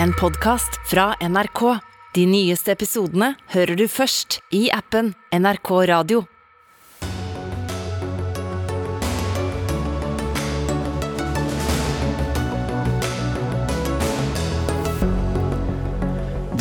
En 0.00 0.12
podkast 0.12 0.80
fra 0.90 1.14
NRK. 1.20 1.60
De 2.14 2.24
nyeste 2.26 2.72
episodene 2.72 3.34
hører 3.52 3.76
du 3.76 3.84
først 3.88 4.38
i 4.54 4.70
appen 4.72 5.12
NRK 5.36 5.70
Radio. 5.90 6.22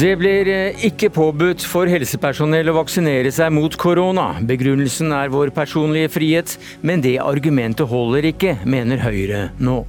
Det 0.02 0.16
blir 0.18 0.48
eh, 0.50 0.84
ikke 0.89 1.11
påbudt 1.13 1.63
for 1.63 1.88
helsepersonell 1.88 2.71
å 2.71 2.77
vaksinere 2.82 3.32
seg 3.32 3.54
mot 3.54 3.75
korona. 3.79 4.32
Begrunnelsen 4.41 5.13
er 5.16 5.32
vår 5.32 5.54
personlige 5.55 6.11
frihet, 6.18 6.57
men 6.82 7.05
det 7.05 7.20
argumentet 7.21 7.88
holder 7.88 8.32
ikke, 8.34 8.57
mener 8.66 9.05
Høyre 9.05 9.52
nå. 9.61 9.84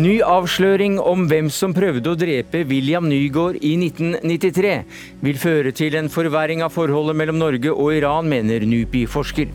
Ny 0.00 0.22
avsløring 0.24 0.94
om 0.96 1.26
hvem 1.28 1.50
som 1.52 1.74
prøvde 1.76 2.08
å 2.08 2.16
drepe 2.16 2.62
William 2.70 3.04
Nygaard 3.10 3.58
i 3.60 3.74
1993, 3.76 4.70
vil 5.20 5.40
føre 5.42 5.72
til 5.76 5.96
en 5.98 6.08
forverring 6.08 6.62
av 6.64 6.72
forholdet 6.72 7.18
mellom 7.20 7.36
Norge 7.36 7.74
og 7.74 7.90
Iran, 7.98 8.30
mener 8.30 8.64
NUPI-forsker. 8.64 9.50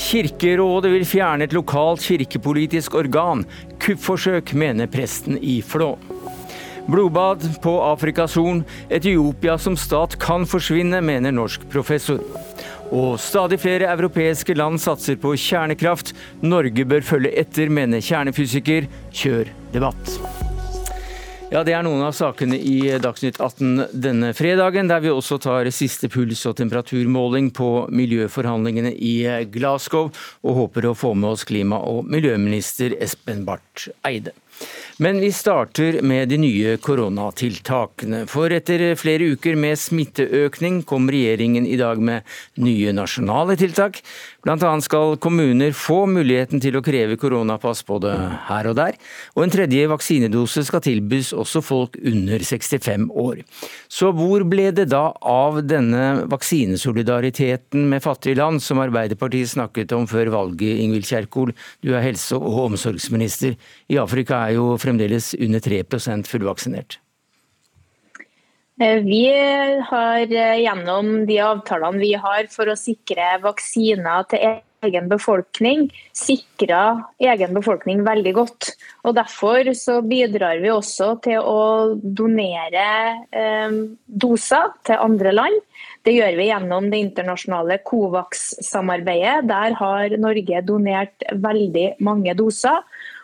Kirkerådet 0.00 0.94
vil 0.94 1.04
fjerne 1.04 1.44
et 1.44 1.52
lokalt 1.52 2.00
kirkepolitisk 2.06 2.96
organ. 3.02 3.44
Kuppforsøk, 3.84 4.54
mener 4.56 4.88
presten 4.88 5.36
i 5.36 5.58
Flå. 5.60 5.90
Blodbad 6.88 7.44
på 7.60 7.76
Afrikas 7.84 8.38
Horn. 8.40 8.64
Etiopia 8.88 9.58
som 9.60 9.76
stat 9.76 10.16
kan 10.22 10.48
forsvinne, 10.48 11.02
mener 11.04 11.36
norsk 11.36 11.68
professor. 11.68 12.24
Og 12.90 13.20
stadig 13.22 13.60
flere 13.62 13.90
europeiske 13.92 14.54
land 14.58 14.80
satser 14.82 15.18
på 15.20 15.36
kjernekraft. 15.38 16.10
Norge 16.42 16.86
bør 16.90 17.06
følge 17.06 17.34
etter, 17.38 17.70
mener 17.70 18.02
kjernefysiker. 18.02 18.88
Kjør 19.14 19.52
debatt. 19.74 20.16
Ja, 21.50 21.64
Det 21.66 21.72
er 21.74 21.82
noen 21.82 22.02
av 22.06 22.12
sakene 22.14 22.54
i 22.54 22.92
Dagsnytt 23.02 23.40
18 23.42 23.88
denne 23.90 24.28
fredagen, 24.38 24.86
der 24.86 25.00
vi 25.02 25.10
også 25.10 25.38
tar 25.42 25.66
siste 25.74 26.06
puls- 26.06 26.44
og 26.46 26.54
temperaturmåling 26.60 27.50
på 27.50 27.88
miljøforhandlingene 27.90 28.92
i 28.94 29.16
Glasgow, 29.50 30.12
og 30.46 30.54
håper 30.60 30.86
å 30.86 30.94
få 30.94 31.16
med 31.18 31.32
oss 31.32 31.42
klima- 31.44 31.82
og 31.82 32.06
miljøminister 32.06 32.94
Espen 33.02 33.42
Barth 33.44 33.90
Eide. 34.06 34.30
Men 35.00 35.20
vi 35.20 35.32
starter 35.32 36.02
med 36.02 36.28
de 36.28 36.36
nye 36.36 36.74
koronatiltakene. 36.76 38.26
For 38.28 38.52
etter 38.52 38.82
flere 39.00 39.30
uker 39.32 39.56
med 39.56 39.80
smitteøkning 39.80 40.82
kom 40.84 41.06
regjeringen 41.08 41.64
i 41.64 41.78
dag 41.80 42.02
med 42.04 42.26
nye 42.60 42.92
nasjonale 42.92 43.56
tiltak. 43.56 44.02
Annet 44.44 44.84
skal 44.84 45.16
kommuner 45.20 45.72
få 45.76 46.02
muligheten 46.08 46.60
til 46.60 46.76
å 46.76 46.82
kreve 46.84 47.16
koronapass 47.20 47.80
både 47.88 48.12
her 48.50 48.68
og 48.68 48.76
der. 48.76 48.98
Og 49.36 49.46
en 49.46 49.54
tredje 49.54 49.88
vaksinedose 49.88 50.66
skal 50.68 50.84
tilbys 50.84 51.32
også 51.32 51.64
folk 51.64 51.96
under 51.96 52.44
65 52.44 53.08
år. 53.24 53.40
Så 53.88 54.12
hvor 54.16 54.44
ble 54.48 54.68
det 54.76 54.90
da 54.92 55.06
av 55.16 55.62
denne 55.64 56.26
vaksinesolidariteten 56.28 57.88
med 57.88 58.04
fattige 58.04 58.36
land 58.36 58.60
som 58.64 58.84
Arbeiderpartiet 58.84 59.54
snakket 59.56 59.96
om 59.96 60.04
før 60.12 60.28
valget, 60.36 60.76
Ingvild 60.84 61.08
Kjerkol? 61.08 61.56
Du 61.80 61.94
er 61.94 62.04
helse- 62.04 62.36
og 62.36 62.66
omsorgsminister. 62.68 63.56
I 63.88 64.00
Afrika 64.00 64.44
er 64.44 64.58
jo 64.60 64.70
fremdeles 64.76 64.89
under 64.90 65.60
3 65.60 65.84
fullvaksinert. 66.26 66.98
Vi 68.80 69.26
har 69.90 70.32
gjennom 70.56 71.26
de 71.28 71.38
avtalene 71.44 72.00
vi 72.00 72.14
har 72.16 72.46
for 72.48 72.70
å 72.72 72.78
sikre 72.80 73.34
vaksiner 73.42 74.24
til 74.30 74.60
egen 74.86 75.08
befolkning, 75.10 75.88
sikra 76.16 77.04
egen 77.20 77.54
befolkning 77.56 78.02
veldig 78.06 78.32
godt. 78.36 78.70
Og 79.04 79.16
Derfor 79.18 79.72
så 79.76 80.00
bidrar 80.06 80.60
vi 80.62 80.72
også 80.72 81.12
til 81.24 81.44
å 81.44 81.60
donere 82.00 82.86
eh, 83.36 83.76
doser 84.06 84.72
til 84.88 85.04
andre 85.04 85.34
land. 85.36 85.60
Det 86.06 86.16
gjør 86.16 86.38
vi 86.38 86.48
gjennom 86.48 86.88
det 86.92 87.02
internasjonale 87.04 87.80
Covax-samarbeidet. 87.84 89.48
Der 89.50 89.76
har 89.76 90.16
Norge 90.20 90.62
donert 90.64 91.28
veldig 91.44 91.88
mange 92.00 92.36
doser. 92.38 92.80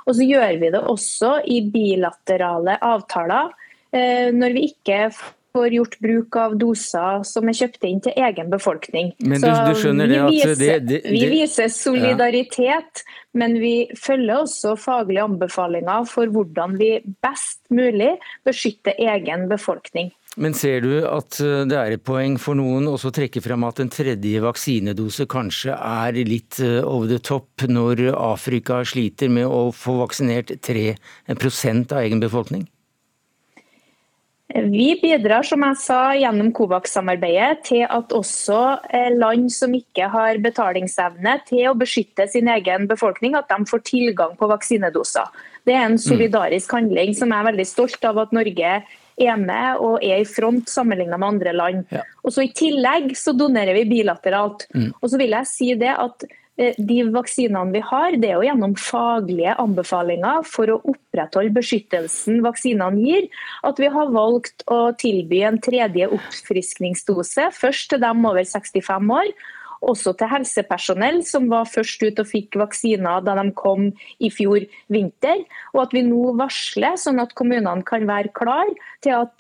Og 0.07 0.15
så 0.15 0.27
gjør 0.27 0.61
vi 0.61 0.71
det 0.75 0.83
også 0.87 1.33
i 1.51 1.63
bilaterale 1.73 2.79
avtaler 2.85 3.51
eh, 3.95 4.31
når 4.35 4.55
vi 4.55 4.69
ikke 4.71 5.09
får 5.57 5.73
gjort 5.73 5.97
bruk 6.05 6.37
av 6.41 6.57
doser 6.61 7.23
som 7.27 7.49
er 7.49 7.57
kjøpt 7.57 7.87
inn 7.89 8.03
til 8.05 8.19
egen 8.29 8.51
befolkning. 8.53 9.13
Men 9.25 9.41
du, 9.41 9.49
du 9.49 9.81
skjønner 9.81 10.11
det 10.11 10.19
at 10.21 10.35
viser, 10.35 10.55
det, 10.61 10.69
det, 10.85 11.01
det, 11.07 11.15
vi 11.15 11.31
viser 11.33 11.73
solidaritet, 11.73 13.03
ja. 13.03 13.17
men 13.41 13.57
vi 13.63 13.75
følger 13.97 14.45
også 14.45 14.77
faglige 14.81 15.25
anbefalinger 15.25 16.07
for 16.11 16.33
hvordan 16.33 16.77
vi 16.81 16.93
best 17.25 17.63
mulig 17.73 18.15
beskytter 18.47 19.01
egen 19.09 19.49
befolkning. 19.53 20.13
Men 20.37 20.53
ser 20.53 20.83
du 20.85 20.93
at 21.09 21.39
eh, 21.41 21.65
det 21.69 21.77
er 21.81 21.95
et 21.97 22.05
poeng 22.05 22.37
for 22.41 22.59
noen 22.59 22.91
også 22.91 23.09
å 23.09 23.17
trekke 23.17 23.41
frem 23.41 23.65
at 23.65 23.81
en 23.81 23.93
tredje 23.93 24.43
vaksinedose 24.45 25.25
kanskje 25.33 25.73
er 25.73 26.19
litt 26.29 26.61
eh, 26.61 26.83
over 26.85 27.09
the 27.09 27.21
top 27.25 27.65
når 27.65 28.11
Afrika 28.13 28.83
sliter 28.85 29.33
med 29.33 29.49
å 29.49 29.71
få 29.73 29.97
vaksinert 30.03 30.53
3% 30.61 31.95
av 31.97 32.03
egen 32.05 32.21
befolkning? 32.21 32.67
Vi 34.47 34.93
bidrar 35.01 35.43
som 35.43 35.65
jeg 35.65 35.79
sa, 35.81 35.99
gjennom 36.15 36.53
Covax-samarbeidet 36.55 37.65
til 37.67 37.83
at 37.89 38.13
også 38.15 38.61
eh, 38.95 39.09
land 39.17 39.49
som 39.53 39.73
ikke 39.75 40.07
har 40.13 40.39
betalingsevne 40.45 41.35
til 41.49 41.73
å 41.73 41.75
beskytte 41.81 42.29
sin 42.31 42.53
egen 42.53 42.87
befolkning, 42.93 43.35
at 43.35 43.49
de 43.51 43.67
får 43.67 43.83
tilgang 43.89 44.37
på 44.39 44.53
vaksinedoser. 44.53 45.33
Det 45.67 45.75
er 45.75 45.89
en 45.89 45.99
solidarisk 45.99 46.77
handling 46.77 47.17
som 47.17 47.33
jeg 47.33 47.43
er 47.43 47.51
veldig 47.51 47.69
stolt 47.73 48.07
av 48.07 48.23
at 48.23 48.37
Norge 48.37 48.77
er 49.17 49.37
med 49.41 49.83
og 49.83 50.03
er 50.05 50.23
i 50.23 50.29
front 50.29 50.69
sammenlignet 50.71 51.19
med 51.19 51.29
andre 51.29 51.55
land. 51.57 51.85
Ja. 51.95 52.03
Og 52.23 52.35
så 52.35 52.45
I 52.45 52.53
tillegg 52.57 53.15
så 53.19 53.35
donerer 53.37 53.77
vi 53.79 53.87
bilateralt. 53.97 54.67
Mm. 54.75 54.91
Og 55.01 55.13
så 55.13 55.21
vil 55.21 55.37
jeg 55.39 55.51
si 55.51 55.71
det 55.79 55.95
at 55.95 56.27
de 56.57 57.03
vaksinene 57.13 57.75
vi 57.75 57.83
har, 57.85 58.15
det 58.17 58.31
er 58.31 58.39
jo 58.39 58.47
gjennom 58.47 58.77
faglige 58.81 59.53
anbefalinger 59.61 60.47
for 60.49 60.73
å 60.73 60.79
opprettholde 60.89 61.53
beskyttelsen 61.59 62.41
vaksinene 62.45 63.05
gir, 63.05 63.27
at 63.69 63.81
vi 63.83 63.91
har 63.93 64.15
valgt 64.15 64.65
å 64.73 64.79
tilby 64.97 65.43
en 65.45 65.61
tredje 65.61 66.09
oppfriskningsdose. 66.17 67.51
Først 67.53 67.93
til 67.93 68.01
dem 68.01 68.25
over 68.25 68.41
65 68.49 69.13
år, 69.19 69.29
også 69.85 70.13
til 70.19 70.29
helsepersonell 70.33 71.23
som 71.27 71.49
var 71.53 71.65
først 71.69 72.03
ut 72.03 72.21
og 72.23 72.27
fikk 72.31 72.57
vaksiner 72.61 73.21
da 73.25 73.33
de 73.39 73.47
kom 73.57 73.93
i 74.19 74.31
fjor 74.33 74.61
vinter. 74.93 75.37
Og 75.75 75.81
at 75.85 75.93
vi 75.95 76.03
nå 76.07 76.33
varsler, 76.39 76.97
sånn 77.01 77.21
at 77.23 77.35
kommunene 77.39 77.83
kan 77.87 78.07
være 78.09 78.29
klar 78.37 78.67
til, 79.05 79.13
at, 79.15 79.37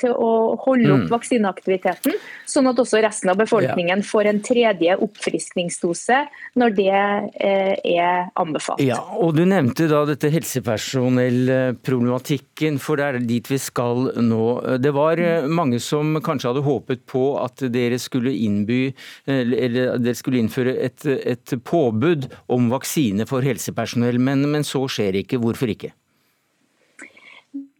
til 0.00 0.12
å 0.12 0.56
holde 0.66 0.92
opp 0.92 1.04
Mm. 1.06 1.12
vaksineaktiviteten. 1.12 2.12
Sånn 2.48 2.68
at 2.70 2.78
også 2.80 2.96
resten 3.04 3.30
av 3.30 3.36
befolkningen 3.40 4.02
får 4.06 4.24
en 4.30 4.40
tredje 4.44 4.96
oppfriskningsdose 5.02 6.18
når 6.58 6.70
det 6.76 6.94
eh, 6.94 7.74
er 7.82 8.16
anbefalt. 8.38 8.80
Ja, 8.84 9.00
og 9.16 9.34
Du 9.36 9.44
nevnte 9.44 9.88
da 9.90 10.04
dette 10.08 10.30
helsepersonellproblematikken, 10.32 12.78
for 12.82 12.94
det 12.96 13.04
er 13.04 13.18
dit 13.20 13.50
vi 13.50 13.58
skal 13.60 13.96
nå. 14.24 14.60
Det 14.80 14.92
var 14.96 15.18
eh, 15.20 15.46
mange 15.46 15.78
som 15.82 16.16
kanskje 16.24 16.48
hadde 16.52 16.64
håpet 16.66 17.00
på 17.10 17.38
at 17.42 17.56
dere 17.72 17.98
skulle 18.00 18.30
innby, 18.32 18.94
eller 19.26 19.66
eller 19.66 19.75
dere 19.76 20.16
skulle 20.18 20.40
innføre 20.42 20.74
et, 20.88 21.06
et 21.06 21.56
påbud 21.66 22.30
om 22.52 22.72
vaksine 22.72 23.28
for 23.28 23.46
helsepersonell, 23.46 24.18
men, 24.22 24.46
men 24.50 24.66
så 24.66 24.84
skjer 24.90 25.22
ikke. 25.22 25.40
Hvorfor 25.42 25.72
ikke? 25.72 25.92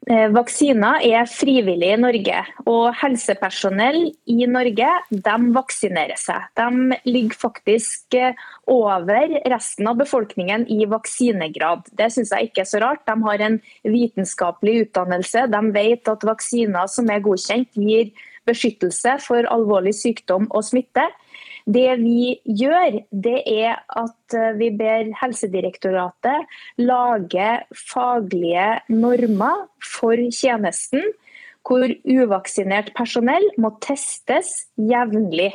Eh, 0.07 0.29
Vaksiner 0.31 1.01
er 1.03 1.25
frivillig 1.27 1.89
i 1.91 1.99
Norge, 1.99 2.43
og 2.71 2.93
helsepersonell 3.01 4.05
i 4.31 4.47
Norge 4.47 4.91
de 5.11 5.35
vaksinerer 5.57 6.21
seg. 6.21 6.45
De 6.55 6.99
ligger 7.11 7.41
faktisk 7.41 8.15
eh, 8.15 8.39
over 8.71 9.35
resten 9.51 9.91
av 9.91 9.99
befolkningen 9.99 10.69
i 10.71 10.87
vaksinegrad. 10.87 11.91
Det 11.99 12.07
syns 12.15 12.31
jeg 12.31 12.53
ikke 12.53 12.63
er 12.63 12.71
så 12.71 12.85
rart. 12.85 13.03
De 13.11 13.19
har 13.27 13.45
en 13.49 13.59
vitenskapelig 13.83 14.85
utdannelse. 14.85 15.49
De 15.51 15.65
vet 15.75 16.15
at 16.15 16.31
vaksiner 16.31 16.87
som 16.93 17.11
er 17.11 17.27
godkjent, 17.27 17.75
gir 17.75 18.15
beskyttelse 18.47 19.19
for 19.27 19.51
alvorlig 19.51 19.97
sykdom 19.99 20.47
og 20.55 20.63
smitte. 20.71 21.09
Det 21.67 21.97
vi 21.99 22.37
gjør, 22.47 23.01
det 23.11 23.41
er 23.51 23.81
at 23.99 24.35
eh, 24.39 24.55
vi 24.59 24.71
ber 24.79 25.11
Helsedirektoratet 25.19 26.47
lage 26.79 27.49
faglige 27.75 28.69
normer 28.93 29.67
for 29.83 30.21
tjenesten, 30.31 31.03
hvor 31.67 31.91
uvaksinert 32.07 32.93
personell 32.95 33.49
må 33.59 33.73
testes 33.83 34.69
jevnlig. 34.79 35.51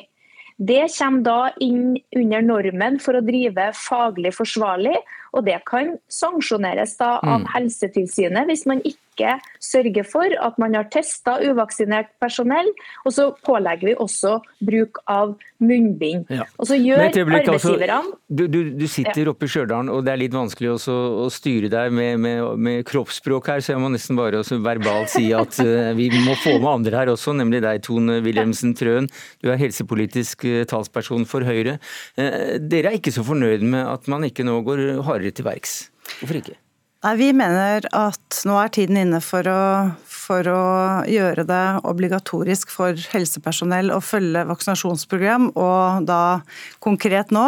Det 0.62 0.84
kommer 0.94 1.24
da 1.26 1.40
inn 1.64 1.96
under 2.12 2.44
normen 2.46 3.00
for 3.02 3.18
å 3.18 3.24
drive 3.26 3.72
faglig 3.74 4.34
forsvarlig, 4.36 5.00
og 5.32 5.48
det 5.48 5.58
kan 5.66 5.96
sanksjoneres 6.12 6.98
av 7.02 7.24
Mm. 7.24 7.48
Helsetilsynet 7.56 8.52
hvis 8.52 8.68
man 8.68 8.84
ikke 8.84 9.00
lovverket 9.22 9.42
sørger 9.62 10.06
for 10.08 10.34
at 10.42 10.58
man 10.60 10.76
har 10.76 10.88
testa 10.92 11.38
uvaksinert 11.42 12.10
personell, 12.22 12.70
og 13.06 13.14
så 13.14 13.30
pålegger 13.46 13.92
vi 13.92 13.96
også 13.96 14.40
bruk 14.62 15.02
av 15.08 15.36
munnbind. 15.62 16.26
Ja. 16.30 16.46
Og 16.58 16.68
så 16.68 16.78
gjør 16.80 17.06
altså, 17.06 17.22
arbeidsgiverne 17.22 17.98
altså, 17.98 18.18
du, 18.28 18.48
du, 18.48 18.60
du, 18.80 18.88
sitter 18.88 19.24
ja. 19.24 19.30
oppe 19.32 19.46
i 19.46 19.52
Stjørdal, 19.52 19.92
og 19.94 20.06
det 20.06 20.14
er 20.14 20.22
litt 20.24 20.36
vanskelig 20.36 20.74
også, 20.76 20.96
å 21.26 21.28
styre 21.34 21.70
deg 21.72 21.94
med, 21.94 22.18
med, 22.24 22.44
med, 22.58 22.82
kroppsspråk 22.90 23.52
her, 23.54 23.62
så 23.62 23.76
jeg 23.76 23.84
må 23.84 23.92
nesten 23.94 24.20
bare 24.20 24.42
verbalt 24.42 25.14
si 25.14 25.30
at 25.38 25.62
uh, 25.62 25.92
vi 26.00 26.10
må 26.26 26.36
få 26.42 26.58
med 26.58 26.72
andre 26.72 27.04
her 27.04 27.14
også, 27.14 27.36
nemlig 27.38 27.62
deg, 27.66 27.84
Tone 27.86 28.20
Wilhelmsen 28.26 28.76
Trøen. 28.78 29.10
Du 29.42 29.52
er 29.52 29.62
helsepolitisk 29.62 30.48
uh, 30.50 30.64
talsperson 30.70 31.28
for 31.30 31.46
Høyre. 31.46 31.78
Uh, 32.18 32.58
dere 32.62 32.92
er 32.92 33.00
ikke 33.00 33.14
så 33.14 33.26
fornøyd 33.28 33.66
med 33.66 33.86
at 33.86 34.12
man 34.12 34.26
ikke 34.28 34.48
nå 34.48 34.62
går 34.66 34.88
hardere 35.06 35.36
til 35.36 35.48
verks. 35.48 35.80
Hvorfor 36.20 36.42
ikke? 36.42 36.61
Nei, 37.02 37.16
Vi 37.18 37.32
mener 37.34 37.88
at 37.98 38.44
nå 38.46 38.60
er 38.62 38.70
tiden 38.70 39.00
inne 39.02 39.18
for 39.26 39.48
å, 39.50 39.62
for 40.06 40.46
å, 40.46 40.66
gjøre 41.10 41.48
det 41.50 41.64
obligatorisk 41.90 42.70
for 42.70 42.94
helsepersonell 43.16 43.90
å 43.90 43.98
følge 44.06 44.44
vaksinasjonsprogram, 44.46 45.48
og 45.58 46.06
da 46.06 46.42
konkret 46.86 47.34
nå 47.34 47.46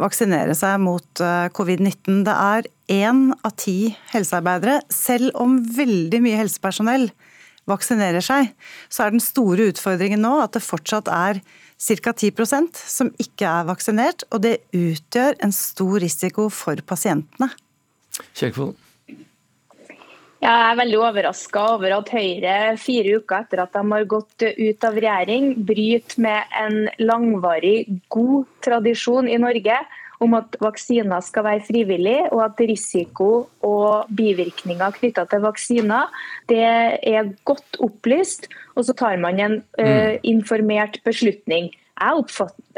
vaksinere 0.00 0.56
seg 0.56 0.80
mot 0.80 1.20
eh, 1.20 1.48
covid-19. 1.52 2.22
Det 2.24 2.36
er 2.46 2.70
én 2.96 3.20
av 3.36 3.52
ti 3.60 3.92
helsearbeidere, 4.14 4.78
selv 4.88 5.36
om 5.44 5.58
veldig 5.76 6.22
mye 6.24 6.40
helsepersonell 6.40 7.10
vaksinerer 7.68 8.24
seg, 8.24 8.48
så 8.88 9.04
er 9.04 9.12
den 9.12 9.20
store 9.20 9.68
utfordringen 9.74 10.24
nå 10.24 10.38
at 10.40 10.56
det 10.56 10.64
fortsatt 10.64 11.12
er 11.12 11.42
ca. 11.44 12.16
10% 12.16 12.80
som 12.80 13.12
ikke 13.20 13.44
er 13.44 13.68
vaksinert, 13.68 14.24
og 14.32 14.46
det 14.48 14.56
utgjør 14.72 15.36
en 15.44 15.52
stor 15.52 16.00
risiko 16.00 16.48
for 16.48 16.80
pasientene. 16.88 17.52
Kjerkvold? 18.32 18.85
Jeg 20.46 20.62
er 20.62 20.76
veldig 20.78 20.98
overraska 21.02 21.62
over 21.74 21.90
at 21.96 22.10
Høyre 22.14 22.56
fire 22.78 23.16
uker 23.18 23.40
etter 23.42 23.64
at 23.64 23.72
de 23.74 23.80
har 23.90 24.04
gått 24.06 24.44
ut 24.46 24.84
av 24.86 24.94
regjering, 24.94 25.48
bryter 25.66 26.22
med 26.22 26.52
en 26.60 26.76
langvarig, 27.02 27.88
god 28.14 28.46
tradisjon 28.62 29.26
i 29.26 29.40
Norge 29.42 29.80
om 30.22 30.36
at 30.38 30.54
vaksiner 30.62 31.24
skal 31.26 31.48
være 31.48 31.64
frivillig, 31.66 32.20
og 32.30 32.44
at 32.46 32.62
risiko 32.62 33.30
og 33.66 34.14
bivirkninger 34.16 34.94
knytta 35.00 35.26
til 35.28 35.42
vaksiner 35.44 36.14
det 36.48 36.62
er 36.62 37.34
godt 37.48 37.82
opplyst, 37.82 38.46
og 38.78 38.86
så 38.86 38.94
tar 38.94 39.18
man 39.18 39.42
en 39.42 39.60
uh, 39.82 40.14
informert 40.22 41.02
beslutning. 41.04 41.72
Jeg, 41.98 42.26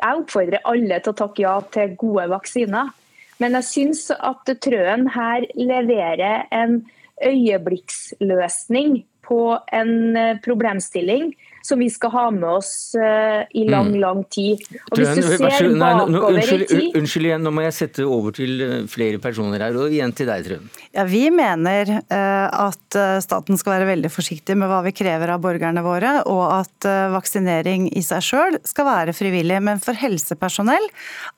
oppfordrer 0.08 0.64
alle 0.64 1.02
til 1.02 1.12
å 1.12 1.20
takke 1.20 1.44
ja 1.44 1.58
til 1.74 1.98
gode 2.00 2.30
vaksiner. 2.32 2.94
Men 3.38 3.60
jeg 3.60 3.68
syns 3.68 4.06
at 4.14 4.48
Trøen 4.64 5.10
her 5.14 5.44
leverer 5.58 6.48
en 6.54 6.80
øyeblikksløsning 7.24 9.04
på 9.28 9.58
en 9.72 10.16
eh, 10.16 10.36
problemstilling 10.44 11.34
som 11.62 11.78
vi 11.78 11.88
skal 11.90 12.12
ha 12.14 12.24
med 12.34 12.48
oss 12.48 12.94
uh, 12.98 13.44
i 13.50 13.64
lang, 13.68 13.90
mm. 13.92 14.00
lang 14.00 14.22
tid. 14.32 14.62
Og 14.90 15.00
hvis 15.00 15.18
du 15.18 15.22
ser 15.26 15.70
bakover 15.78 16.38
i 16.38 16.58
tid 16.68 16.96
Unnskyld 16.98 17.28
igjen, 17.28 17.44
nå 17.44 17.52
må 17.54 17.64
jeg 17.66 17.76
sette 17.76 18.06
over 18.06 18.34
til 18.34 18.62
eh, 18.64 18.74
flere 18.90 19.20
personer 19.22 19.62
her. 19.66 19.76
Og 19.78 19.92
igjen 19.92 20.14
til 20.16 20.28
deg, 20.30 20.46
Trøen. 20.46 20.68
Ja, 20.94 21.04
vi 21.08 21.24
mener 21.34 21.90
uh, 21.98 22.46
at 22.68 22.98
staten 23.24 23.58
skal 23.60 23.76
være 23.76 23.90
veldig 23.90 24.10
forsiktig 24.12 24.56
med 24.58 24.70
hva 24.70 24.80
vi 24.86 24.94
krever 24.96 25.34
av 25.34 25.42
borgerne 25.44 25.82
våre, 25.84 26.14
og 26.30 26.44
at 26.54 26.86
vaksinering 27.12 27.88
i 27.96 28.02
seg 28.04 28.24
sjøl 28.24 28.58
skal 28.66 28.88
være 28.88 29.14
frivillig. 29.16 29.58
Men 29.64 29.82
for 29.82 29.98
helsepersonell 29.98 30.86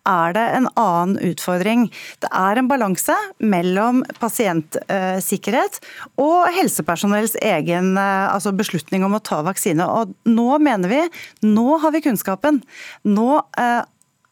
er 0.08 0.36
det 0.36 0.46
en 0.58 0.68
annen 0.78 1.16
utfordring. 1.30 1.88
Det 2.22 2.30
er 2.30 2.60
en 2.60 2.70
balanse 2.70 3.16
mellom 3.42 4.02
pasientsikkerhet 4.20 5.80
og 6.22 6.50
helsepersonells 6.54 7.36
egen 7.42 7.96
altså 7.98 8.54
beslutning 8.56 9.04
om 9.06 9.18
å 9.18 9.22
ta 9.24 9.40
vaksine. 9.46 9.86
Og 9.86 10.09
nå 10.28 10.50
mener 10.62 10.90
vi 10.90 11.00
nå 11.46 11.78
har 11.82 11.94
vi 11.94 12.04
kunnskapen. 12.04 12.62
Nå 13.08 13.30
eh, 13.58 13.82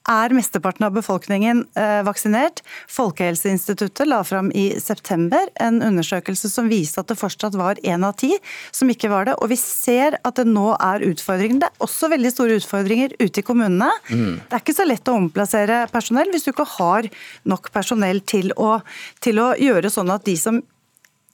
er 0.09 0.33
mesteparten 0.35 0.87
av 0.87 0.95
befolkningen 0.97 1.63
eh, 1.77 2.01
vaksinert. 2.07 2.63
Folkehelseinstituttet 2.91 4.09
la 4.09 4.23
fram 4.25 4.51
i 4.57 4.71
september 4.81 5.51
en 5.61 5.83
undersøkelse 5.85 6.51
som 6.53 6.71
viste 6.73 7.03
at 7.03 7.11
det 7.13 7.19
fortsatt 7.21 7.59
var 7.59 7.81
én 7.85 8.07
av 8.07 8.17
ti 8.21 8.33
som 8.75 8.91
ikke 8.91 9.11
var 9.13 9.29
det. 9.29 9.37
Og 9.43 9.53
vi 9.53 9.59
ser 9.61 10.19
at 10.23 10.41
det 10.41 10.49
nå 10.49 10.71
er 10.75 11.05
utfordringer. 11.11 11.61
Det 11.63 11.71
er 11.71 11.85
også 11.85 12.13
veldig 12.15 12.33
store 12.35 12.59
utfordringer 12.63 13.17
ute 13.21 13.43
i 13.43 13.47
kommunene. 13.47 13.91
Mm. 14.09 14.41
Det 14.49 14.57
er 14.57 14.65
ikke 14.65 14.79
så 14.79 14.89
lett 14.89 15.13
å 15.13 15.19
omplassere 15.21 15.85
personell 15.93 16.33
hvis 16.33 16.49
du 16.49 16.53
ikke 16.55 16.69
har 16.79 17.11
nok 17.49 17.71
personell 17.75 18.25
til 18.25 18.55
å, 18.57 18.79
til 19.25 19.43
å 19.43 19.53
gjøre 19.61 19.93
sånn 19.93 20.13
at 20.15 20.27
de 20.29 20.37
som 20.41 20.63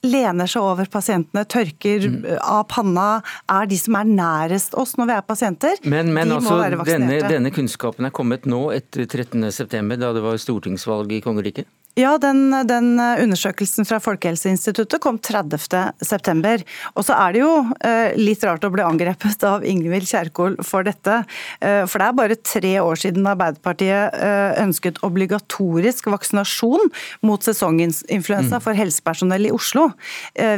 lener 0.04 0.50
seg 0.50 0.64
over 0.64 0.88
pasientene, 0.90 1.44
tørker 1.48 2.08
mm. 2.10 2.18
av 2.40 2.64
panna, 2.72 3.08
er 3.50 3.70
de 3.70 3.78
som 3.80 3.98
er 4.00 4.10
nærest 4.10 4.76
oss 4.80 4.96
når 5.00 5.10
vi 5.10 5.16
er 5.16 5.24
pasienter. 5.28 5.80
Men, 5.84 6.12
men 6.16 6.34
altså, 6.36 6.58
denne, 6.86 7.20
denne, 7.28 7.52
kunnskapen 7.54 8.08
er 8.08 8.14
kommet 8.14 8.48
nå 8.50 8.66
etter 8.76 9.08
13.9, 9.08 9.96
da 10.00 10.12
det 10.16 10.24
var 10.24 10.40
stortingsvalg 10.40 11.16
i 11.16 11.22
kongeriket? 11.24 11.70
Ja, 11.94 12.16
den, 12.18 12.48
den, 12.66 12.96
undersøkelsen 12.98 13.86
fra 13.86 14.00
Folkehelseinstituttet 14.02 14.98
kom 15.02 15.20
30.9. 15.22 16.64
Og 16.98 17.06
så 17.06 17.14
er 17.14 17.34
det 17.36 17.42
jo 17.44 17.52
eh, 17.86 18.16
litt 18.18 18.42
rart 18.42 18.66
å 18.66 18.70
bli 18.74 18.82
angrepet 18.82 19.46
av 19.46 19.62
Ingvild 19.62 20.08
Kjerkol 20.10 20.56
for 20.66 20.86
dette. 20.86 21.20
Eh, 21.62 21.84
for 21.86 22.02
det 22.02 22.08
er 22.08 22.16
bare 22.18 22.38
tre 22.40 22.72
år 22.82 22.98
siden 22.98 23.28
Arbeiderpartiet 23.30 24.18
eh, 24.18 24.56
ønsket 24.64 24.98
obligatorisk 25.06 26.10
vaksinasjon 26.10 26.90
mot 27.22 27.46
sesonginfluensa 27.46 28.58
mm. 28.58 28.64
for 28.66 28.74
helsepersonell 28.78 29.46
i 29.46 29.54
Oslo. 29.54 29.86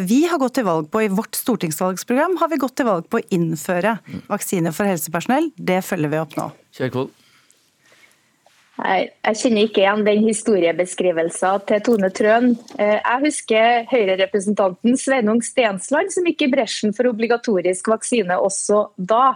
Vi 0.08 0.22
har 0.30 0.40
gått 0.40 0.56
til 0.56 0.66
valg 0.66 0.88
på, 0.92 1.04
I 1.04 1.12
vårt 1.12 1.36
stortingsvalgsprogram 1.36 2.38
har 2.40 2.52
vi 2.52 2.62
gått 2.64 2.78
til 2.80 2.88
valg 2.88 3.12
på 3.12 3.20
å 3.20 3.28
innføre 3.36 3.98
mm. 4.00 4.24
vaksine 4.32 4.72
for 4.72 4.88
helsepersonell. 4.88 5.52
Det 5.56 5.82
følger 5.84 6.16
vi 6.16 6.24
opp 6.24 6.36
nå. 6.40 6.50
Kjerkol. 6.76 7.10
Jeg, 8.76 9.06
jeg 9.24 9.38
kjenner 9.40 9.64
ikke 9.64 9.80
igjen 9.80 10.02
den 10.04 10.24
historiebeskrivelsen 10.26 11.62
til 11.68 11.80
Tone 11.84 12.10
Trøen. 12.12 12.50
Eh, 12.76 12.98
jeg 12.98 13.22
husker 13.22 13.86
Høyre-representanten 13.88 14.98
Sveinung 15.00 15.40
Stensland 15.44 16.12
som 16.12 16.28
gikk 16.28 16.44
i 16.44 16.50
bresjen 16.52 16.92
for 16.96 17.08
obligatorisk 17.08 17.88
vaksine 17.88 18.36
også 18.36 18.82
da. 18.96 19.32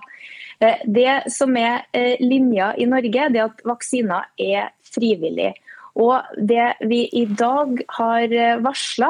Eh, 0.61 0.85
det 0.85 1.33
som 1.33 1.57
er 1.57 1.87
eh, 1.97 2.21
linja 2.21 2.75
i 2.77 2.89
Norge, 2.91 3.31
det 3.33 3.41
er 3.41 3.49
at 3.49 3.65
vaksiner 3.65 4.29
er 4.37 4.75
frivillig. 4.85 5.55
Og 5.97 6.21
det 6.37 6.75
vi 6.85 7.07
i 7.17 7.25
dag 7.25 7.81
har 7.97 8.37
varsla, 8.63 9.09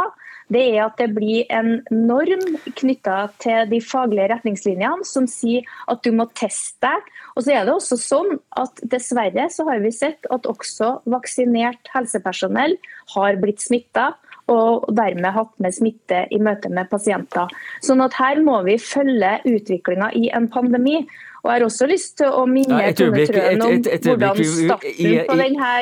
det 0.51 0.63
er 0.75 0.81
at 0.85 0.99
det 0.99 1.11
blir 1.15 1.47
en 1.55 1.81
norm 1.95 2.43
knytta 2.79 3.19
til 3.43 3.69
de 3.71 3.81
faglige 3.85 4.31
retningslinjene 4.33 5.07
som 5.07 5.29
sier 5.31 5.67
at 5.91 6.03
du 6.05 6.11
må 6.17 6.27
teste 6.39 6.83
deg. 6.83 7.11
Og 7.37 7.45
så 7.45 7.55
er 7.55 7.69
det 7.69 7.75
også 7.75 7.99
sånn 8.01 8.35
at 8.59 8.83
Dessverre 8.91 9.47
så 9.53 9.67
har 9.69 9.83
vi 9.85 9.93
sett 9.95 10.27
at 10.35 10.49
også 10.51 10.97
vaksinert 11.11 11.93
helsepersonell 11.95 12.77
har 13.15 13.39
blitt 13.43 13.63
smitta 13.63 14.11
og 14.51 14.89
dermed 14.97 15.31
hatt 15.35 15.53
med 15.63 15.75
smitte 15.77 16.25
i 16.35 16.41
møte 16.43 16.71
med 16.73 16.91
pasienter. 16.91 17.51
Sånn 17.87 18.03
at 18.03 18.17
Her 18.19 18.41
må 18.43 18.61
vi 18.67 18.77
følge 18.83 19.37
utviklinga 19.47 20.11
i 20.19 20.31
en 20.35 20.49
pandemi. 20.51 21.05
Og 21.45 21.51
Jeg 21.51 21.55
har 21.55 21.67
også 21.69 21.87
lyst 21.89 22.17
til 22.21 22.35
å 22.35 22.45
minne 22.51 22.83
ja, 22.83 22.95
Tone 22.97 23.27
Trøen 23.29 23.63
om 23.65 23.77
hvordan 23.79 24.43
starten 24.45 25.21
på 25.31 25.39
denne 25.41 25.75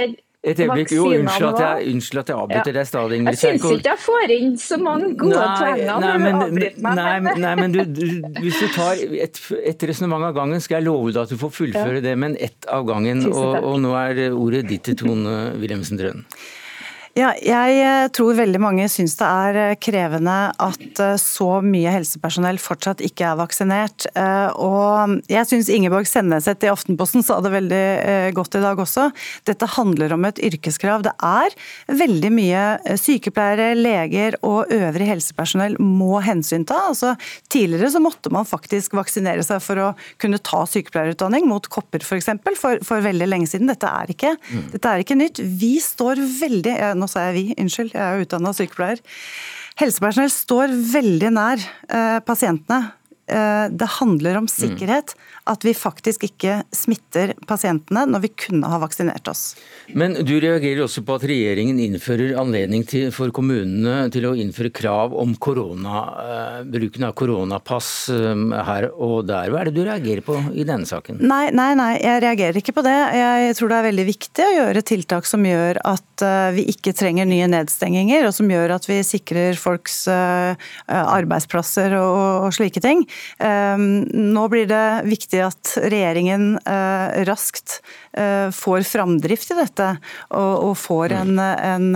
et 0.45 0.61
øyeblikk, 0.63 0.93
jo, 0.95 1.05
unnskyld 1.11 1.49
at 1.49 1.61
jeg, 1.61 1.95
unnskyld 1.95 2.21
at 2.21 2.29
jeg 2.31 2.37
avbryter 2.39 2.77
deg 2.77 2.87
stadig, 2.87 3.17
Ingrid 3.19 3.35
Jeg 3.35 3.41
syns 3.41 3.65
ikke 3.75 3.91
jeg 3.91 4.01
får 4.05 4.35
inn 4.37 4.53
så 4.63 4.77
mange 4.79 5.09
gode 5.19 5.41
poenger 5.43 5.89
når 5.89 6.21
du 6.23 6.29
avbryter 6.29 6.85
meg. 6.85 7.01
Nei, 7.01 7.33
nei, 7.43 7.55
men 7.59 7.75
du, 7.75 7.81
du, 7.83 8.05
hvis 8.39 8.61
du 8.63 8.69
tar 8.77 9.03
et, 9.03 9.41
et 9.73 9.89
resonnement 9.91 10.29
av 10.29 10.37
gangen, 10.37 10.63
skal 10.63 10.79
jeg 10.79 10.87
love 10.87 11.11
deg 11.11 11.25
at 11.25 11.35
du 11.35 11.41
får 11.41 11.51
fullføre 11.57 11.99
ja. 11.99 12.05
det, 12.07 12.15
men 12.23 12.39
ett 12.39 12.71
av 12.71 12.87
gangen. 12.87 13.25
Og, 13.33 13.59
og, 13.59 13.75
nå 13.83 13.97
er 13.99 14.23
ordet 14.31 14.63
ditt 14.71 14.87
til 14.87 15.01
Tone 15.03 15.35
Wilhelmsen 15.59 15.99
Trøen. 15.99 16.23
Ja, 17.19 17.33
jeg 17.43 17.79
eh, 17.83 18.09
tror 18.15 18.37
veldig 18.39 18.61
mange 18.63 18.85
syns 18.93 19.17
det 19.19 19.27
er 19.27 19.57
eh, 19.59 19.77
krevende 19.83 20.53
at 20.63 21.01
eh, 21.03 21.17
så 21.19 21.59
mye 21.65 21.91
helsepersonell 21.91 22.61
fortsatt 22.63 23.03
ikke 23.03 23.27
er 23.27 23.39
vaksinert. 23.41 24.07
Og 24.59 25.17
jeg 25.31 25.47
syns 25.49 25.71
Ingeborg 25.73 26.07
Senneset 26.07 26.63
i 26.63 26.71
Aftenposten 26.71 27.25
sa 27.27 27.39
det 27.43 27.51
veldig 27.53 27.81
godt 28.37 28.59
i 28.59 28.63
dag 28.63 28.79
også. 28.83 29.09
Dette 29.49 29.67
handler 29.75 30.15
om 30.15 30.27
et 30.29 30.39
yrkeskrav. 30.47 31.03
Det 31.07 31.13
er 31.25 31.55
veldig 31.99 32.31
mye 32.35 32.63
sykepleiere, 33.01 33.73
leger 33.79 34.39
og 34.47 34.71
øvrig 34.75 35.09
helsepersonell 35.11 35.79
må 35.83 36.21
hensynta. 36.25 36.79
Altså, 36.91 37.15
tidligere 37.51 37.91
så 37.95 38.03
måtte 38.03 38.33
man 38.35 38.49
faktisk 38.49 38.97
vaksinere 38.99 39.47
seg 39.47 39.63
for 39.65 39.83
å 39.83 39.89
kunne 40.23 40.41
ta 40.43 40.65
sykepleierutdanning 40.71 41.49
mot 41.51 41.67
kopper 41.73 42.05
f.eks. 42.05 42.31
For, 42.45 42.61
for, 42.61 42.85
for 42.87 43.07
veldig 43.07 43.31
lenge 43.31 43.51
siden. 43.51 43.71
Dette 43.71 43.91
er 43.91 44.15
ikke, 44.15 44.35
mm. 44.39 44.69
dette 44.77 44.95
er 44.95 45.07
ikke 45.07 45.19
nytt. 45.19 45.43
Vi 45.63 45.75
står 45.83 46.23
veldig 46.39 46.79
nå 46.99 47.08
sa 47.11 47.29
jeg 47.29 47.37
vi, 47.37 47.47
unnskyld, 47.61 47.95
jeg 47.97 48.05
er 48.05 48.25
utdanna 48.25 48.55
sykepleier. 48.57 49.03
Helsepersonell 49.79 50.31
står 50.35 50.75
veldig 50.93 51.33
nær 51.37 51.63
eh, 51.63 52.19
pasientene. 52.27 52.93
Eh, 53.29 53.67
det 53.71 53.91
handler 53.99 54.41
om 54.41 54.49
sikkerhet. 54.51 55.15
At 55.49 55.65
vi 55.67 55.75
faktisk 55.77 56.27
ikke 56.29 56.61
smitter 56.75 57.35
pasientene 57.49 58.05
når 58.09 58.25
vi 58.27 58.31
kunne 58.47 58.69
ha 58.71 58.81
vaksinert 58.83 59.29
oss. 59.31 59.55
Men 59.97 60.17
du 60.27 60.35
reagerer 60.43 60.85
også 60.85 61.03
på 61.07 61.17
at 61.19 61.27
regjeringen 61.29 61.81
innfører 61.83 62.37
anledning 62.41 62.85
til, 62.89 63.09
for 63.15 63.33
kommunene 63.35 64.09
til 64.13 64.29
å 64.29 64.35
innføre 64.39 64.73
krav 64.75 65.17
om 65.19 65.35
korona, 65.41 66.03
uh, 66.19 66.59
bruken 66.69 67.09
av 67.09 67.15
koronapass 67.19 67.91
um, 68.13 68.51
her 68.53 68.91
og 68.93 69.29
der. 69.29 69.53
Hva 69.53 69.63
er 69.63 69.71
det 69.71 69.77
du 69.79 69.85
reagerer 69.87 70.25
på 70.27 70.37
i 70.53 70.67
denne 70.69 70.89
saken? 70.89 71.23
Nei, 71.25 71.49
nei, 71.55 71.71
nei, 71.79 71.91
jeg 72.03 72.25
reagerer 72.25 72.61
ikke 72.61 72.77
på 72.77 72.85
det. 72.87 72.97
Jeg 73.19 73.57
tror 73.59 73.73
det 73.73 73.81
er 73.81 73.89
veldig 73.89 74.07
viktig 74.09 74.47
å 74.47 74.55
gjøre 74.59 74.85
tiltak 74.93 75.29
som 75.29 75.47
gjør 75.49 75.81
at 75.89 76.27
uh, 76.27 76.51
vi 76.57 76.69
ikke 76.75 76.95
trenger 76.97 77.29
nye 77.29 77.49
nedstenginger, 77.51 78.29
og 78.29 78.37
som 78.37 78.51
gjør 78.53 78.77
at 78.79 78.89
vi 78.89 79.01
sikrer 79.07 79.57
folks 79.59 80.05
arbeidsplasser 80.89 81.95
og, 81.99 82.47
og, 82.47 82.53
slike 82.55 82.81
ting. 82.83 83.05
Um, 83.41 84.05
nå 84.35 84.45
blir 84.53 84.69
det 84.71 84.85
viktig 85.09 85.38
at 85.47 85.75
regjeringen 85.85 86.59
raskt 87.29 87.79
får 88.55 88.85
framdrift 88.89 89.53
i 89.53 89.57
dette 89.59 89.89
og, 90.35 90.55
og 90.69 90.73
får, 90.81 91.15
en, 91.21 91.39
en, 91.39 91.89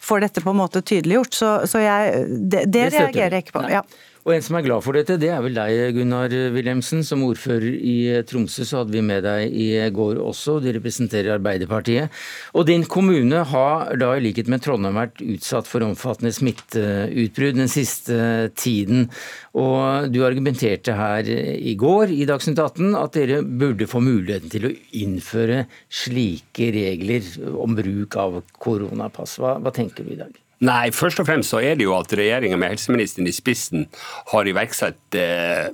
får, 0.00 0.22
dette 0.24 0.42
på 0.44 0.54
en 0.54 0.60
måte 0.60 0.82
tydeliggjort. 0.82 1.34
Så, 1.34 1.50
så 1.68 1.82
jeg, 1.82 2.22
det, 2.28 2.64
det, 2.66 2.88
det 2.88 2.92
reagerer 2.94 3.38
jeg 3.38 3.46
ikke 3.46 3.58
på. 3.58 3.64
Ja. 3.72 3.82
Og 4.28 4.34
En 4.34 4.42
som 4.44 4.58
er 4.58 4.64
glad 4.66 4.82
for 4.84 4.92
dette, 4.92 5.14
det 5.16 5.30
er 5.32 5.40
vel 5.40 5.54
deg, 5.56 5.94
Gunnar 5.96 6.28
Wilhelmsen. 6.52 7.00
Som 7.00 7.22
ordfører 7.24 7.64
i 7.64 7.94
Tromsø 8.28 8.66
så 8.68 8.82
hadde 8.82 8.92
vi 8.92 9.00
med 9.00 9.22
deg 9.24 9.54
i 9.56 9.68
går 9.96 10.18
også. 10.20 10.58
Du 10.60 10.66
representerer 10.68 11.38
Arbeiderpartiet. 11.38 12.12
Og 12.52 12.66
din 12.68 12.84
kommune 12.84 13.40
har 13.48 13.94
da 13.96 14.10
i 14.12 14.20
likhet 14.26 14.50
med 14.52 14.60
Trondheim 14.60 14.98
vært 15.00 15.22
utsatt 15.24 15.70
for 15.70 15.86
omfattende 15.86 16.34
smitteutbrudd 16.36 17.56
den 17.56 17.72
siste 17.72 18.50
tiden. 18.52 19.06
Og 19.56 20.12
du 20.12 20.20
argumenterte 20.28 20.98
her 20.98 21.30
i 21.32 21.72
går 21.80 22.12
i 22.12 22.26
Dagsnytt 22.28 22.60
18 22.60 22.98
at 23.00 23.16
dere 23.16 23.38
burde 23.40 23.88
få 23.88 24.02
muligheten 24.04 24.52
til 24.52 24.68
å 24.68 24.74
innføre 25.00 25.62
slike 25.88 26.68
regler 26.76 27.32
om 27.56 27.80
bruk 27.80 28.20
av 28.20 28.42
koronapass. 28.60 29.38
Hva, 29.40 29.54
hva 29.56 29.72
tenker 29.72 30.04
du 30.04 30.12
i 30.12 30.20
dag? 30.20 30.36
Nei, 30.66 30.88
først 30.90 31.20
og 31.22 31.28
fremst 31.28 31.52
så 31.52 31.60
er 31.62 31.76
det 31.78 31.84
jo 31.86 31.94
at 31.94 32.10
regjeringa 32.18 32.56
med 32.58 32.72
helseministeren 32.72 33.28
i 33.30 33.34
spissen 33.34 33.84
har 34.32 34.48
iverksatt 34.50 35.14
eh, 35.14 35.68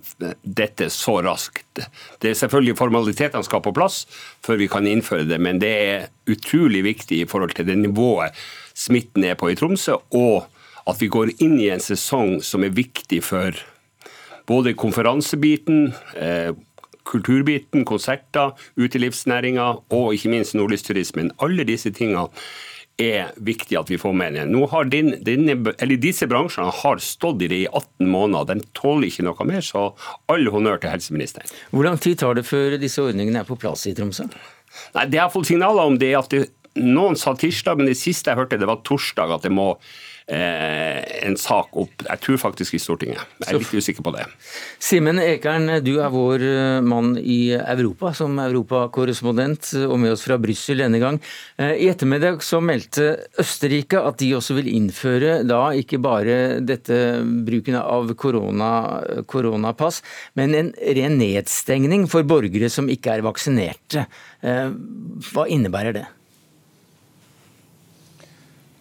dette 0.45 0.91
så 0.93 1.15
raskt. 1.25 1.81
Det 2.21 2.31
er 2.31 2.37
selvfølgelig 2.37 2.77
formalitetene 2.77 3.47
skal 3.47 3.63
på 3.65 3.73
plass 3.77 4.03
før 4.45 4.61
vi 4.61 4.69
kan 4.69 4.89
innføre 4.89 5.25
det, 5.31 5.39
men 5.41 5.63
det 5.63 5.73
er 5.87 6.05
utrolig 6.29 6.83
viktig 6.85 7.23
i 7.23 7.29
forhold 7.31 7.57
til 7.57 7.71
det 7.71 7.79
nivået 7.81 8.37
smitten 8.77 9.25
er 9.25 9.39
på 9.41 9.49
i 9.49 9.57
Tromsø, 9.57 9.97
og 10.13 10.51
at 10.85 11.01
vi 11.01 11.09
går 11.09 11.33
inn 11.39 11.57
i 11.63 11.71
en 11.73 11.81
sesong 11.81 12.43
som 12.45 12.67
er 12.67 12.77
viktig 12.77 13.23
for 13.25 13.57
både 14.45 14.75
konferansebiten, 14.77 15.95
eh, 16.21 16.53
kulturbiten, 17.09 17.85
konserter, 17.89 18.53
utelivsnæringa 18.77 19.67
og 19.93 20.13
ikke 20.13 20.33
minst 20.33 20.55
nordlysturismen. 20.57 21.33
Alle 21.41 21.65
disse 21.65 21.93
tingene 21.93 22.29
er 23.01 23.33
viktig 23.43 23.77
at 23.79 23.91
vi 23.91 23.99
får 23.99 24.13
med 24.15 24.37
igjen. 24.37 24.53
Nå 24.55 24.67
har 24.71 24.87
din, 24.91 25.15
dine, 25.27 25.57
disse 25.99 26.29
bransjene 26.31 26.71
har 26.83 27.03
stått 27.03 27.43
i 27.43 27.49
det 27.51 27.61
i 27.65 27.69
18 27.71 28.07
måneder. 28.11 28.61
De 28.61 28.75
tåler 28.77 29.09
ikke 29.09 29.27
noe 29.27 29.47
mer, 29.49 29.65
så 29.67 29.89
all 30.31 30.51
honnør 30.55 30.79
til 30.83 30.95
helseministeren. 30.95 31.51
Hvor 31.75 31.89
lang 31.89 31.99
tid 32.03 32.21
tar 32.23 32.39
det 32.39 32.47
før 32.47 32.79
disse 32.79 33.03
ordningene 33.03 33.43
er 33.43 33.49
på 33.49 33.59
plass 33.59 33.87
i 33.91 33.95
Tromsø? 33.99 34.29
Nei, 34.95 35.07
Det 35.07 35.19
jeg 35.19 35.25
har 35.25 35.35
fått 35.35 35.51
signaler 35.51 35.91
om, 35.91 35.99
det 35.99 36.13
er 36.13 36.21
at 36.21 36.31
det, 36.35 36.47
noen 36.79 37.19
sa 37.19 37.35
tirsdag, 37.39 37.79
men 37.79 37.91
det 37.91 37.99
siste 37.99 38.31
jeg 38.31 38.39
hørte, 38.39 38.59
det 38.59 38.71
var 38.71 38.83
torsdag 38.87 39.37
at 39.37 39.47
det 39.47 39.55
må 39.55 39.73
en 40.27 41.37
sak 41.37 41.77
opp, 41.77 42.05
jeg 42.07 42.21
tror 42.25 42.39
faktisk 42.41 42.77
i 42.77 42.81
Stortinget. 42.81 43.21
Jeg 43.43 43.51
er 43.51 43.59
litt 43.61 43.75
usikker 43.77 44.05
på 44.07 44.13
det. 44.15 44.25
Simen 44.83 45.21
Ekern, 45.21 45.69
du 45.85 45.99
er 45.99 46.13
vår 46.13 46.45
eh, 46.49 46.79
mann 46.85 47.15
i 47.21 47.53
Europa 47.59 48.15
som 48.17 48.39
europakorrespondent, 48.41 49.75
og 49.85 49.99
med 50.01 50.15
oss 50.15 50.25
fra 50.25 50.39
Brussel 50.41 50.81
denne 50.81 51.01
gang. 51.03 51.21
Eh, 51.61 51.75
I 51.85 51.91
ettermiddag 51.93 52.41
så 52.45 52.63
meldte 52.65 53.11
Østerrike 53.41 54.01
at 54.01 54.19
de 54.23 54.33
også 54.39 54.57
vil 54.61 54.73
innføre 54.73 55.43
da 55.45 55.63
ikke 55.77 56.01
bare 56.01 56.41
dette 56.65 56.99
bruken 57.45 57.79
av 57.83 58.15
korona, 58.17 58.73
koronapass, 59.29 60.01
men 60.41 60.57
en 60.57 60.75
ren 60.97 61.21
nedstengning 61.21 62.09
for 62.09 62.25
borgere 62.29 62.73
som 62.73 62.89
ikke 62.93 63.19
er 63.19 63.25
vaksinerte. 63.29 64.09
Hva 64.41 65.45
innebærer 65.53 65.97
det? 65.97 66.09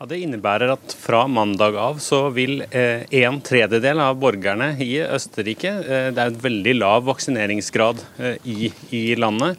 Ja, 0.04 0.08
Det 0.12 0.18
innebærer 0.20 0.74
at 0.74 0.94
fra 1.00 1.22
mandag 1.32 1.78
av 1.80 2.00
så 2.04 2.26
vil 2.36 2.66
eh, 2.76 3.06
en 3.24 3.38
tredjedel 3.40 4.02
av 4.04 4.18
borgerne 4.20 4.74
i 4.84 4.98
Østerrike 5.00 5.72
eh, 5.80 6.08
Det 6.12 6.20
er 6.20 6.28
en 6.28 6.42
veldig 6.44 6.74
lav 6.76 7.06
vaksineringsgrad 7.08 8.02
eh, 8.20 8.36
i, 8.44 8.68
i 8.92 9.16
landet. 9.16 9.56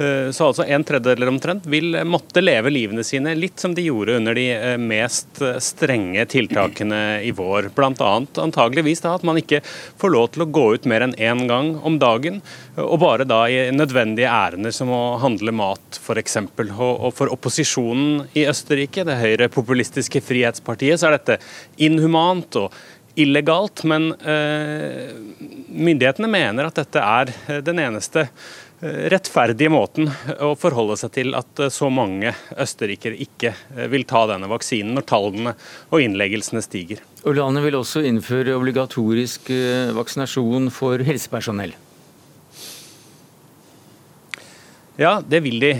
Eh, 0.00 0.30
så 0.30 0.46
altså 0.48 0.64
en 0.64 0.84
tredjedel 0.86 1.28
omtrent 1.28 1.66
vil 1.68 1.92
måtte 2.08 2.40
leve 2.40 2.70
livene 2.72 3.02
sine 3.04 3.34
litt 3.36 3.60
som 3.60 3.74
de 3.76 3.84
gjorde 3.84 4.16
under 4.16 4.36
de 4.38 4.46
eh, 4.54 4.76
mest 4.80 5.42
eh, 5.44 5.58
strenge 5.60 6.24
tiltakene 6.32 7.00
i 7.26 7.32
vår. 7.36 7.68
Bl.a. 7.76 8.12
antageligvis 8.44 9.04
da 9.04 9.12
at 9.18 9.26
man 9.28 9.40
ikke 9.40 9.60
får 10.00 10.14
lov 10.14 10.30
til 10.32 10.46
å 10.46 10.48
gå 10.48 10.64
ut 10.76 10.88
mer 10.88 11.04
enn 11.04 11.16
én 11.20 11.44
gang 11.50 11.74
om 11.84 11.98
dagen, 12.00 12.40
og 12.80 12.96
bare 13.02 13.26
da 13.28 13.42
i 13.50 13.66
nødvendige 13.74 14.30
ærender 14.32 14.72
som 14.72 14.92
å 14.94 15.18
handle 15.20 15.52
mat 15.52 16.00
f.eks. 16.00 16.38
Og 16.70 17.10
for 17.16 17.34
opposisjonen 17.34 18.24
i 18.38 18.46
Østerrike, 18.48 19.04
det 19.04 19.18
høyrepopulistiske 19.20 20.22
Frihetspartiet, 20.24 21.00
så 21.00 21.10
er 21.10 21.18
dette 21.18 21.38
inhumant 21.82 22.56
og 22.62 22.80
illegalt, 23.20 23.82
men 23.90 24.12
myndighetene 25.68 26.30
mener 26.30 26.68
at 26.70 26.78
dette 26.78 27.02
er 27.02 27.32
den 27.66 27.82
eneste 27.82 28.28
rettferdige 28.80 29.68
måten 29.72 30.08
å 30.40 30.54
forholde 30.58 30.96
seg 30.96 31.12
til 31.12 31.34
at 31.36 31.60
eh, 31.60 31.72
så 31.72 31.90
mange 31.92 32.32
østerrikere 32.56 33.18
ikke 33.20 33.52
eh, 33.52 33.88
vil 33.92 34.06
ta 34.08 34.24
denne 34.30 34.48
vaksinen 34.48 34.96
når 34.96 35.06
tallene 35.10 35.52
og 35.90 36.00
innleggelsene 36.00 36.62
stiger. 36.64 37.02
Og 37.28 37.36
Landet 37.36 37.66
vil 37.66 37.76
også 37.76 38.04
innføre 38.08 38.56
obligatorisk 38.56 39.52
eh, 39.52 39.92
vaksinasjon 39.96 40.72
for 40.72 41.04
helsepersonell. 41.04 41.76
Ja, 45.00 45.14
det 45.24 45.42
vil 45.44 45.60
de, 45.62 45.70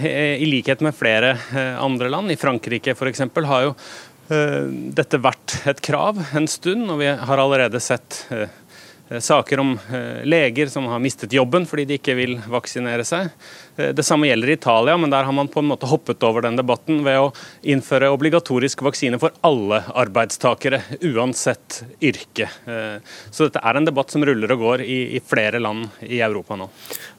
i 0.41 0.47
likhet 0.49 0.81
med 0.85 0.97
flere 0.97 1.35
andre 1.77 2.09
land. 2.09 2.33
I 2.33 2.39
Frankrike 2.41 2.95
f.eks. 2.95 3.21
har 3.21 3.67
jo 3.67 3.75
dette 4.97 5.19
vært 5.21 5.59
et 5.69 5.83
krav 5.85 6.23
en 6.39 6.47
stund, 6.49 6.87
og 6.89 7.03
vi 7.03 7.11
har 7.11 7.43
allerede 7.43 7.83
sett 7.85 8.23
saker 9.19 9.61
om 9.61 9.73
eh, 9.91 10.25
leger 10.25 10.67
som 10.71 10.87
har 10.87 11.01
mistet 11.03 11.33
jobben 11.35 11.67
fordi 11.67 11.85
de 11.89 11.97
ikke 11.99 12.15
vil 12.15 12.37
vaksinere 12.51 13.03
seg. 13.07 13.33
Eh, 13.77 13.91
det 13.97 14.05
samme 14.07 14.29
gjelder 14.29 14.53
Italia, 14.55 14.95
men 15.01 15.11
der 15.11 15.27
har 15.27 15.35
man 15.35 15.51
på 15.51 15.63
en 15.63 15.71
måte 15.73 15.91
hoppet 15.91 16.23
over 16.27 16.47
den 16.47 16.59
debatten 16.61 17.03
ved 17.07 17.19
å 17.19 17.33
innføre 17.67 18.13
obligatorisk 18.15 18.85
vaksine 18.87 19.19
for 19.19 19.35
alle 19.47 19.83
arbeidstakere, 19.99 20.83
uansett 21.11 21.83
yrke. 22.01 22.47
Så 23.31 23.49
dette 23.49 23.63
er 23.67 23.79
en 23.79 23.87
debatt 23.89 24.13
som 24.13 24.25
ruller 24.25 24.55
og 24.55 24.63
går 24.63 24.85
i, 24.85 25.21
flere 25.27 25.61
land 25.63 26.03
i 26.07 26.21
Europa 26.23 26.59
nå. 26.59 26.69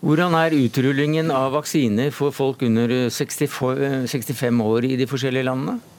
Hvordan 0.05 0.36
er 0.39 0.55
utrullingen 0.57 1.31
av 1.36 1.55
vaksiner 1.57 2.13
for 2.15 2.33
folk 2.36 2.63
under 2.65 3.10
65 3.12 4.62
år 4.65 4.88
i 4.88 4.98
de 5.00 5.10
forskjellige 5.10 5.50
landene? 5.50 5.90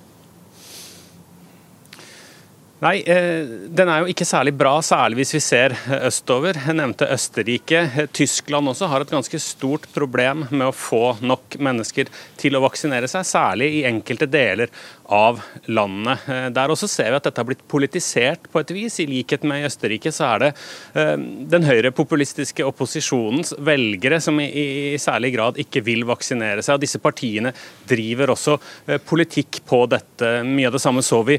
Nei, 2.83 2.97
eh, 3.07 3.45
den 3.71 3.87
er 3.87 4.03
jo 4.03 4.11
ikke 4.11 4.27
særlig 4.27 4.57
bra, 4.59 4.73
særlig 4.83 5.21
hvis 5.21 5.37
vi 5.37 5.41
ser 5.45 5.75
østover. 6.03 6.57
Jeg 6.59 6.75
nevnte 6.75 7.07
Østerrike. 7.15 7.85
Tyskland 8.11 8.73
også 8.73 8.89
har 8.91 9.05
et 9.05 9.13
ganske 9.15 9.39
stort 9.39 9.87
problem 9.95 10.49
med 10.51 10.67
å 10.67 10.75
få 10.75 11.13
nok 11.23 11.61
mennesker 11.63 12.11
til 12.41 12.59
å 12.59 12.65
vaksinere 12.65 13.07
seg, 13.07 13.29
særlig 13.29 13.69
i 13.77 13.85
enkelte 13.87 14.27
deler 14.27 14.73
av 15.05 15.41
landet. 15.67 16.29
Eh, 16.29 16.49
der 16.55 16.73
også 16.73 16.89
ser 16.91 17.11
vi 17.11 17.19
at 17.19 17.27
dette 17.27 17.41
har 17.41 17.49
blitt 17.49 17.65
politisert 17.71 18.49
på 18.53 18.61
et 18.63 18.73
vis. 18.75 18.99
I 19.03 19.09
likhet 19.11 19.45
med 19.49 19.63
i 19.63 19.69
Østerrike 19.69 20.13
så 20.15 20.29
er 20.31 20.43
det 20.45 20.51
eh, 20.99 21.15
den 21.53 21.67
høyrepopulistiske 21.67 22.65
opposisjonens 22.67 23.55
velgere 23.59 24.21
som 24.23 24.41
i, 24.43 24.95
særlig 25.03 25.33
grad 25.37 25.61
ikke 25.63 25.85
vil 25.87 26.07
vaksinere 26.09 26.65
seg. 26.65 26.77
og 26.79 26.85
Disse 26.85 27.03
partiene 27.03 27.55
driver 27.89 28.35
også 28.37 28.59
eh, 28.87 29.03
politikk 29.03 29.63
på 29.69 29.85
dette. 29.91 30.33
Mye 30.47 30.71
av 30.71 30.77
det 30.77 30.83
samme 30.85 31.05
så 31.05 31.23
vi 31.27 31.39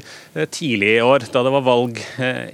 tidlig 0.52 0.94
i 0.96 1.02
år, 1.04 1.26
da 1.32 1.42
det 1.44 1.52
var 1.54 1.64
valg 1.64 1.98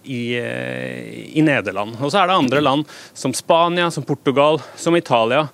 i, 0.05 0.23
i 0.39 1.43
Nederland. 1.45 1.97
Og 2.01 2.13
så 2.13 2.21
er 2.21 2.31
det 2.31 2.37
andre 2.39 2.63
land 2.63 2.97
som 3.17 3.35
Spania, 3.37 3.89
som 3.93 4.07
Portugal, 4.07 4.61
som 4.79 4.97
Italia 4.99 5.47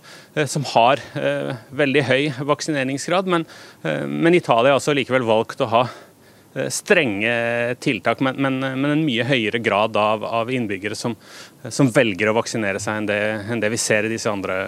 som 0.45 0.66
har 0.75 1.00
eh, 1.16 1.55
veldig 1.73 2.02
høy 2.05 2.25
vaksineringsgrad, 2.45 3.28
men, 3.33 3.47
eh, 3.83 4.05
men 4.05 4.37
Italia 4.37 4.75
har 4.75 4.81
altså 4.81 4.93
likevel 4.97 5.25
valgt 5.25 5.64
å 5.64 5.71
ha 5.73 5.87
strenge 6.72 7.76
tiltak, 7.82 8.22
men, 8.25 8.38
men, 8.40 8.58
men, 8.62 8.90
en 8.92 9.04
mye 9.06 9.26
høyere 9.28 9.60
grad 9.62 9.96
av, 10.00 10.25
av 10.25 10.50
innbyggere 10.52 10.96
som, 10.98 11.16
som, 11.68 11.90
velger 11.92 12.30
å 12.30 12.36
vaksinere 12.38 12.80
seg 12.82 13.02
enn 13.02 13.08
det, 13.10 13.20
enn 13.50 13.62
det 13.62 13.70
vi 13.72 13.80
ser 13.80 14.06
i 14.06 14.12
disse 14.12 14.30
andre 14.30 14.58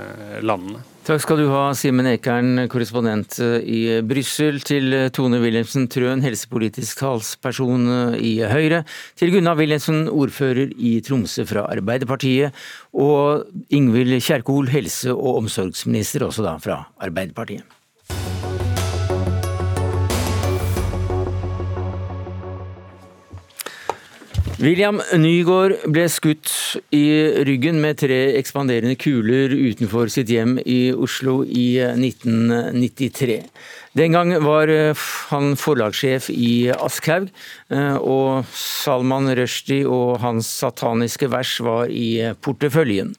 landene. 0.45 0.83
Takk 1.09 1.23
skal 1.25 1.39
du 1.41 1.47
ha, 1.49 1.63
Simen 1.73 2.05
Ekern, 2.11 2.67
korrespondent 2.69 3.39
eh, 3.41 3.63
i 3.65 3.79
Brussel, 4.05 4.59
til 4.61 4.93
eh, 4.93 5.07
Tone 5.15 5.39
Wilhelmsen 5.41 5.87
Trøen, 5.89 6.21
helsepolitisk 6.21 7.01
talsperson 7.01 7.89
eh, 7.95 8.19
i 8.21 8.33
Høyre, 8.45 8.83
til 9.17 9.33
Gunnar 9.33 9.57
Wilhelmsen, 9.57 10.05
ordfører 10.13 10.75
i 10.77 10.99
Tromsø 11.07 11.47
fra 11.49 11.65
Arbeiderpartiet, 11.73 12.53
og 12.93 13.49
Ingvild 13.73 14.19
Kjerkol, 14.21 14.69
helse- 14.75 15.17
og 15.17 15.41
omsorgsminister, 15.47 16.29
også 16.29 16.45
da 16.45 16.59
fra 16.61 16.83
Arbeiderpartiet. 17.01 17.78
William 24.59 24.97
Nygaard 25.15 25.85
ble 25.87 26.09
skutt 26.11 26.51
i 26.91 27.05
ryggen 27.47 27.77
med 27.79 28.01
tre 28.01 28.17
ekspanderende 28.41 28.97
kuler 28.99 29.53
utenfor 29.55 30.11
sitt 30.11 30.33
hjem 30.35 30.57
i 30.67 30.91
Oslo 30.91 31.45
i 31.47 31.77
1993. 31.79 33.37
Den 33.95 34.17
gang 34.17 34.35
var 34.43 34.73
eh, 34.73 35.05
han 35.31 35.55
forlagssjef 35.55 36.27
i 36.35 36.73
Aschhaug, 36.75 37.31
eh, 37.71 37.97
og 38.03 38.51
Salman 38.51 39.31
Rushdie 39.39 39.87
og 39.87 40.19
hans 40.27 40.51
sataniske 40.59 41.31
vers 41.31 41.55
var 41.63 41.95
i 41.95 42.35
porteføljen. 42.43 43.15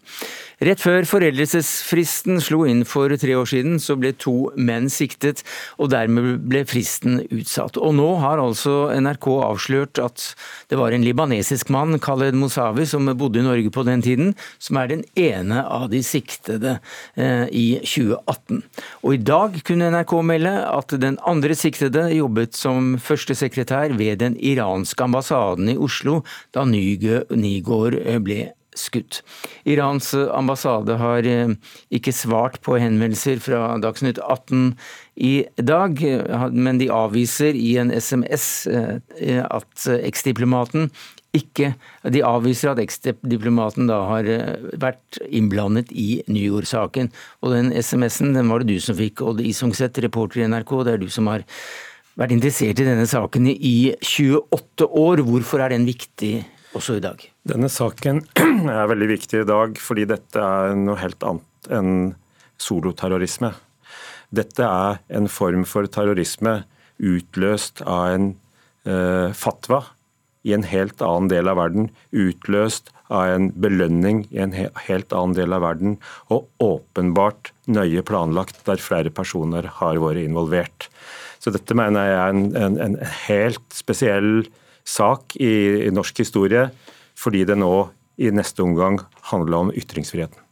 Rett 0.59 0.81
før 0.83 1.05
foreldelsesfristen 1.07 2.41
slo 2.43 2.65
inn 2.67 2.81
for 2.83 3.13
tre 3.15 3.35
år 3.39 3.47
siden, 3.47 3.77
så 3.79 3.95
ble 3.95 4.09
to 4.19 4.49
menn 4.59 4.89
siktet, 4.91 5.39
og 5.79 5.93
dermed 5.93 6.41
ble 6.51 6.65
fristen 6.67 7.21
utsatt. 7.31 7.79
Og 7.79 7.93
nå 7.95 8.07
har 8.19 8.41
altså 8.43 8.89
NRK 8.91 9.29
avslørt 9.45 10.01
at 10.03 10.25
det 10.67 10.79
var 10.81 10.91
en 10.91 11.05
libanesisk 11.07 11.71
mann, 11.71 11.95
Khaled 12.03 12.35
Mosawi, 12.35 12.83
som 12.91 13.07
bodde 13.07 13.39
i 13.39 13.45
Norge 13.47 13.71
på 13.71 13.85
den 13.87 14.03
tiden, 14.03 14.35
som 14.59 14.81
er 14.81 14.91
den 14.91 15.05
ene 15.15 15.63
av 15.63 15.87
de 15.93 16.03
siktede 16.03 16.75
eh, 17.15 17.47
i 17.55 17.79
2018. 17.79 18.59
Og 19.07 19.15
i 19.15 19.23
dag 19.31 19.55
kunne 19.63 19.93
NRK 19.95 20.15
melde 20.27 20.55
at 20.67 20.99
den 20.99 21.21
andre 21.23 21.55
siktede 21.55 22.09
jobbet 22.17 22.59
som 22.59 22.97
førstesekretær 22.99 23.95
ved 23.95 24.19
den 24.25 24.35
iranske 24.35 25.07
ambassaden 25.07 25.71
i 25.71 25.79
Oslo 25.79 26.19
da 26.51 26.67
Nygård 26.67 28.01
ble 28.27 28.49
skutt. 28.79 29.21
Irans 29.69 30.13
ambassade 30.15 30.97
har 31.01 31.27
eh, 31.27 31.53
ikke 31.93 32.15
svart 32.15 32.59
på 32.65 32.79
henvendelser 32.81 33.43
fra 33.43 33.75
Dagsnytt 33.81 34.21
18 34.23 34.73
i 35.19 35.35
dag, 35.59 35.99
men 36.55 36.79
de 36.79 36.87
avviser 36.95 37.57
i 37.59 37.73
en 37.81 37.91
SMS 37.91 38.67
eh, 38.71 39.41
at 39.43 39.89
eksdiplomaten 39.99 40.87
ikke 41.35 41.73
De 42.09 42.21
avviser 42.25 42.71
at 42.71 42.79
eksdiplomaten 42.81 43.89
da 43.89 43.99
har 44.09 44.29
eh, 44.29 44.69
vært 44.81 45.19
innblandet 45.27 45.91
i 45.93 46.23
Nyjord-saken. 46.29 47.11
Og 47.43 47.53
den 47.53 47.69
SMS-en 47.75 48.33
den 48.33 48.49
var 48.49 48.63
det 48.63 48.73
du 48.73 48.81
som 48.81 48.97
fikk, 48.97 49.21
Odd 49.21 49.43
Isungset, 49.45 49.99
reporter 50.01 50.41
i 50.41 50.47
NRK. 50.49 50.73
Det 50.87 50.95
er 50.95 51.03
du 51.03 51.09
som 51.13 51.29
har 51.29 51.45
vært 52.19 52.33
interessert 52.35 52.81
i 52.81 52.87
denne 52.87 53.05
saken 53.09 53.51
i 53.53 53.93
28 54.01 54.89
år. 54.89 55.23
Hvorfor 55.27 55.61
er 55.63 55.75
den 55.75 55.85
viktig 55.89 56.39
også 56.73 56.97
i 56.97 57.05
dag? 57.05 57.21
Denne 57.49 57.69
saken 57.71 58.21
er 58.69 58.89
veldig 58.91 59.07
viktig 59.09 59.41
i 59.41 59.47
dag 59.47 59.79
fordi 59.81 60.05
dette 60.09 60.41
er 60.43 60.75
noe 60.77 60.99
helt 61.01 61.23
annet 61.25 61.69
enn 61.73 61.93
soloterrorisme. 62.61 63.53
Dette 64.29 64.65
er 64.65 64.99
en 65.17 65.29
form 65.31 65.63
for 65.65 65.89
terrorisme 65.89 66.59
utløst 66.99 67.81
av 67.87 68.13
en 68.13 68.27
eh, 68.85 69.31
fatwa 69.33 69.81
i 70.45 70.53
en 70.55 70.65
helt 70.67 71.01
annen 71.03 71.29
del 71.31 71.49
av 71.49 71.57
verden, 71.59 71.89
utløst 72.13 72.91
av 73.09 73.33
en 73.33 73.49
belønning 73.57 74.21
i 74.29 74.43
en 74.43 74.53
helt 74.53 75.15
annen 75.15 75.33
del 75.39 75.55
av 75.55 75.63
verden, 75.65 75.97
og 76.29 76.45
åpenbart 76.61 77.51
nøye 77.71 78.03
planlagt 78.05 78.61
der 78.69 78.83
flere 78.83 79.09
personer 79.09 79.65
har 79.79 79.99
vært 80.03 80.21
involvert. 80.21 80.87
Så 81.41 81.51
dette 81.55 81.75
mener 81.75 82.05
jeg 82.05 82.19
er 82.19 82.35
en, 82.35 82.45
en, 82.59 82.79
en 82.85 82.99
helt 83.25 83.65
spesiell 83.73 84.45
sak 84.85 85.35
i, 85.41 85.87
i 85.87 85.91
norsk 85.95 86.21
historie, 86.21 86.67
fordi 87.19 87.45
det 87.47 87.57
nå 87.59 87.73
i 88.19 88.31
neste 88.35 88.63
omgang 88.63 88.99
handler 89.31 89.65
om 89.65 89.73
ytringsfriheten. 89.75 90.45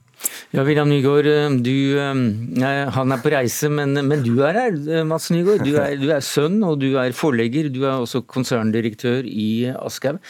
Ja, 0.55 0.63
William 0.65 0.89
Nygaard, 0.89 1.27
eh, 1.29 1.55
du, 1.61 1.99
eh, 1.99 2.89
han 2.95 3.11
er 3.13 3.21
på 3.21 3.31
reise, 3.33 3.69
men, 3.69 3.93
men, 4.07 4.23
du 4.25 4.41
er 4.47 4.57
her, 4.57 4.77
eh, 4.89 5.03
Mats 5.05 5.29
Nygaard. 5.29 5.65
Du 5.67 5.75
er, 5.77 5.95
du 5.99 6.07
er, 6.09 6.23
sønn, 6.25 6.57
og 6.65 6.79
du 6.81 6.95
er 6.97 7.13
forlegger. 7.15 7.69
Du 7.73 7.83
er 7.83 7.99
også 7.99 8.23
konserndirektør 8.25 9.27
i 9.27 9.67
Aschehoug. 9.75 10.21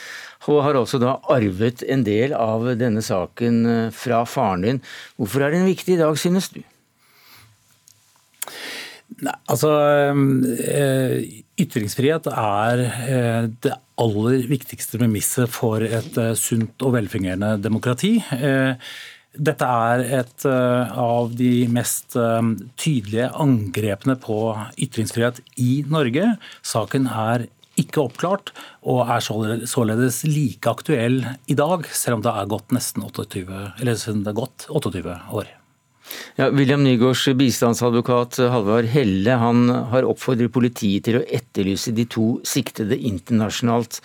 Og 0.47 0.61
har 0.63 0.77
også 0.79 0.99
da 1.01 1.17
arvet 1.33 1.81
en 1.91 2.05
del 2.07 2.31
av 2.31 2.63
denne 2.79 3.01
saken 3.03 3.89
fra 3.91 4.21
faren 4.23 4.63
din. 4.63 4.77
Hvorfor 5.19 5.43
er 5.43 5.51
den 5.51 5.65
viktig 5.67 5.97
i 5.97 5.99
dag, 5.99 6.15
synes 6.15 6.47
du? 6.53 6.61
Nei, 9.23 9.33
altså 9.49 9.71
Ytringsfrihet 11.57 12.27
er 12.29 12.81
det 13.63 13.77
aller 14.01 14.47
viktigste 14.49 14.99
premisset 15.01 15.51
for 15.51 15.83
et 15.83 16.17
eh, 16.21 16.33
sunt 16.37 16.85
og 16.85 16.95
velfungerende 16.97 17.55
demokrati. 17.61 18.17
Eh, 18.37 18.77
dette 19.37 19.69
er 19.89 20.05
et 20.21 20.47
eh, 20.49 20.97
av 21.01 21.33
de 21.37 21.51
mest 21.73 22.17
tydelige 22.79 23.29
angrepene 23.37 24.17
på 24.21 24.39
ytringsfrihet 24.77 25.41
i 25.61 25.83
Norge. 25.89 26.33
Saken 26.65 27.09
er 27.09 27.47
ikke 27.77 28.07
oppklart, 28.07 28.49
og 28.89 29.05
er 29.05 29.21
således 29.21 30.23
like 30.25 30.65
aktuell 30.65 31.19
i 31.45 31.57
dag, 31.57 31.85
selv 31.93 32.17
om 32.17 32.25
det 32.25 32.33
er 32.33 32.49
gått 32.49 32.73
nesten 32.73 33.05
28, 33.05 33.43
eller 33.77 33.93
det 33.93 34.33
er 34.33 34.41
gått 34.41 34.65
28 34.73 35.17
år. 35.37 35.56
Ja, 36.37 36.51
William 36.53 36.83
Nygaards 36.85 37.23
bistandsadvokat 37.37 38.37
Halvard 38.51 38.87
Helle 38.91 39.37
han 39.41 39.65
har 39.91 40.05
oppfordret 40.07 40.53
politiet 40.53 41.07
til 41.07 41.19
å 41.19 41.25
etterlyse 41.25 41.93
de 41.97 42.05
to 42.13 42.27
siktede 42.47 42.97
internasjonalt. 43.09 43.99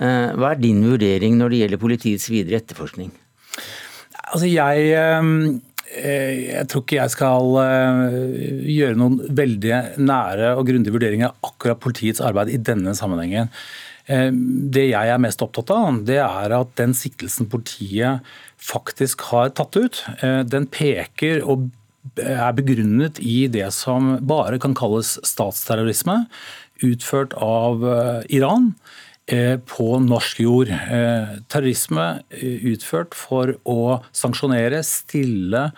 Eh, 0.00 0.32
hva 0.34 0.54
er 0.54 0.62
din 0.62 0.82
vurdering 0.86 1.36
når 1.38 1.52
det 1.52 1.60
gjelder 1.62 1.82
politiets 1.82 2.26
videre 2.32 2.62
etterforskning? 2.62 3.12
Altså 4.32 4.48
jeg, 4.48 4.88
eh, 4.96 5.28
jeg 6.56 6.68
tror 6.72 6.84
ikke 6.86 7.00
jeg 7.02 7.14
skal 7.14 7.58
eh, 7.62 8.08
gjøre 8.74 9.00
noen 9.02 9.20
veldig 9.42 9.82
nære 10.00 10.54
og 10.56 10.64
grundige 10.70 10.96
vurderinger 10.96 11.30
av 11.30 11.52
akkurat 11.52 11.82
politiets 11.84 12.24
arbeid 12.24 12.54
i 12.54 12.62
denne 12.62 12.96
sammenhengen. 12.98 13.52
Det 14.04 14.82
jeg 14.90 15.08
er 15.08 15.20
mest 15.22 15.40
opptatt 15.40 15.70
av, 15.72 16.02
det 16.04 16.18
er 16.20 16.52
at 16.52 16.74
den 16.76 16.90
siktelsen 16.92 17.46
politiet 17.48 18.20
faktisk 18.64 19.26
har 19.30 19.52
tatt 19.56 19.76
ut, 19.76 20.02
eh, 20.20 20.42
den 20.44 20.66
peker 20.66 21.44
og 21.44 21.70
er 22.20 22.52
begrunnet 22.56 23.18
i 23.20 23.46
det 23.48 23.70
som 23.72 24.18
bare 24.28 24.58
kan 24.60 24.74
kalles 24.76 25.16
statsterrorisme, 25.24 26.24
utført 26.84 27.34
av 27.40 27.84
eh, 27.86 28.22
Iran 28.40 28.72
eh, 29.26 29.56
på 29.56 29.98
norsk 30.04 30.40
jord. 30.44 30.72
Terrorisme 31.48 32.08
utført 32.74 33.16
for 33.16 33.56
å 33.64 34.00
sanksjonere, 34.12 34.82
stille 34.84 35.70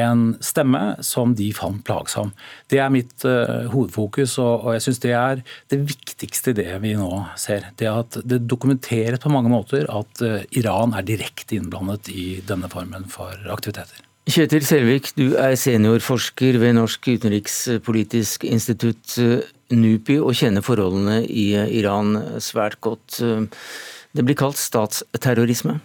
en 0.00 0.24
stemme 0.44 0.96
som 1.04 1.34
de 1.36 1.50
fant 1.56 1.82
plagsom. 1.86 2.32
Det 2.70 2.80
er 2.82 2.92
mitt 2.92 3.24
uh, 3.26 3.66
hovedfokus, 3.72 4.36
og, 4.42 4.66
og 4.66 4.76
jeg 4.76 4.86
syns 4.86 5.02
det 5.04 5.14
er 5.18 5.44
det 5.72 5.80
viktigste 5.88 6.54
i 6.54 6.58
det 6.60 6.70
vi 6.84 6.94
nå 6.98 7.10
ser. 7.40 7.70
Det 7.78 7.90
at 7.90 8.18
det 8.24 8.42
dokumenteres 8.50 9.22
på 9.22 9.32
mange 9.32 9.52
måter 9.52 9.88
at 9.92 10.24
uh, 10.24 10.40
Iran 10.56 10.96
er 10.96 11.06
direkte 11.06 11.58
innblandet 11.58 12.10
i 12.12 12.26
denne 12.46 12.70
formen 12.72 13.08
for 13.12 13.32
aktiviteter. 13.52 14.02
Kjetil 14.24 14.64
Selvik, 14.64 15.10
du 15.18 15.34
er 15.36 15.52
seniorforsker 15.60 16.56
ved 16.62 16.78
Norsk 16.78 17.10
utenrikspolitisk 17.12 18.46
institutt, 18.48 19.18
eh, 19.20 19.42
NUPI, 19.68 20.16
og 20.16 20.32
kjenner 20.38 20.64
forholdene 20.64 21.18
i 21.28 21.50
Iran 21.76 22.40
svært 22.40 22.78
godt. 22.80 23.18
Det 23.20 24.24
blir 24.24 24.38
kalt 24.38 24.56
statsterrorisme? 24.56 25.76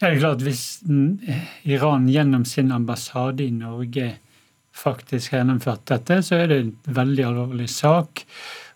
Ja, 0.00 0.08
det 0.08 0.16
er 0.16 0.20
klart 0.24 0.42
Hvis 0.42 0.64
Iran 1.62 2.08
gjennom 2.10 2.44
sin 2.44 2.72
ambassade 2.74 3.44
i 3.44 3.50
Norge 3.54 4.16
faktisk 4.74 5.30
har 5.30 5.44
gjennomført 5.44 5.84
dette, 5.86 6.16
så 6.26 6.40
er 6.40 6.48
det 6.50 6.56
en 6.58 6.72
veldig 6.96 7.24
alvorlig 7.28 7.68
sak. 7.70 8.24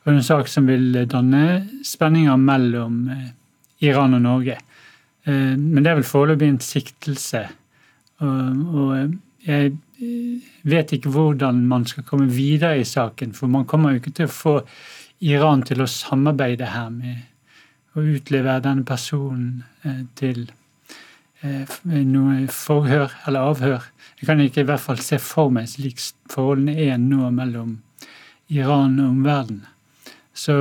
Og 0.07 0.13
en 0.13 0.23
sak 0.23 0.47
som 0.47 0.69
vil 0.71 0.95
danne 1.11 1.65
spenninger 1.83 2.37
mellom 2.39 3.01
eh, 3.11 3.33
Iran 3.89 4.15
og 4.15 4.23
Norge. 4.23 4.55
Eh, 5.27 5.57
men 5.59 5.83
det 5.83 5.91
er 5.91 5.99
vel 5.99 6.07
foreløpig 6.07 6.53
en 6.53 6.61
siktelse. 6.63 7.41
Og 8.23 8.93
jeg 9.43 9.73
eh, 9.75 10.47
vet 10.71 10.95
ikke 10.95 11.11
hvordan 11.11 11.65
man 11.67 11.87
skal 11.91 12.07
komme 12.07 12.31
videre 12.31 12.79
i 12.79 12.87
saken, 12.87 13.35
for 13.35 13.51
man 13.51 13.67
kommer 13.67 13.97
jo 13.97 14.05
ikke 14.05 14.15
til 14.21 14.31
å 14.31 14.37
få 14.37 14.55
Iran 15.27 15.67
til 15.67 15.83
å 15.83 15.91
samarbeide 15.91 16.71
her 16.77 16.95
med 16.95 17.99
å 17.99 18.07
utlevere 18.07 18.63
denne 18.69 18.87
personen 18.87 20.07
til 20.15 20.47
Eh, 20.47 20.68
noe 21.43 22.47
forhør 22.51 23.13
eller 23.27 23.51
avhør. 23.53 23.85
Jeg 24.21 24.27
kan 24.27 24.41
ikke 24.43 24.65
i 24.65 24.69
hvert 24.69 24.83
fall 24.83 24.99
se 25.03 25.21
for 25.23 25.53
meg 25.55 25.69
slik 25.71 26.01
forholdene 26.33 26.75
er 26.89 26.99
nå 26.99 27.31
mellom 27.31 27.77
Iran 28.51 28.99
og 28.99 29.13
omverdenen. 29.13 29.67
Så, 30.35 30.55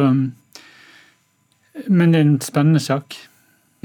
men 1.87 2.13
det 2.13 2.19
er 2.19 2.25
en 2.25 2.39
spennende 2.41 2.81
sak. 2.81 3.17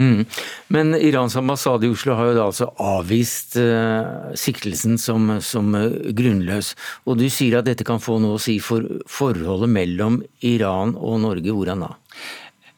Mm. 0.01 0.25
Men 0.73 0.95
Irans 0.97 1.37
ambassade 1.37 1.87
i 1.87 1.91
Oslo 1.93 2.17
har 2.17 2.31
jo 2.31 2.37
da 2.39 2.47
altså 2.49 2.71
avvist 2.81 3.59
uh, 3.61 4.33
siktelsen 4.39 4.97
som, 4.99 5.35
som 5.45 5.75
uh, 5.77 5.93
grunnløs. 6.17 6.73
Og 7.07 7.21
du 7.21 7.27
sier 7.31 7.61
at 7.61 7.69
dette 7.69 7.85
kan 7.87 8.01
få 8.03 8.17
noe 8.23 8.39
å 8.39 8.43
si 8.43 8.57
for 8.65 8.87
forholdet 9.11 9.71
mellom 9.71 10.23
Iran 10.49 10.97
og 10.97 11.21
Norge. 11.27 11.53
Hvordan 11.53 11.85
da? 11.85 11.93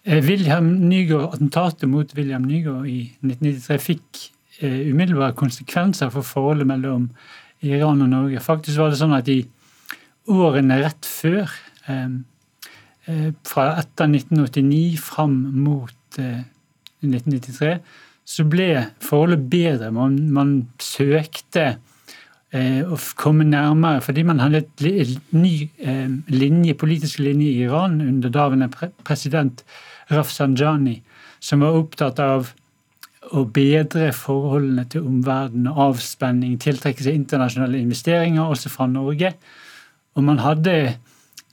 Eh, 0.04 0.20
William 0.24 0.66
Nygaard, 0.88 1.34
Attentatet 1.34 1.88
mot 1.88 2.12
William 2.16 2.44
Nygaard 2.44 2.86
i 2.86 2.98
1993 3.24 3.78
fikk 3.80 4.20
uh, 4.60 4.82
umiddelbare 4.90 5.32
konsekvenser 5.38 6.12
for 6.12 6.26
forholdet 6.28 6.68
mellom 6.68 7.08
Iran 7.64 8.04
og 8.04 8.10
Norge. 8.12 8.42
Faktisk 8.44 8.82
var 8.82 8.92
det 8.92 9.00
sånn 9.00 9.16
at 9.16 9.30
i 9.32 9.40
årene 10.28 10.80
rett 10.80 11.08
før, 11.08 11.50
fra 13.44 13.64
etter 13.76 14.08
1989 14.08 14.96
fram 15.04 15.34
mot 15.60 16.16
1993, 16.16 17.74
så 18.24 18.46
ble 18.48 18.68
forholdet 19.04 19.44
bedre. 19.52 19.90
Man, 19.92 20.16
man 20.32 20.54
søkte 20.80 21.66
eh, 22.54 22.80
å 22.84 22.98
komme 23.20 23.46
nærmere 23.48 24.02
fordi 24.04 24.24
man 24.26 24.40
hadde 24.42 24.62
et 24.64 24.84
ny 25.36 25.54
eh, 25.78 26.08
linje, 26.32 26.76
politisk 26.80 27.20
linje 27.22 27.50
i 27.50 27.66
Iran 27.66 28.00
under 28.04 28.32
daværende 28.32 28.70
pre 28.72 28.90
president 29.04 29.64
Rafsanjani, 30.12 30.98
som 31.40 31.64
var 31.64 31.78
opptatt 31.78 32.20
av 32.22 32.52
å 33.32 33.44
bedre 33.48 34.10
forholdene 34.12 34.84
til 34.92 35.06
omverdenen, 35.08 35.70
avspenning, 35.70 36.58
tiltrekke 36.60 37.04
seg 37.04 37.16
internasjonale 37.16 37.80
investeringer, 37.80 38.44
også 38.44 38.72
fra 38.72 38.86
Norge. 38.90 39.32
Og 40.14 40.26
man 40.26 40.42
hadde 40.44 40.76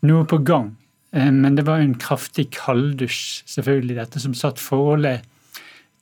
noe 0.08 0.28
på 0.28 0.42
gang. 0.46 0.74
Eh, 1.12 1.32
men 1.32 1.56
det 1.56 1.66
var 1.68 1.82
en 1.82 1.96
kraftig 2.00 2.50
kalddusj, 2.56 3.44
selvfølgelig, 3.52 3.98
dette 4.02 4.24
som 4.24 4.36
satt 4.38 4.60
forholdet 4.62 5.28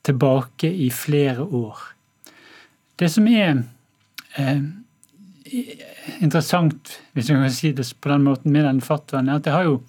tilbake 0.06 0.70
i 0.70 0.90
flere 0.94 1.44
år. 1.44 1.78
Det 3.00 3.08
som 3.12 3.26
er 3.28 3.62
eh, 4.36 4.62
interessant, 6.20 6.98
hvis 7.12 7.30
jeg 7.30 7.40
kan 7.40 7.54
si 7.54 7.72
det 7.76 7.86
på 8.00 8.12
den 8.12 8.26
måten, 8.26 8.52
med 8.52 8.66
den 8.68 8.82
fatwaen, 8.84 9.28
er 9.28 9.40
at 9.40 9.46
det 9.46 9.54
har 9.54 9.68
jo 9.68 9.80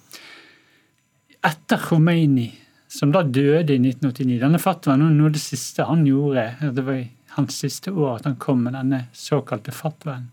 Etter 1.42 1.80
Khomeini, 1.82 2.50
som 2.88 3.12
da 3.14 3.24
døde 3.24 3.74
i 3.74 3.80
1989 3.80 4.38
Denne 4.42 4.60
fatwaen 4.62 5.02
var 5.02 5.16
noe 5.16 5.30
av 5.30 5.34
det 5.34 5.42
siste 5.42 5.88
han 5.88 6.04
gjorde. 6.06 6.46
Det 6.76 6.86
var 6.86 7.00
i 7.00 7.10
hans 7.36 7.58
siste 7.64 7.90
år 7.90 8.18
at 8.18 8.28
han 8.28 8.38
kom 8.42 8.62
med 8.66 8.76
denne 8.76 9.06
såkalte 9.16 9.74
fatwaen. 9.74 10.30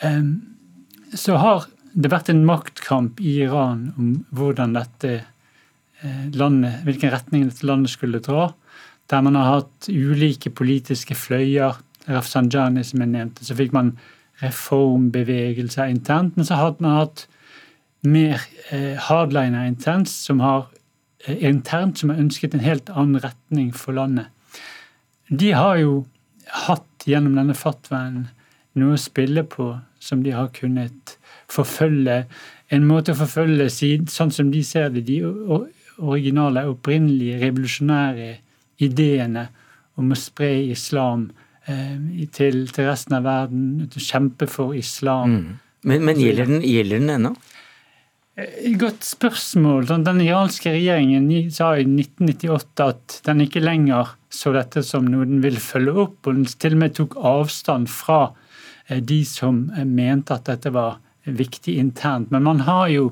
Eh, 0.00 0.22
så 1.14 1.38
har 1.40 1.68
det 1.92 2.12
vært 2.12 2.32
en 2.32 2.44
maktkamp 2.48 3.20
i 3.24 3.38
Iran 3.46 3.90
om 3.96 4.12
hvordan 4.36 4.74
dette 4.76 5.20
Eh, 6.00 6.30
landet, 6.36 6.82
hvilken 6.84 7.10
retning 7.12 7.46
dette 7.48 7.66
landet 7.66 7.90
skulle 7.90 8.20
dra. 8.20 8.50
Der 9.08 9.22
man 9.22 9.34
har 9.34 9.60
hatt 9.60 9.88
ulike 9.88 10.50
politiske 10.50 11.14
fløyer. 11.14 11.78
Rafsanjani, 12.06 12.84
som 12.84 13.00
jeg 13.00 13.10
nevnte. 13.10 13.44
Så 13.44 13.56
fikk 13.56 13.72
man 13.72 13.96
reformbevegelser 14.42 15.88
internt. 15.90 16.36
Men 16.36 16.46
så 16.46 16.58
hadde 16.60 16.84
man 16.84 17.00
hatt 17.00 17.26
mer 18.06 18.42
eh, 18.70 18.96
hardliner 19.08 19.66
internt, 19.68 20.10
som 20.10 20.40
har 20.44 20.66
eh, 21.26 21.38
internt 21.48 22.00
som 22.00 22.12
har 22.12 22.22
ønsket 22.22 22.54
en 22.54 22.64
helt 22.64 22.90
annen 22.92 23.20
retning 23.22 23.72
for 23.74 23.96
landet. 23.96 24.30
De 25.28 25.52
har 25.56 25.80
jo 25.82 26.04
hatt 26.66 27.06
gjennom 27.06 27.36
denne 27.38 27.56
fatwaen 27.58 28.26
noe 28.78 28.96
å 28.96 29.00
spille 29.00 29.42
på 29.48 29.72
som 30.02 30.22
de 30.22 30.34
har 30.36 30.52
kunnet 30.54 31.16
forfølge. 31.50 32.24
En 32.70 32.86
måte 32.86 33.14
å 33.14 33.18
forfølge 33.18 33.70
sånn 33.72 34.32
som 34.34 34.52
de 34.52 34.62
ser 34.66 34.92
det. 34.94 35.06
De 35.08 35.20
originale, 35.96 36.66
opprinnelige, 36.68 37.40
revolusjonære 37.42 38.30
ideene 38.84 39.46
om 39.96 40.12
å 40.12 40.18
spre 40.18 40.50
islam 40.68 41.30
eh, 41.66 42.26
til, 42.36 42.66
til, 42.68 42.88
resten 42.88 43.16
av 43.18 43.26
verden, 43.26 43.86
kjempe 43.96 44.48
for 44.50 44.76
islam. 44.76 45.36
Mm. 45.36 45.54
Men, 45.86 46.04
men 46.08 46.20
gjelder, 46.20 46.50
den, 46.50 46.66
gjelder 46.66 47.00
den 47.00 47.14
ennå? 47.16 47.32
Eh, 48.36 48.72
godt 48.78 49.04
spørsmål. 49.04 49.88
Den 50.04 50.20
iranske 50.20 50.74
regjeringen 50.74 51.28
sa 51.50 51.72
i 51.76 51.86
1998 51.88 52.88
at 52.88 53.20
den 53.28 53.44
ikke 53.46 53.64
lenger 53.64 54.14
så 54.30 54.52
dette 54.52 54.82
som 54.84 55.08
noe 55.08 55.24
den 55.28 55.40
ville 55.44 55.62
følge 55.62 55.96
opp, 56.06 56.18
og 56.26 56.34
den 56.36 56.44
til 56.46 56.76
og 56.76 56.82
med 56.82 56.96
tok 56.98 57.16
avstand 57.16 57.88
fra 57.88 58.20
eh, 58.88 59.00
de 59.00 59.22
som 59.24 59.64
mente 59.84 60.36
at 60.36 60.50
dette 60.50 60.72
var 60.74 61.00
viktig 61.26 61.78
internt. 61.80 62.30
Men 62.30 62.44
man 62.46 62.66
har 62.68 62.90
jo 62.92 63.10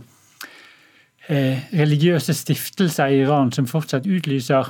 Eh, 1.24 1.56
religiøse 1.72 2.34
stiftelser 2.36 3.08
i 3.08 3.22
Iran 3.22 3.48
som 3.52 3.64
fortsatt 3.64 4.04
utlyser 4.04 4.68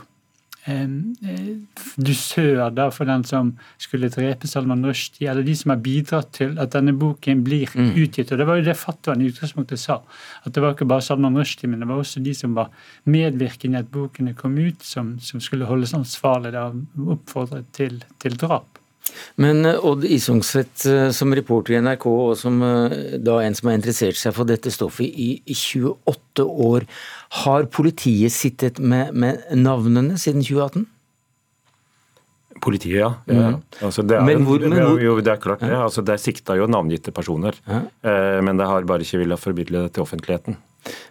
eh, 0.70 1.54
dusør 1.96 2.70
da, 2.74 2.88
for 2.94 3.08
den 3.08 3.24
som 3.28 3.52
skulle 3.80 4.10
drepe 4.12 4.48
Salman 4.50 4.84
Rushdie, 4.86 5.28
eller 5.30 5.46
de 5.46 5.56
som 5.58 5.74
har 5.74 5.82
bidratt 5.84 6.32
til 6.38 6.58
at 6.60 6.74
denne 6.74 6.94
boken 6.98 7.42
blir 7.46 7.72
mm. 7.72 7.92
utgitt. 8.04 8.32
Og 8.32 8.38
Det 8.40 8.48
var 8.48 8.60
jo 8.60 8.66
det 8.68 8.76
fatwaen 8.80 9.24
i 9.24 9.30
utgangspunktet 9.32 9.80
sa. 9.80 10.00
At 10.44 10.54
det 10.54 10.64
var 10.64 10.76
ikke 10.76 10.88
bare 10.90 11.04
Salman 11.04 11.38
Rushdie, 11.38 11.70
men 11.70 11.82
det 11.82 11.90
var 11.90 12.02
også 12.02 12.22
de 12.24 12.34
som 12.36 12.54
var 12.56 12.72
medvirkende 13.04 13.80
i 13.80 13.84
at 13.84 13.90
bokene 13.92 14.36
kom 14.38 14.58
ut, 14.58 14.82
som, 14.84 15.16
som 15.20 15.42
skulle 15.42 15.68
holdes 15.68 15.96
ansvarlig 15.96 16.54
da, 16.54 16.70
oppfordret 17.16 17.68
til, 17.76 18.02
til 18.22 18.38
drap. 18.40 18.83
Men 19.40 19.64
eh, 19.66 19.84
Odd 19.84 20.04
Isungset 20.06 20.86
eh, 20.86 21.08
som 21.14 21.34
reporter 21.34 21.76
i 21.76 21.82
NRK, 21.82 22.06
og 22.06 22.34
som 22.38 22.62
eh, 22.64 23.18
da 23.22 23.40
en 23.42 23.56
som 23.56 23.70
har 23.70 23.78
interessert 23.78 24.18
seg 24.20 24.34
for 24.36 24.48
dette 24.48 24.72
stoffet 24.74 25.06
i 25.06 25.30
28 25.50 26.46
år, 26.68 26.88
har 27.44 27.70
politiet 27.74 28.34
sittet 28.34 28.80
med, 28.80 29.14
med 29.14 29.42
navnene 29.58 30.18
siden 30.20 30.44
2018? 30.44 30.86
Politiet, 32.64 33.00
ja. 33.00 33.10
ja. 33.28 33.48
Mm. 33.56 33.56
Altså, 33.84 34.04
det, 34.06 34.16
er, 34.16 34.28
men 34.28 34.46
hvor, 34.46 34.62
men 34.62 34.78
hvor, 34.78 35.00
jo, 35.02 35.16
det 35.20 35.34
er 35.34 35.40
klart 35.42 35.64
det. 35.64 35.74
Altså, 35.74 36.04
det 36.06 36.14
er 36.14 36.22
sikta 36.22 36.54
jo 36.56 36.68
navngitte 36.70 37.12
personer. 37.12 37.58
Ja. 37.66 37.82
Men 38.46 38.56
det 38.56 38.68
har 38.70 38.86
bare 38.88 39.04
ikke 39.04 39.20
villet 39.20 39.42
formidle 39.42 39.82
det 39.84 39.96
til 39.96 40.06
offentligheten. 40.06 40.56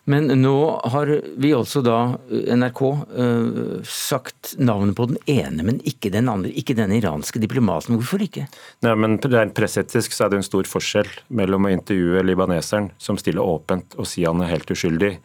Men 0.04 0.28
nå 0.42 0.56
har 0.92 1.10
vi 1.40 1.54
også 1.56 1.82
da, 1.86 1.98
NRK, 2.28 2.82
uh, 3.16 3.78
sagt 3.88 4.54
navnet 4.60 4.98
på 4.98 5.08
den 5.12 5.20
ene, 5.32 5.64
men 5.64 5.80
ikke 5.88 6.12
den 6.14 6.28
andre. 6.32 6.52
Ikke 6.60 6.76
den 6.78 6.92
iranske 6.96 7.40
diplomaten. 7.40 7.96
Hvorfor 8.00 8.24
ikke? 8.26 8.46
Nei, 8.84 8.96
men 9.00 9.18
Rent 9.24 9.56
pressetisk 9.56 10.16
så 10.16 10.26
er 10.26 10.34
det 10.34 10.42
en 10.42 10.48
stor 10.48 10.68
forskjell 10.70 11.10
mellom 11.40 11.70
å 11.70 11.74
intervjue 11.74 12.26
libaneseren, 12.28 12.92
som 13.02 13.20
stiller 13.20 13.46
åpent 13.46 13.96
og 13.96 14.10
sier 14.10 14.34
han 14.34 14.44
er 14.44 14.52
helt 14.52 14.74
uskyldig, 14.76 15.16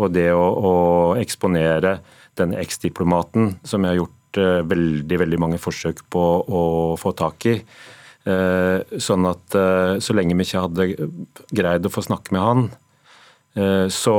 og 0.00 0.14
det 0.14 0.30
å, 0.32 0.44
å 0.46 0.74
eksponere 1.20 1.98
den 2.38 2.54
eksdiplomaten, 2.56 3.56
som 3.66 3.82
jeg 3.84 3.96
har 3.96 4.02
gjort 4.04 4.40
uh, 4.40 4.60
veldig, 4.70 5.24
veldig 5.24 5.40
mange 5.42 5.58
forsøk 5.62 6.04
på 6.12 6.28
å 6.46 6.62
få 7.00 7.16
tak 7.18 7.50
i. 7.50 7.62
Sånn 9.00 9.24
at 9.24 9.54
så 10.04 10.14
lenge 10.14 10.34
vi 10.36 10.44
ikke 10.44 10.60
hadde 10.60 10.86
greid 11.56 11.86
å 11.88 11.90
få 11.90 12.02
snakke 12.04 12.34
med 12.36 12.42
han, 12.44 12.66
Eh, 12.68 12.89
så 13.90 14.16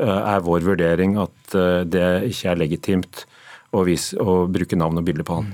eh, 0.00 0.20
er 0.32 0.44
vår 0.46 0.64
vurdering 0.64 1.18
at 1.20 1.56
eh, 1.58 1.82
det 1.84 2.08
ikke 2.30 2.52
er 2.52 2.60
legitimt 2.62 3.26
å, 3.72 3.82
vise, 3.84 4.16
å 4.20 4.46
bruke 4.52 4.78
navn 4.80 5.00
og 5.00 5.04
bilde 5.04 5.26
på 5.28 5.40
han. 5.40 5.50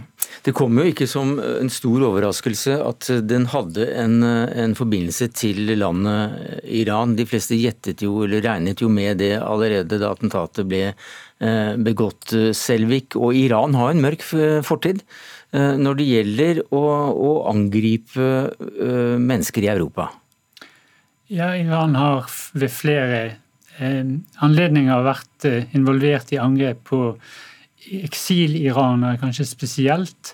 Det 0.46 0.54
kom 0.54 0.78
jo 0.78 0.84
ikke 0.86 1.06
som 1.10 1.32
en 1.42 1.70
stor 1.70 2.04
overraskelse 2.08 2.76
at 2.82 3.08
den 3.26 3.48
hadde 3.50 3.88
en, 3.98 4.20
en, 4.22 4.74
forbindelse 4.78 5.30
til 5.34 5.72
landet 5.78 6.62
Iran. 6.78 7.16
De 7.18 7.26
fleste 7.26 7.58
gjettet 7.58 8.04
jo, 8.06 8.20
eller 8.26 8.44
regnet 8.44 8.82
jo 8.82 8.90
med 8.92 9.18
det 9.22 9.34
allerede 9.38 9.98
da 9.98 10.12
attentatet 10.14 10.68
ble 10.70 10.92
begått. 11.82 12.34
Selvik 12.58 13.18
og 13.18 13.36
Iran 13.38 13.76
har 13.78 13.92
en 13.92 14.02
mørk 14.02 14.24
fortid 14.66 15.02
når 15.54 15.98
det 15.98 16.08
gjelder 16.08 16.62
å, 16.74 16.84
å 17.14 17.34
angripe 17.50 18.30
mennesker 19.18 19.66
i 19.66 19.72
Europa. 19.74 20.10
Ja, 21.28 21.50
Iran 21.56 21.92
har 21.94 22.24
ved 22.56 22.70
flere 22.72 23.16
eh, 23.76 24.12
anledninger 24.40 25.02
vært 25.04 25.44
eh, 25.44 25.66
involvert 25.76 26.30
i 26.32 26.38
angrep 26.40 26.80
på 26.88 27.00
eksiliranere, 27.98 29.18
kanskje 29.20 29.44
spesielt. 29.50 30.32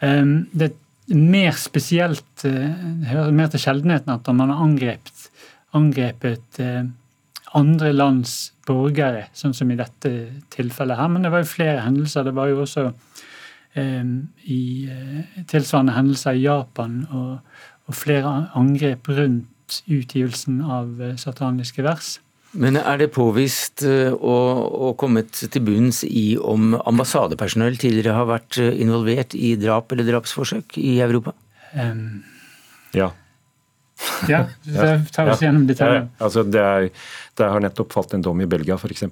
Eh, 0.00 0.24
det 0.56 0.70
er 0.70 1.20
mer 1.20 1.52
spesielt, 1.60 2.46
eh, 2.48 2.72
hører 3.10 3.36
mer 3.36 3.52
til 3.52 3.60
sjeldenheten 3.66 4.14
at 4.14 4.32
man 4.32 4.54
har 4.54 4.64
angrepet, 4.64 5.28
angrepet 5.76 6.62
andre 7.60 7.92
lands 7.92 8.54
borgere, 8.64 9.26
sånn 9.36 9.52
som 9.52 9.68
i 9.68 9.76
dette 9.76 10.14
tilfellet 10.56 10.96
her. 10.96 11.12
Men 11.12 11.28
det 11.28 11.34
var 11.36 11.44
jo 11.44 11.52
flere 11.52 11.84
hendelser. 11.84 12.24
Det 12.24 12.36
var 12.40 12.48
jo 12.48 12.64
også 12.64 12.88
eh, 13.76 14.16
i 14.48 14.64
tilsvarende 15.52 16.00
hendelser 16.00 16.40
i 16.40 16.46
Japan 16.48 17.02
og, 17.10 17.56
og 17.84 18.04
flere 18.06 18.38
angrep 18.56 19.12
rundt 19.12 19.52
utgivelsen 19.86 20.60
av 20.64 21.00
eh, 21.02 21.16
sataniske 21.20 21.84
vers. 21.86 22.18
Men 22.50 22.74
er 22.80 22.98
det 22.98 23.12
påvist 23.14 23.84
eh, 23.86 24.10
og, 24.10 24.74
og 24.74 24.96
kommet 24.98 25.38
til 25.38 25.62
bunns 25.62 26.02
i 26.06 26.34
om 26.36 26.74
ambassadepersonell 26.78 27.78
tidligere 27.78 28.16
har 28.16 28.28
vært 28.30 28.58
eh, 28.58 28.74
involvert 28.82 29.36
i 29.38 29.54
drap 29.60 29.92
eller 29.94 30.08
drapsforsøk 30.08 30.78
i 30.82 30.98
Europa? 31.04 31.36
Um, 31.78 32.24
ja. 32.96 33.12
Ja, 34.26 34.46
tar 35.14 35.30
oss 35.30 35.42
gjennom 35.44 35.68
detaljer. 35.68 36.08
Ja, 36.08 36.24
altså 36.24 36.42
det, 36.42 36.60
er, 36.60 36.88
det, 37.38 37.50
har 37.54 37.62
nettopp 37.62 37.92
falt 37.94 38.16
en 38.16 38.24
dom 38.24 38.40
i 38.42 38.48
Belgia, 38.50 38.78
f.eks. 38.80 39.06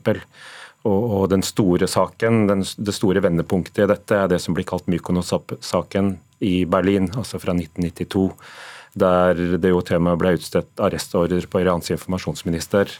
Og, 0.88 0.98
og 1.18 1.24
den 1.30 1.44
store 1.46 1.86
saken, 1.90 2.46
den, 2.50 2.64
det 2.64 2.94
store 2.96 3.22
vendepunktet 3.22 3.84
i 3.84 3.90
dette 3.90 4.18
er 4.18 4.30
det 4.32 4.40
som 4.42 4.56
blir 4.56 4.66
kalt 4.66 4.88
Mykonos-saken 4.90 6.16
i 6.46 6.62
Berlin, 6.70 7.10
altså 7.18 7.38
fra 7.42 7.54
1992. 7.54 8.30
Der 8.94 9.59
det 9.59 9.72
jo 9.72 9.83
til 9.85 10.01
og 10.01 10.07
med 10.07 10.20
ble 10.20 10.37
utstedt 10.38 10.81
arrestordre 10.81 11.40
på 11.51 11.62
Irans 11.62 11.90
informasjonsminister. 11.92 12.92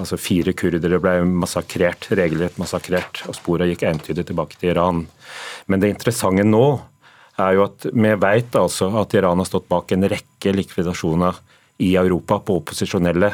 Altså 0.00 0.18
Fire 0.18 0.54
kurdere 0.58 0.98
ble 1.02 1.20
massakrert, 1.26 2.08
regelrett 2.18 2.58
massakrert, 2.58 3.22
og 3.28 3.36
sporene 3.38 3.70
gikk 3.72 3.86
entydig 3.86 4.26
tilbake 4.26 4.58
til 4.58 4.72
Iran. 4.72 5.04
Men 5.66 5.82
det 5.82 5.92
interessante 5.94 6.46
nå 6.46 6.66
er 7.38 7.56
jo 7.56 7.64
at 7.66 7.86
vi 7.90 8.14
vet 8.22 8.56
altså 8.58 8.90
at 9.00 9.14
Iran 9.18 9.42
har 9.42 9.48
stått 9.48 9.70
bak 9.70 9.92
en 9.94 10.06
rekke 10.10 10.54
likvidasjoner 10.54 11.38
i 11.82 11.94
Europa 11.98 12.38
på 12.42 12.60
opposisjonelle 12.60 13.32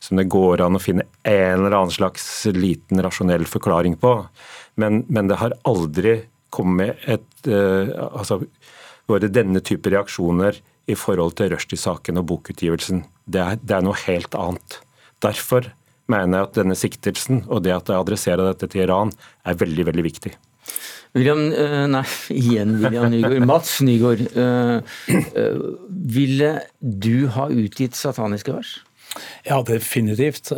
som 0.00 0.16
det 0.16 0.30
går 0.32 0.62
an 0.64 0.78
å 0.78 0.82
finne 0.82 1.04
en 1.28 1.60
eller 1.60 1.76
annen 1.76 1.92
slags 1.92 2.24
liten 2.56 3.02
rasjonell 3.04 3.44
forklaring 3.48 3.98
på. 4.00 4.14
Men, 4.80 5.04
men 5.12 5.28
det 5.28 5.38
har 5.42 5.56
aldri 5.68 6.22
kommet 6.50 7.04
et 7.04 7.48
uh, 7.50 7.92
altså, 8.08 8.40
vært 9.10 9.34
denne 9.34 9.60
type 9.62 9.92
reaksjoner 9.92 10.56
i 10.90 10.98
forhold 10.98 11.36
til 11.38 11.52
Rushdie-saken 11.54 12.20
og 12.20 12.28
bokutgivelsen. 12.30 13.04
Det 13.30 13.42
er, 13.42 13.60
det 13.62 13.76
er, 13.76 13.84
noe 13.86 13.98
helt 14.06 14.34
annet. 14.38 14.80
Derfor 15.22 15.70
mener 16.10 16.40
jeg 16.40 16.48
at 16.48 16.58
denne 16.58 16.76
siktelsen 16.78 17.44
og 17.46 17.64
det 17.66 17.74
at 17.76 17.90
jeg 17.90 18.02
adresserer 18.02 18.50
dette 18.50 18.70
til 18.70 18.84
Iran, 18.86 19.12
er 19.46 19.58
veldig, 19.60 19.86
veldig 19.90 20.06
viktig. 20.06 20.34
William, 21.16 21.42
uh, 21.50 21.86
nei, 21.90 22.04
igjen 22.34 22.76
William 22.82 23.10
Nygaard. 23.10 23.46
Mats 23.50 23.78
Nygaard. 23.82 24.22
Uh, 24.34 24.78
uh, 25.10 25.64
ville 25.90 26.52
du 26.80 27.26
ha 27.34 27.48
utgitt 27.50 27.98
sataniske 27.98 28.54
vers? 28.54 28.76
Ja, 29.46 29.58
definitivt. 29.66 30.52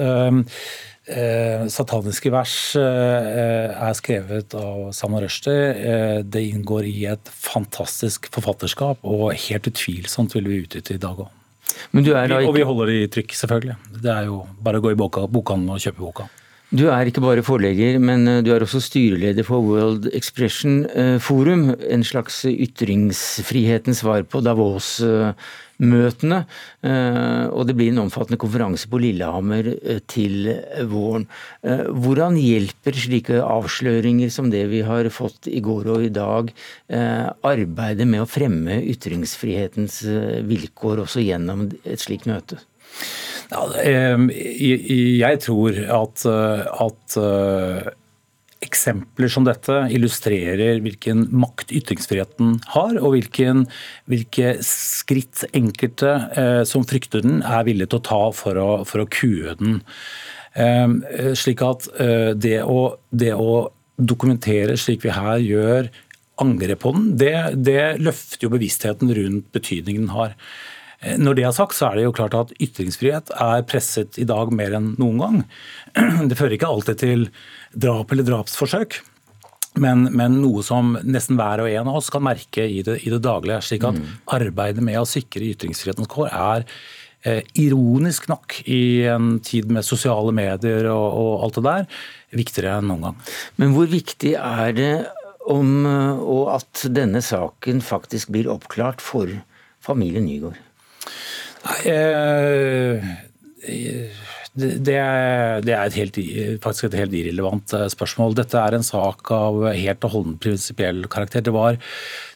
Sataniske 1.03 2.31
vers 2.31 2.55
er 2.79 3.95
skrevet 3.99 4.55
av 4.55 4.93
Salman 4.95 5.25
Rushdie. 5.25 6.23
Det 6.23 6.43
inngår 6.47 6.87
i 6.87 7.09
et 7.11 7.33
fantastisk 7.35 8.29
forfatterskap, 8.31 9.03
og 9.03 9.33
helt 9.35 9.67
utvilsomt 9.67 10.37
vil 10.39 10.47
vi 10.47 10.61
utnytte 10.63 10.95
i 10.95 11.03
dag 11.03 11.25
òg. 11.25 11.33
Og 11.93 12.55
vi 12.55 12.63
holder 12.67 12.93
det 12.93 13.01
i 13.01 13.11
trykk, 13.17 13.35
selvfølgelig. 13.39 13.77
Det 14.03 14.15
er 14.15 14.31
jo 14.31 14.45
bare 14.63 14.79
å 14.79 14.85
gå 14.85 14.95
i 14.95 14.99
bokhandelen 15.01 15.75
og 15.75 15.83
kjøpe 15.83 16.05
boka. 16.05 16.29
Du 16.73 16.87
er 16.89 17.05
ikke 17.05 17.21
bare 17.21 17.43
forlegger, 17.45 17.99
men 18.01 18.25
eh, 18.29 18.39
du 18.41 18.49
er 18.55 18.65
også 18.65 18.81
styreleder 18.81 19.45
for 19.45 19.61
World 19.61 20.07
Expression 20.17 20.87
eh, 20.89 21.19
Forum. 21.21 21.67
En 21.85 22.05
slags 22.07 22.47
ytringsfrihetens 22.49 24.01
svar 24.01 24.25
på 24.25 24.41
Davos-møtene. 24.41 25.35
Eh, 25.83 27.47
og 27.51 27.67
det 27.69 27.77
blir 27.79 27.93
en 27.93 28.05
omfattende 28.05 28.41
konferanse 28.41 28.91
på 28.91 29.01
Lillehammer 29.03 29.73
til 30.11 30.51
våren. 30.91 31.27
Hvordan 31.63 32.39
hjelper 32.41 32.99
slike 33.05 33.41
avsløringer 33.43 34.31
som 34.33 34.51
det 34.53 34.65
vi 34.73 34.83
har 34.87 35.09
fått 35.15 35.51
i 35.51 35.61
går 35.65 35.91
og 35.97 36.07
i 36.07 36.13
dag, 36.15 36.51
arbeidet 36.89 38.07
med 38.09 38.25
å 38.25 38.29
fremme 38.31 38.79
ytringsfrihetens 38.93 40.03
vilkår 40.49 41.05
også 41.05 41.25
gjennom 41.25 41.69
et 41.83 42.03
slikt 42.03 42.29
møte? 42.31 42.61
Ja, 43.53 43.67
jeg 44.33 45.41
tror 45.45 45.77
at, 46.01 46.25
at 46.25 47.17
eh, 47.21 47.91
eksempler 48.63 49.31
som 49.33 49.47
dette 49.47 49.77
illustrerer 49.95 50.81
hvilken 50.85 51.27
makt 51.35 51.73
ytringsfriheten 51.75 52.57
har, 52.75 52.95
og 53.01 53.17
hvilken, 53.17 53.67
hvilke 54.11 54.55
skritt 54.67 55.45
enkelte 55.53 56.15
eh, 56.39 56.63
som 56.69 56.87
frykter 56.89 57.25
den, 57.25 57.41
er 57.43 57.67
villige 57.69 57.93
til 57.93 58.03
å 58.03 58.07
ta 58.09 58.23
for 58.37 58.61
å, 58.61 58.71
for 58.89 59.05
å 59.05 59.11
kue 59.11 59.57
den. 59.61 59.81
Eh, 60.55 61.33
slik 61.39 61.65
at 61.65 61.89
eh, 62.01 62.33
det 62.37 62.61
å, 62.65 62.97
det 63.11 63.35
å, 63.37 63.71
dokumentere 64.03 64.73
slik 64.81 65.05
vi 65.05 65.13
her 65.15 65.39
gjør 65.45 65.91
angre 66.43 66.75
på 66.81 66.91
den, 66.97 67.11
det, 67.21 67.35
det 67.61 68.01
løfter 68.03 68.47
jo 68.47 68.51
bevisstheten 68.51 69.13
rundt 69.15 69.51
betydningen 69.55 70.09
den 70.09 70.15
har. 70.17 70.33
Eh, 71.03 71.19
når 71.21 71.39
det 71.39 71.45
er 71.47 71.55
sagt, 71.57 71.77
så 71.77 71.91
er 71.91 71.99
det 71.99 72.07
jo 72.07 72.15
klart 72.17 72.37
at 72.39 72.55
ytringsfrihet 72.63 73.35
er 73.37 73.67
presset 73.69 74.19
i 74.21 74.27
dag 74.29 74.53
mer 74.55 74.77
enn 74.79 74.93
noen 75.01 75.23
gang. 75.23 75.39
Det 76.31 76.39
fører 76.39 76.57
ikke 76.57 76.71
alltid 76.71 77.03
til 77.03 77.27
drap 77.75 78.13
eller 78.13 78.27
drapsforsøk. 78.27 79.01
Men, 79.81 80.05
men, 80.13 80.37
noe 80.43 80.61
som 80.65 80.99
nesten 81.01 81.39
hver 81.41 81.63
og 81.65 81.71
en 81.71 81.89
av 81.89 82.01
oss 82.03 82.11
kan 82.13 82.25
merke 82.25 82.67
i 82.69 82.83
det, 82.85 82.99
i 83.07 83.13
det 83.13 83.23
daglige. 83.25 83.63
slik 83.65 83.87
at 83.89 83.97
mm. 83.97 84.11
arbeidet 84.37 84.85
med 84.85 85.01
å 85.01 85.09
sikre 85.09 85.49
ytringsfrihetens 85.49 86.11
kår 86.13 86.29
er 86.29 86.67
eh, 87.25 87.41
ironisk 87.57 88.29
nok 88.29 88.59
i 88.69 89.09
en 89.09 89.39
tid 89.45 89.73
med 89.73 89.87
sosiale 89.87 90.35
medier 90.37 90.91
og, 90.93 91.07
og 91.23 91.47
alt 91.47 91.57
det 91.57 91.65
der, 91.69 91.89
viktigere 92.43 92.77
enn 92.83 92.93
noen 92.93 93.09
gang. 93.09 93.23
Men 93.57 93.73
hvor 93.77 93.89
viktig 93.89 94.35
er 94.37 94.77
det 94.77 94.93
om 95.51 95.89
og 96.23 96.53
at 96.53 96.85
denne 96.95 97.19
saken 97.25 97.81
faktisk 97.83 98.31
blir 98.31 98.51
oppklart 98.53 99.01
for 99.03 99.33
familien 99.83 100.29
Nygaard? 100.29 100.61
Nei, 101.63 101.81
eh, 101.91 103.11
det 104.53 104.99
det 105.65 105.73
er 105.73 105.87
et 105.87 105.97
helt, 105.97 106.19
faktisk 106.61 106.91
et 106.91 106.99
helt 107.01 107.15
irrelevant 107.17 107.73
eh, 107.73 107.87
spørsmål. 107.93 108.35
Dette 108.37 108.61
er 108.61 108.77
en 108.77 108.85
sak 108.85 109.31
av 109.33 109.63
helt 109.73 110.05
og 110.05 110.13
holdent 110.13 110.41
prinsipiell 110.45 111.07
karakter. 111.13 111.41
Det 111.47 111.55
var, 111.55 111.79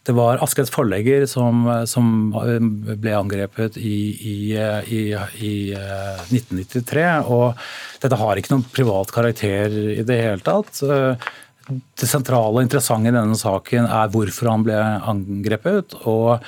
det 0.09 0.15
var 0.17 0.41
Askeds 0.45 0.73
forlegger 0.73 1.27
som, 1.29 1.67
som, 1.85 2.31
ble 2.33 3.17
angrepet 3.19 3.77
i, 3.77 3.99
i, 4.17 4.37
i, 4.57 5.03
i, 5.45 5.55
1993. 5.77 7.05
og 7.29 7.53
Dette 8.01 8.21
har 8.23 8.41
ikke 8.41 8.55
noen 8.55 8.69
privat 8.73 9.13
karakter 9.13 9.77
i 9.99 10.05
det 10.07 10.23
hele 10.23 10.47
tatt. 10.47 10.81
Det 11.67 12.07
sentrale 12.07 12.55
og 12.55 12.63
interessante 12.63 13.11
i 13.11 13.15
denne 13.17 13.37
saken 13.39 13.89
er 13.91 14.11
hvorfor 14.13 14.53
han 14.53 14.67
ble 14.67 14.81
angrepet. 15.13 15.97
og 16.07 16.43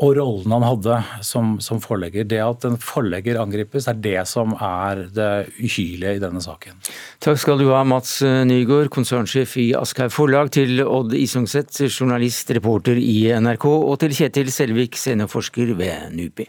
og 0.00 0.14
rollen 0.16 0.54
han 0.54 0.64
hadde 0.64 0.98
som, 1.26 1.56
som, 1.60 1.80
forlegger. 1.82 2.24
Det 2.28 2.40
at 2.40 2.64
en 2.64 2.78
forlegger 2.80 3.40
angripes, 3.42 3.88
er 3.90 3.98
det 4.00 4.22
som 4.30 4.54
er 4.56 5.04
det 5.12 5.32
uhyrlige 5.60 6.16
i 6.16 6.22
denne 6.22 6.40
saken. 6.44 6.78
Takk 7.20 7.40
skal 7.42 7.60
du 7.60 7.66
ha, 7.68 7.82
Mats 7.84 8.20
Nygaard, 8.24 8.88
konsernsjef 8.94 9.58
i 9.60 9.70
Aschehoug 9.76 10.14
Forlag, 10.14 10.52
til 10.56 10.80
Odd 10.86 11.12
Isungset, 11.18 11.82
journalist, 11.90 12.54
reporter 12.56 12.96
i 13.00 13.18
NRK, 13.36 13.68
og 13.68 14.00
til 14.00 14.16
Kjetil 14.16 14.48
Selvik, 14.54 14.96
seniorforsker 15.00 15.76
ved 15.76 16.16
NUPI. 16.16 16.48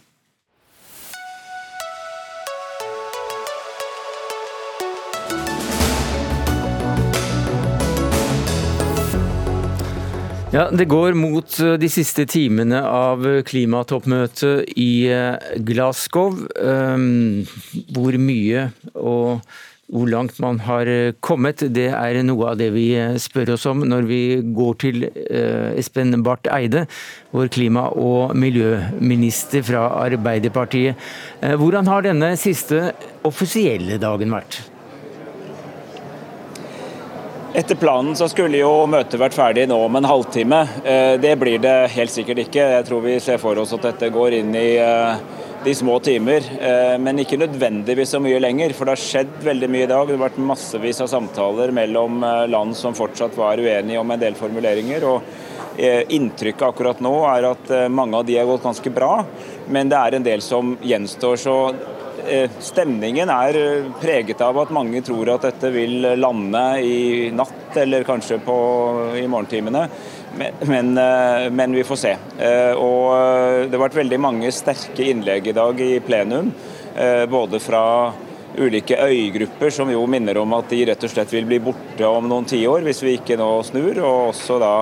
Ja, 10.52 10.66
Det 10.72 10.84
går 10.92 11.14
mot 11.16 11.54
eh, 11.64 11.78
de 11.80 11.88
siste 11.88 12.26
timene 12.28 12.82
av 12.84 13.24
eh, 13.24 13.38
klimatoppmøtet 13.48 14.74
i 14.76 15.08
eh, 15.08 15.54
Glasgow. 15.64 16.42
Ehm, 16.60 17.46
hvor 17.96 18.18
mye 18.20 18.66
og 18.92 19.46
hvor 19.92 20.12
langt 20.12 20.42
man 20.44 20.60
har 20.68 20.92
kommet, 21.24 21.64
det 21.72 21.88
er 21.96 22.20
noe 22.28 22.52
av 22.52 22.60
det 22.60 22.68
vi 22.76 22.90
spør 23.20 23.54
oss 23.56 23.66
om 23.68 23.86
når 23.88 24.06
vi 24.08 24.22
går 24.56 24.78
til 24.80 25.08
Espen 25.12 26.16
Barth 26.24 26.48
Eide, 26.56 26.86
vår 27.36 27.52
klima- 27.52 27.90
og 27.92 28.32
miljøminister 28.40 29.68
fra 29.68 29.90
Arbeiderpartiet. 30.06 30.96
Hvordan 31.44 31.92
har 31.92 32.08
denne 32.08 32.38
siste 32.40 32.94
offisielle 33.28 34.00
dagen 34.00 34.32
vært? 34.32 34.62
Etter 37.54 37.76
planen 37.76 38.16
så 38.16 38.30
skulle 38.32 38.62
jo 38.62 38.86
møtet 38.88 39.20
vært 39.20 39.36
ferdig 39.36 39.66
nå 39.68 39.76
om 39.84 39.98
en 40.00 40.06
halvtime. 40.08 40.62
Eh, 40.88 41.18
det 41.20 41.34
blir 41.36 41.60
det 41.60 41.90
helt 41.92 42.14
sikkert 42.14 42.46
ikke. 42.46 42.64
Jeg 42.78 42.86
tror 42.88 43.04
vi 43.04 43.18
ser 43.20 43.42
for 43.44 43.60
oss 43.60 43.74
at 43.76 43.84
dette 43.90 44.08
går 44.16 44.38
inn 44.38 44.56
i 44.56 44.78
eh, 44.80 45.20
de 45.66 45.74
små 45.76 45.98
timer, 46.00 46.48
eh, 46.64 46.96
men 46.96 47.20
ikke 47.20 47.42
nødvendigvis 47.42 48.16
så 48.16 48.24
mye 48.24 48.40
lenger. 48.40 48.72
For 48.78 48.88
det 48.88 48.96
har 48.96 49.04
skjedd 49.04 49.36
veldig 49.44 49.68
mye 49.68 49.84
i 49.84 49.92
dag. 49.92 50.08
Det 50.08 50.16
har 50.16 50.24
vært 50.30 50.40
massevis 50.48 51.04
av 51.04 51.12
samtaler 51.12 51.76
mellom 51.76 52.24
land 52.54 52.78
som 52.80 52.96
fortsatt 52.96 53.36
var 53.36 53.60
uenige 53.60 54.00
om 54.00 54.16
en 54.16 54.24
del 54.24 54.40
formuleringer. 54.40 55.10
og 55.12 55.76
Inntrykket 55.82 56.70
akkurat 56.70 57.04
nå 57.04 57.18
er 57.34 57.52
at 57.52 57.76
mange 57.92 58.16
av 58.16 58.24
de 58.28 58.40
har 58.40 58.48
gått 58.48 58.64
ganske 58.64 58.96
bra, 58.96 59.26
men 59.68 59.92
det 59.92 60.00
er 60.00 60.16
en 60.16 60.24
del 60.24 60.44
som 60.46 60.78
gjenstår. 60.80 61.40
Så 61.40 61.56
stemningen 62.60 63.30
er 63.30 63.58
eh, 63.60 63.92
preget 64.02 64.42
av 64.42 64.58
at 64.62 64.74
mange 64.74 65.02
tror 65.06 65.34
at 65.34 65.46
dette 65.48 65.72
vil 65.74 66.06
lande 66.20 66.64
i 66.84 67.30
natt 67.36 67.78
eller 67.82 68.06
kanskje 68.08 68.40
på, 68.46 68.56
i 69.20 69.28
morgentimene. 69.32 69.86
Men, 70.40 70.60
men, 70.68 70.92
eh, 70.98 71.78
vi 71.78 71.86
får 71.88 72.00
se. 72.00 72.16
Og 72.80 73.68
det 73.68 73.76
har 73.76 73.86
vært 73.86 74.02
veldig 74.02 74.20
mange 74.22 74.52
sterke 74.56 75.08
innlegg 75.12 75.52
i 75.52 75.56
dag 75.56 75.82
i 75.82 75.94
plenum. 76.04 76.52
Både 77.32 77.60
fra 77.64 77.84
ulike 78.60 78.98
øygrupper 79.00 79.72
som 79.72 79.92
jo 79.92 80.02
minner 80.12 80.42
om 80.42 80.58
at 80.58 80.68
de 80.72 80.82
rett 80.90 81.06
og 81.08 81.12
slett 81.14 81.32
vil 81.32 81.48
bli 81.48 81.62
borte 81.64 82.04
om 82.04 82.28
noen 82.28 82.48
tiår 82.50 82.84
hvis 82.84 83.00
vi 83.06 83.16
ikke 83.20 83.38
nå 83.40 83.48
snur. 83.68 84.02
Og 84.02 84.34
også 84.34 84.60
da 84.60 84.74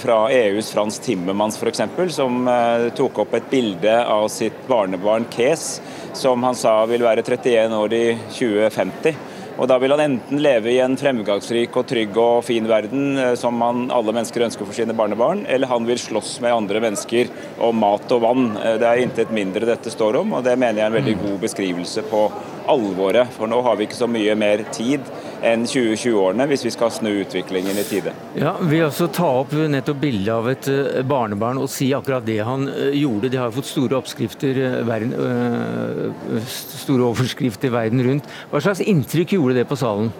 fra 0.00 0.22
EUs 0.32 0.70
Frans 0.72 0.96
Timmermans 1.04 1.58
f.eks., 1.60 1.82
som 2.16 2.48
tok 2.96 3.20
opp 3.26 3.34
et 3.36 3.50
bilde 3.50 3.98
av 4.00 4.30
sitt 4.32 4.62
barnebarn 4.70 5.28
Kes, 5.28 5.74
som 6.16 6.42
han 6.46 6.56
sa 6.58 6.80
vil 6.88 7.04
være 7.04 7.24
31 7.26 7.74
år 7.78 7.96
i 7.96 8.04
2050. 8.36 9.18
Og 9.58 9.66
Da 9.66 9.74
vil 9.82 9.90
han 9.90 10.00
enten 10.04 10.38
leve 10.38 10.70
i 10.70 10.78
en 10.78 10.94
fremgangsrik 10.98 11.74
og 11.80 11.86
trygg 11.90 12.18
og 12.22 12.44
fin 12.46 12.66
verden 12.70 13.18
eh, 13.18 13.32
som 13.38 13.58
han, 13.64 13.88
alle 13.90 14.14
mennesker 14.14 14.44
ønsker 14.46 14.68
for 14.68 14.76
sine 14.76 14.94
barnebarn, 14.94 15.42
eller 15.50 15.70
han 15.70 15.86
vil 15.88 15.98
slåss 15.98 16.36
med 16.44 16.54
andre 16.54 16.82
mennesker 16.84 17.32
om 17.66 17.80
mat 17.82 18.06
og 18.14 18.22
vann. 18.22 18.52
Eh, 18.54 18.76
det 18.78 18.86
er 18.86 19.02
intet 19.02 19.34
mindre 19.34 19.66
dette 19.66 19.90
står 19.90 20.20
om, 20.20 20.36
og 20.38 20.46
det 20.46 20.54
mener 20.54 20.78
jeg 20.78 20.86
er 20.86 20.92
en 20.92 20.98
veldig 21.00 21.16
god 21.24 21.42
beskrivelse 21.42 22.06
på 22.06 22.22
alvoret. 22.70 23.34
For 23.34 23.50
nå 23.50 23.58
har 23.66 23.80
vi 23.80 23.88
ikke 23.88 23.98
så 23.98 24.10
mye 24.10 24.38
mer 24.38 24.62
tid 24.70 25.02
enn 25.46 25.66
2020-årene 25.68 26.46
hvis 26.50 26.64
vi 26.66 26.72
skal 26.74 26.92
snu 26.94 27.10
utviklingen 27.22 27.78
i 27.78 27.84
tide. 27.88 28.14
Ja, 28.38 28.54
Vi 28.60 28.82
også 28.84 29.10
ta 29.14 29.28
opp 29.42 29.52
nettopp 29.52 30.00
bildet 30.02 30.32
av 30.34 30.48
et 30.52 30.70
eh, 30.72 31.02
barnebarn 31.06 31.60
og 31.62 31.70
si 31.72 31.90
akkurat 31.96 32.26
det 32.26 32.40
han 32.46 32.68
gjorde. 32.94 33.32
Det 33.32 33.40
har 33.40 33.54
fått 33.54 33.70
store 33.70 33.98
oppskrifter, 33.98 34.62
verden, 34.88 35.12
store 36.46 37.10
overskrifter 37.10 37.72
verden 37.74 38.04
rundt. 38.06 38.32
Hva 38.52 38.62
slags 38.64 38.82
inntrykk 38.84 39.36
gjorde 39.38 39.60
det 39.60 39.68
på 39.68 39.78
salen? 39.78 40.12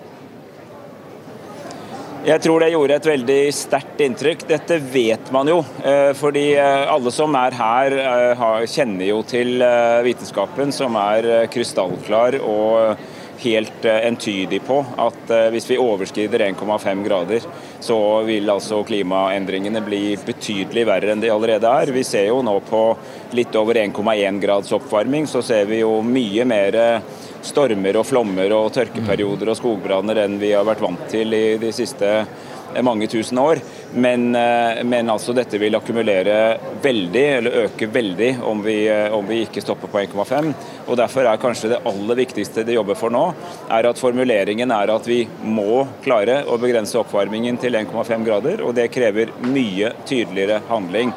Jeg 2.29 2.43
tror 2.45 2.61
det 2.61 2.73
gjorde 2.75 2.97
et 2.99 3.07
veldig 3.09 3.43
sterkt 3.57 4.01
inntrykk. 4.05 4.43
Dette 4.51 4.77
vet 4.93 5.31
man 5.33 5.49
jo. 5.49 5.63
Eh, 5.81 6.11
fordi 6.19 6.51
eh, 6.61 6.91
alle 6.91 7.13
som 7.15 7.33
er 7.39 7.55
her, 7.57 7.95
eh, 8.03 8.43
kjenner 8.69 9.07
jo 9.09 9.23
til 9.25 9.63
vitenskapen, 10.05 10.75
som 10.75 10.99
er 11.01 11.47
krystallklar 11.53 12.37
og 12.43 13.01
helt 13.39 13.85
entydig 13.89 14.61
på 14.67 14.81
at 14.99 15.31
hvis 15.53 15.69
vi 15.71 15.79
overskrider 15.79 16.43
1,5 16.49 17.05
grader, 17.07 17.45
så 17.81 17.99
vil 18.27 18.51
altså 18.51 18.81
klimaendringene 18.87 19.83
bli 19.87 20.17
betydelig 20.27 20.87
verre 20.89 21.15
enn 21.15 21.23
de 21.23 21.31
allerede 21.31 21.71
er. 21.71 21.93
Vi 21.95 22.03
ser 22.07 22.29
jo 22.33 22.41
nå 22.43 22.57
på 22.67 22.83
litt 23.39 23.55
over 23.59 23.79
1,1 23.79 24.43
grads 24.43 24.75
oppvarming, 24.75 25.29
så 25.31 25.43
ser 25.47 25.71
vi 25.71 25.85
jo 25.85 26.01
mye 26.03 26.47
mer 26.49 26.81
stormer 27.45 27.99
og 27.99 28.07
flommer 28.09 28.53
og 28.57 28.73
tørkeperioder 28.75 29.53
og 29.53 29.59
skogbranner 29.59 30.25
enn 30.25 30.39
vi 30.41 30.53
har 30.55 30.67
vært 30.67 30.83
vant 30.85 31.05
til 31.11 31.35
i 31.37 31.45
de 31.61 31.73
siste 31.75 32.09
eh, 32.19 32.83
mange 32.85 33.09
tusen 33.11 33.39
år. 33.43 33.63
Men, 33.95 34.35
eh, 34.35 34.85
men 34.85 35.11
altså 35.11 35.33
dette 35.33 35.59
vil 35.59 35.77
akkumulere 35.79 36.59
veldig, 36.83 37.25
eller 37.39 37.57
øke 37.65 37.89
veldig, 37.93 38.31
om 38.45 38.61
vi, 38.63 38.77
eh, 38.89 39.15
om 39.15 39.27
vi 39.27 39.41
ikke 39.47 39.63
stopper 39.65 39.89
på 39.89 40.03
1,5. 40.03 40.53
Og 40.87 40.97
Derfor 40.97 41.25
er 41.25 41.41
kanskje 41.41 41.73
det 41.73 41.81
aller 41.89 42.21
viktigste 42.21 42.65
de 42.65 42.77
jobber 42.77 42.99
for 42.99 43.11
nå, 43.11 43.25
er 43.71 43.89
at 43.89 43.99
formuleringen 43.99 44.71
er 44.71 44.93
at 44.93 45.09
vi 45.09 45.23
må 45.43 45.87
klare 46.05 46.43
å 46.45 46.59
begrense 46.61 47.01
oppvarmingen 47.01 47.59
til 47.61 47.77
1,5 47.81 48.25
grader. 48.25 48.63
Og 48.63 48.75
det 48.75 48.91
krever 48.93 49.33
mye 49.41 49.95
tydeligere 50.05 50.61
handling. 50.69 51.15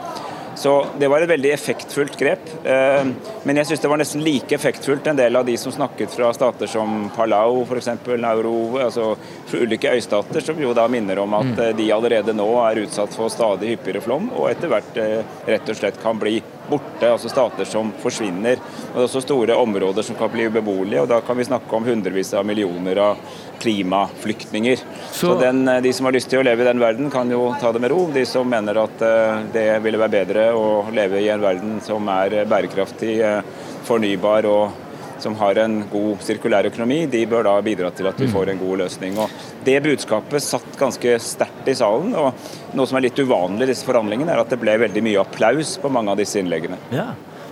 Så 0.61 0.85
det 0.99 1.07
var 1.09 1.23
et 1.23 1.29
veldig 1.29 1.49
effektfullt 1.55 2.19
grep. 2.19 2.49
Eh, 2.63 3.07
men 3.43 3.57
jeg 3.57 3.71
syns 3.71 3.81
det 3.81 3.89
var 3.89 3.97
nesten 3.97 4.21
like 4.21 4.53
effektfullt 4.53 5.07
en 5.09 5.17
del 5.17 5.39
av 5.39 5.47
de 5.47 5.55
som 5.57 5.73
snakket 5.73 6.13
fra 6.13 6.29
stater 6.37 6.69
som 6.69 7.07
Palau, 7.15 7.63
f.eks. 7.65 7.89
Nauru, 8.21 8.77
altså 8.77 9.15
ulike 9.57 9.89
øystater, 9.89 10.45
som 10.45 10.61
jo 10.61 10.75
da 10.77 10.85
minner 10.85 11.23
om 11.23 11.33
at 11.39 11.49
mm. 11.49 11.63
eh, 11.65 11.73
de 11.79 11.89
allerede 11.95 12.37
nå 12.37 12.45
er 12.67 12.83
utsatt 12.83 13.17
for 13.17 13.33
stadig 13.33 13.73
hyppigere 13.73 14.05
flom, 14.05 14.29
og 14.37 14.51
etter 14.51 14.69
hvert 14.69 15.01
eh, 15.01 15.23
rett 15.49 15.73
og 15.73 15.81
slett 15.81 15.97
kan 16.03 16.21
bli 16.21 16.37
borte, 16.71 17.07
altså 17.07 17.29
stater 17.31 17.67
som 17.67 17.91
forsvinner. 18.01 18.59
Og 18.91 18.97
det 18.97 19.03
er 19.03 19.07
også 19.07 19.23
store 19.23 19.57
områder 19.59 20.05
som 20.07 20.17
kan 20.19 20.31
bli 20.33 20.47
ubeboelige, 20.49 21.03
og 21.03 21.09
da 21.11 21.21
kan 21.25 21.39
vi 21.39 21.47
snakke 21.47 21.77
om 21.77 21.87
hundrevis 21.87 22.33
av 22.37 22.47
millioner 22.47 23.01
av 23.03 23.39
klimaflyktninger. 23.61 24.83
Så, 25.11 25.33
Så 25.33 25.39
den, 25.39 25.67
eh, 25.67 25.81
de 25.81 25.93
som 25.93 26.07
har 26.09 26.15
lyst 26.17 26.31
til 26.31 26.41
å 26.41 26.45
leve 26.45 26.65
i 26.65 26.69
den 26.69 26.81
verden, 26.81 27.11
kan 27.13 27.29
jo 27.29 27.51
ta 27.61 27.71
det 27.71 27.81
med 27.83 27.91
ro. 27.93 28.07
De 28.13 28.25
som 28.25 28.47
mener 28.49 28.79
at 28.81 29.03
uh, 29.05 29.43
det 29.53 29.67
ville 29.83 29.99
være 30.01 30.15
bedre 30.15 30.47
å 30.57 30.85
leve 30.93 31.21
i 31.21 31.29
en 31.29 31.43
verden 31.43 31.77
som 31.85 32.07
er 32.09 32.41
bærekraftig, 32.49 33.19
uh, 33.21 33.67
fornybar 33.85 34.47
og 34.49 34.90
som 35.23 35.35
har 35.39 35.59
en 35.63 35.81
god 35.91 36.23
sirkulær 36.25 36.69
økonomi, 36.69 37.03
de 37.11 37.23
bør 37.29 37.47
da 37.47 37.55
bidra 37.65 37.91
til 37.95 38.09
at 38.09 38.19
vi 38.19 38.29
mm. 38.29 38.35
får 38.35 38.53
en 38.53 38.61
god 38.61 38.83
løsning. 38.83 39.17
Og 39.21 39.33
det 39.65 39.79
budskapet 39.85 40.45
satt 40.45 40.77
ganske 40.79 41.17
sterkt 41.23 41.71
i 41.71 41.77
salen. 41.77 42.15
og 42.17 42.77
Noe 42.77 42.89
som 42.89 42.99
er 42.99 43.07
litt 43.07 43.19
uvanlig 43.19 43.67
i 43.67 43.73
disse 43.73 43.87
forhandlingene, 43.87 44.31
er 44.33 44.43
at 44.43 44.53
det 44.53 44.61
ble 44.61 44.77
veldig 44.85 45.05
mye 45.05 45.23
applaus 45.23 45.77
på 45.81 45.91
mange 45.93 46.13
av 46.13 46.21
disse 46.21 46.41
innleggene. 46.41 46.79
Ja. 46.95 47.11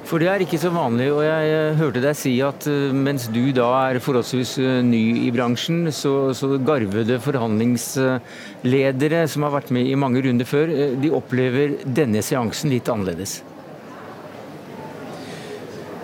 For 0.09 0.17
det 0.17 0.25
er 0.31 0.41
ikke 0.41 0.57
så 0.57 0.71
vanlig, 0.73 1.11
og 1.13 1.19
jeg 1.21 1.75
hørte 1.77 2.01
deg 2.01 2.15
si 2.17 2.31
at 2.41 2.65
eh, 2.69 2.93
mens 2.95 3.27
du 3.29 3.51
da 3.53 3.67
er 3.91 3.99
forholdsvis 4.01 4.57
eh, 4.63 4.81
ny 4.81 5.27
i 5.27 5.31
bransjen, 5.35 5.91
så, 5.93 6.33
så 6.33 6.57
garvede 6.65 7.19
forhandlingsledere 7.21 9.27
som 9.29 9.43
har 9.45 9.53
vært 9.59 9.69
med 9.75 9.85
i 9.85 9.99
mange 9.99 10.23
runder 10.25 10.45
før, 10.49 10.65
eh, 10.73 10.97
de 10.97 11.13
opplever 11.13 11.77
denne 11.85 12.25
seansen 12.25 12.73
litt 12.73 12.89
annerledes. 12.89 13.43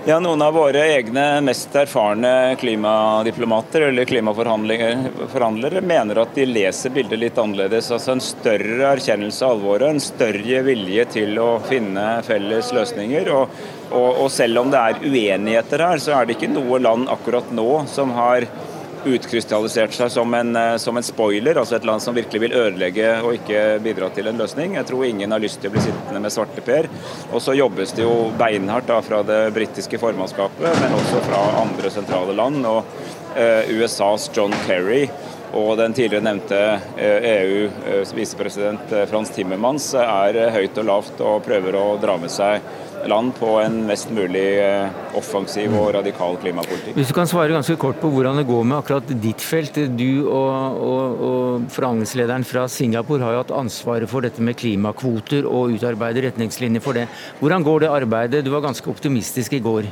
Ja, 0.08 0.20
Noen 0.22 0.42
av 0.42 0.54
våre 0.54 0.84
egne 0.94 1.42
mest 1.42 1.74
erfarne 1.76 2.56
klimadiplomater 2.62 3.88
eller 3.88 4.06
klimaforhandlere 4.06 5.82
mener 5.82 6.20
at 6.22 6.36
de 6.38 6.46
leser 6.46 6.94
bildet 6.94 7.18
litt 7.24 7.40
annerledes. 7.42 7.90
Altså 7.90 8.14
En 8.14 8.22
større 8.22 8.92
erkjennelse 8.92 9.42
av 9.48 9.56
alvoret, 9.56 9.88
en 9.90 10.04
større 10.06 10.62
vilje 10.68 11.08
til 11.16 11.42
å 11.42 11.48
finne 11.66 12.06
felles 12.28 12.70
løsninger. 12.78 13.32
Og, 13.34 13.58
og, 13.90 14.22
og 14.28 14.30
selv 14.30 14.62
om 14.62 14.70
det 14.70 14.84
er 14.84 15.02
uenigheter 15.02 15.88
her, 15.88 15.98
så 16.06 16.20
er 16.20 16.30
det 16.30 16.38
ikke 16.38 16.54
noe 16.54 16.84
land 16.86 17.10
akkurat 17.10 17.50
nå 17.58 17.70
som 17.90 18.14
har 18.14 18.46
utkrystallisert 19.06 19.94
seg 19.96 20.12
som 20.12 20.34
en, 20.34 20.56
eh, 20.56 20.78
som 20.82 20.98
en, 20.98 21.06
spoiler, 21.06 21.60
altså 21.62 21.78
et 21.78 21.86
land 21.88 22.02
som 22.04 22.16
virkelig 22.16 22.42
vil 22.46 22.56
ødelegge 22.58 23.12
og 23.22 23.36
ikke 23.38 23.64
bidra 23.86 24.10
til 24.16 24.32
en 24.32 24.42
løsning. 24.42 24.76
Jeg 24.80 24.90
tror 24.90 25.06
ingen 25.06 25.32
har 25.32 25.44
lyst 25.44 25.62
til 25.62 25.72
å 25.72 25.76
bli 25.76 25.86
sittende 25.86 26.24
med 26.24 26.34
svarteper. 26.34 26.90
Og 27.32 27.42
så 27.42 27.58
jobbes 27.58 27.96
det 27.98 28.06
jo 28.06 28.32
beinhardt 28.40 28.90
da, 28.90 29.02
fra 29.06 29.22
det 29.28 29.42
britiske 29.56 30.00
formannskapet, 30.02 30.82
men 30.82 30.98
også 30.98 31.22
fra 31.30 31.44
andre 31.62 31.94
sentrale 31.94 32.36
land. 32.36 32.66
og 32.66 32.84
eh, 33.36 33.72
USAs 33.76 34.30
John 34.34 34.54
Kerry 34.66 35.10
og 35.56 35.78
den 35.78 35.94
tidligere 35.96 36.26
nevnte 36.26 36.60
EU-visepresident 37.00 38.92
eh, 38.92 38.98
e 38.98 39.02
eh, 39.04 39.10
Frans 39.10 39.32
Timmermans 39.36 39.94
er 40.00 40.40
høyt 40.56 40.82
og 40.82 40.90
lavt 40.90 41.22
og 41.24 41.44
prøver 41.46 41.78
å 41.80 41.86
dra 42.02 42.18
med 42.20 42.34
seg 42.34 42.64
land 43.12 43.34
på 43.40 43.50
en 43.62 43.82
mest 43.88 44.12
mulig 44.14 44.46
eh, 44.62 44.94
offensiv 45.18 45.74
og 45.78 45.92
radikal 45.98 46.38
klimapolitikk. 46.42 46.96
Hvis 46.98 47.12
du 47.12 47.16
kan 47.18 47.30
svare 47.30 47.54
ganske 47.54 47.78
kort 47.82 48.00
på 48.02 48.12
hvordan 48.14 48.42
det 48.42 48.48
går 48.50 48.64
med 48.68 48.80
akkurat 48.80 49.14
ditt 49.24 49.44
felt. 49.44 49.78
Du 49.96 50.26
og, 50.32 50.80
og, 50.86 51.24
og 51.30 51.68
forhandlingslederen 51.76 52.48
fra 52.48 52.66
Singapore 52.72 53.26
har 53.26 53.36
jo 53.36 53.44
hatt 53.44 53.56
ansvaret 53.56 54.10
for 54.12 54.26
dette 54.26 54.44
med 54.44 54.58
klimakvoter 54.60 55.48
og 55.50 55.76
utarbeider 55.76 56.30
retningslinjer 56.30 56.84
for 56.84 56.98
det. 56.98 57.08
Hvordan 57.42 57.66
går 57.66 57.86
det 57.86 57.94
arbeidet? 57.94 58.46
Du 58.46 58.54
var 58.54 58.66
ganske 58.66 58.90
optimistisk 58.92 59.58
i 59.58 59.64
går. 59.64 59.92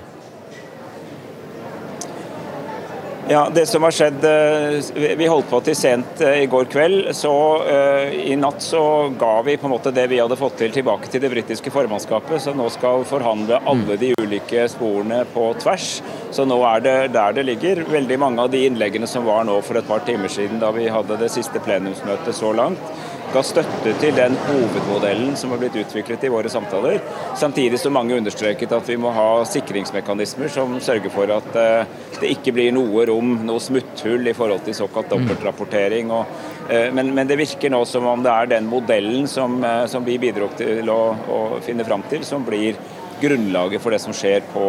Ja, 3.28 3.50
Det 3.56 3.66
som 3.66 3.84
har 3.84 3.92
skjedd 3.92 4.24
eh, 4.28 5.16
Vi 5.18 5.28
holdt 5.32 5.48
på 5.48 5.62
til 5.64 5.76
sent 5.80 6.20
eh, 6.22 6.42
i 6.44 6.48
går 6.52 6.66
kveld. 6.68 7.14
så 7.16 7.32
uh, 7.64 8.12
I 8.12 8.36
natt 8.36 8.60
så 8.62 8.82
ga 9.20 9.38
vi 9.48 9.56
på 9.58 9.70
en 9.70 9.72
måte 9.72 9.94
det 9.96 10.10
vi 10.12 10.20
hadde 10.20 10.36
fått 10.36 10.58
til 10.60 10.74
tilbake 10.76 11.08
til 11.08 11.24
det 11.24 11.30
britiske 11.32 11.72
formannskapet, 11.72 12.42
som 12.44 12.58
nå 12.60 12.68
skal 12.74 13.06
forhandle 13.08 13.62
alle 13.70 13.96
de 14.02 14.12
ulike 14.20 14.66
sporene 14.68 15.22
på 15.34 15.46
tvers. 15.64 16.02
Så 16.36 16.44
nå 16.50 16.58
er 16.68 16.84
det 16.84 16.98
der 17.16 17.38
det 17.38 17.48
ligger. 17.48 17.86
Veldig 17.88 18.20
mange 18.20 18.44
av 18.44 18.52
de 18.52 18.66
innleggene 18.68 19.08
som 19.08 19.24
var 19.24 19.48
nå 19.48 19.56
for 19.64 19.80
et 19.80 19.88
par 19.88 20.04
timer 20.04 20.32
siden 20.32 20.60
da 20.60 20.74
vi 20.76 20.90
hadde 20.92 21.20
det 21.22 21.32
siste 21.32 21.64
plenumsmøtet 21.64 22.36
så 22.36 22.52
langt, 22.52 22.92
ga 23.34 23.42
støtte 23.46 23.94
til 24.02 24.16
den 24.18 24.36
hovedmodellen 24.46 25.34
som 25.40 25.54
har 25.54 25.62
blitt 25.62 25.78
utviklet 25.80 26.26
i 26.26 26.32
våre 26.32 26.50
samtaler. 26.52 27.00
Samtidig 27.40 27.80
som 27.82 27.96
mange 27.96 28.18
understreket 28.18 28.74
at 28.76 28.90
vi 28.90 28.98
må 29.02 29.14
ha 29.16 29.44
sikringsmekanismer 29.50 30.52
som 30.54 30.76
sørger 30.84 31.14
for 31.14 31.34
at 31.34 31.58
eh, 31.60 31.94
det 32.20 32.34
ikke 32.36 32.54
blir 32.56 32.74
noe 32.76 33.06
rom, 33.10 33.36
noe 33.48 33.64
smutthull 33.64 34.30
i 34.30 34.36
forhold 34.38 34.66
til 34.68 34.78
såkalt 34.78 35.10
mm. 35.10 35.14
dobbeltrapportering. 35.16 36.14
Eh, 36.14 36.90
men, 36.94 37.14
men, 37.16 37.30
det 37.30 37.40
virker 37.42 37.74
nå 37.74 37.84
som 37.90 38.10
om 38.12 38.26
det 38.26 38.34
er 38.34 38.52
den 38.58 38.70
modellen 38.70 39.30
som, 39.30 39.58
eh, 39.66 39.86
som 39.90 40.06
vi 40.06 40.20
bidro 40.22 40.52
til 40.60 40.90
å, 40.94 41.02
å 41.14 41.40
finne 41.66 41.88
fram 41.88 42.06
til, 42.12 42.26
som 42.28 42.46
blir 42.46 42.78
grunnlaget 43.24 43.82
for 43.82 43.94
det 43.94 44.02
som 44.04 44.14
skjer 44.14 44.44
på 44.52 44.66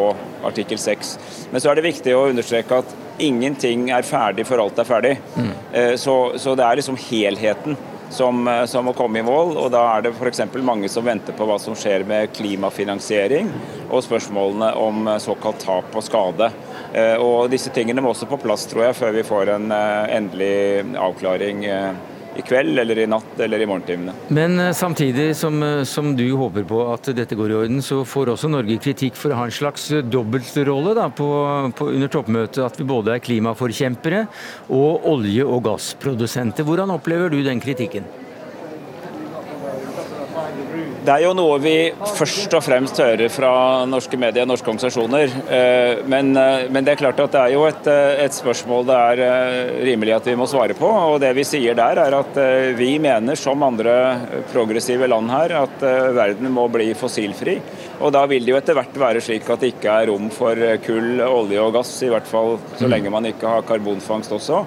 artikkel 0.47 0.79
6. 0.79 1.17
Men 1.53 1.61
så 1.61 1.73
er 1.73 1.79
det 1.79 1.89
viktig 1.89 2.13
å 2.15 2.29
understreke 2.31 2.85
at 2.85 3.01
ingenting 3.25 3.89
er 3.95 4.07
ferdig 4.07 4.47
før 4.47 4.63
alt 4.65 4.79
er 4.79 4.87
ferdig. 4.87 5.17
Mm. 5.35 5.51
Så, 5.99 6.15
så, 6.39 6.55
det 6.59 6.67
er 6.67 6.79
liksom 6.79 6.99
helheten 7.09 7.75
som, 8.11 8.49
eh, 8.49 8.65
som, 8.65 8.85
må 8.85 8.93
komme 8.93 9.19
i 9.19 9.23
mål. 9.23 9.57
og 9.57 9.71
Da 9.73 9.83
er 9.97 10.07
det 10.07 10.15
f.eks. 10.15 10.43
mange 10.63 10.89
som 10.89 11.05
venter 11.05 11.37
på 11.37 11.47
hva 11.49 11.59
som 11.61 11.77
skjer 11.79 12.07
med 12.09 12.33
klimafinansiering 12.37 13.51
og 13.91 14.05
spørsmålene 14.05 14.73
om 14.81 15.09
eh, 15.09 15.21
såkalt 15.23 15.63
tap 15.65 15.95
og 15.95 16.05
skade. 16.05 16.51
Eh, 16.93 17.17
og 17.19 17.51
Disse 17.53 17.73
tingene 17.75 18.05
må 18.05 18.15
også 18.15 18.29
på 18.31 18.41
plass 18.43 18.67
tror 18.71 18.89
jeg, 18.89 18.99
før 18.99 19.15
vi 19.17 19.27
får 19.27 19.55
en 19.57 19.71
endelig 19.75 20.97
avklaring 21.01 21.65
i 22.37 22.45
kveld 22.47 22.79
eller 22.83 22.99
i 22.99 23.07
natt 23.11 23.41
eller 23.41 23.63
i 23.63 23.69
morgentimene. 23.69 24.15
Men 24.35 24.59
samtidig 24.75 25.31
som, 25.39 25.61
som, 25.87 26.13
du 26.17 26.27
håper 26.39 26.67
på 26.69 26.81
at 26.93 27.11
dette 27.17 27.39
går 27.39 27.53
i 27.53 27.59
orden, 27.63 27.83
så 27.85 28.03
får 28.09 28.35
også 28.35 28.51
Norge 28.53 28.79
kritikk 28.83 29.19
for 29.19 29.35
å 29.35 29.43
ha 29.43 29.47
en 29.49 29.55
slags 29.55 29.89
dobbeltrolle 30.11 30.97
da, 30.99 31.09
på, 31.11 31.29
på, 31.79 31.91
under 31.95 32.13
toppmøtet. 32.13 32.61
At 32.65 32.81
vi 32.81 32.89
både 32.89 33.17
er 33.17 33.25
klimaforkjempere 33.25 34.27
og 34.75 35.09
olje- 35.15 35.47
og 35.47 35.65
gassprodusenter. 35.69 36.67
Hvordan 36.67 36.95
opplever 36.95 37.33
du 37.33 37.41
den 37.47 37.63
kritikken? 37.63 38.07
Det 41.05 41.13
er 41.13 41.27
jo 41.27 41.35
noe 41.37 41.59
vi 41.61 41.75
først 42.17 42.55
og 42.57 42.63
fremst 42.65 42.97
hører 43.03 43.29
fra 43.29 43.51
norske 43.85 44.17
medier 44.17 44.47
norske 44.49 44.71
organisasjoner. 44.71 45.35
Eh, 45.53 45.99
men, 46.09 46.31
eh, 46.33 46.65
men, 46.73 46.87
det 46.87 46.95
er 46.95 47.01
klart 47.03 47.21
at 47.21 47.35
det 47.35 47.43
er 47.43 47.53
jo 47.53 47.67
et, 47.69 47.91
eh, 47.93 48.23
et, 48.25 48.33
spørsmål 48.33 48.87
det 48.89 48.97
er 48.97 49.83
rimelig 49.85 50.15
at 50.17 50.31
vi 50.31 50.37
må 50.41 50.49
svare 50.49 50.73
på. 50.79 50.89
Og 50.89 51.19
det 51.21 51.35
vi 51.37 51.45
sier 51.45 51.77
der 51.77 52.01
er 52.01 52.17
at 52.17 52.41
vi 52.79 52.95
mener, 52.99 53.37
som 53.37 53.63
andre 53.63 53.95
progressive 54.55 55.07
land 55.13 55.29
her, 55.29 55.53
at 55.67 55.85
verden 56.17 56.49
må 56.51 56.71
bli 56.73 56.95
fossilfri. 56.97 57.59
Og 58.03 58.13
da 58.15 58.25
vil 58.31 58.45
det 58.45 58.53
jo 58.53 58.59
etter 58.59 58.77
hvert 58.79 58.97
være 58.99 59.23
slik 59.23 59.47
at 59.53 59.63
det 59.63 59.75
ikke 59.75 59.93
er 59.93 60.09
rom 60.11 60.27
for 60.35 60.59
kull, 60.85 61.21
olje 61.23 61.63
og 61.63 61.75
gass, 61.77 61.93
i 62.03 62.11
hvert 62.11 62.27
fall 62.29 62.57
så 62.79 62.89
lenge 62.91 63.13
man 63.13 63.29
ikke 63.29 63.51
har 63.51 63.67
karbonfangst 63.69 64.35
også. 64.35 64.65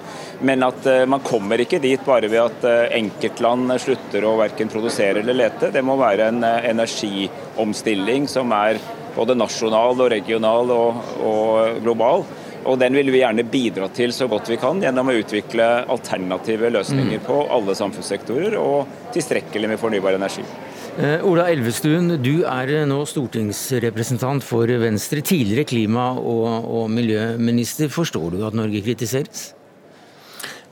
Men 0.47 0.63
at 0.67 0.88
man 1.09 1.23
kommer 1.25 1.59
ikke 1.59 1.82
dit 1.84 2.03
bare 2.07 2.30
ved 2.32 2.43
at 2.45 2.93
enkeltland 2.95 3.75
slutter 3.84 4.25
å 4.28 4.38
verken 4.39 4.71
produsere 4.71 5.21
eller 5.23 5.38
lete. 5.38 5.71
Det 5.73 5.84
må 5.86 5.97
være 5.99 6.32
en 6.32 6.43
eh, 6.47 6.69
energiomstilling 6.71 8.28
som 8.32 8.53
er 8.55 8.80
både 9.17 9.38
nasjonal 9.38 9.97
og 9.97 10.11
regional 10.13 10.73
og, 10.73 11.01
og 11.25 11.82
global. 11.84 12.25
Og 12.67 12.80
Den 12.80 12.97
vil 12.97 13.11
vi 13.13 13.21
gjerne 13.21 13.45
bidra 13.47 13.88
til 13.95 14.11
så 14.15 14.28
godt 14.28 14.49
vi 14.51 14.59
kan 14.59 14.82
gjennom 14.84 15.07
å 15.07 15.15
utvikle 15.15 15.67
alternative 15.88 16.71
løsninger 16.75 17.21
mm. 17.21 17.28
på 17.28 17.41
alle 17.53 17.75
samfunnssektorer 17.80 18.57
og 18.59 19.11
tilstrekkelig 19.15 19.71
med 19.71 19.80
fornybar 19.80 20.17
energi. 20.17 20.43
Uh, 20.97 21.21
Ola 21.29 21.43
Elvestuen, 21.53 22.15
du 22.25 22.41
er 22.49 22.71
nå 22.89 23.03
stortingsrepresentant 23.05 24.41
for 24.41 24.71
Venstre, 24.81 25.21
tidligere 25.21 25.67
klima- 25.69 26.15
og, 26.17 26.65
og 26.65 26.89
miljøminister. 26.89 27.91
Forstår 27.93 28.33
du 28.33 28.41
at 28.47 28.57
Norge 28.57 28.81
kritiseres? 28.81 29.51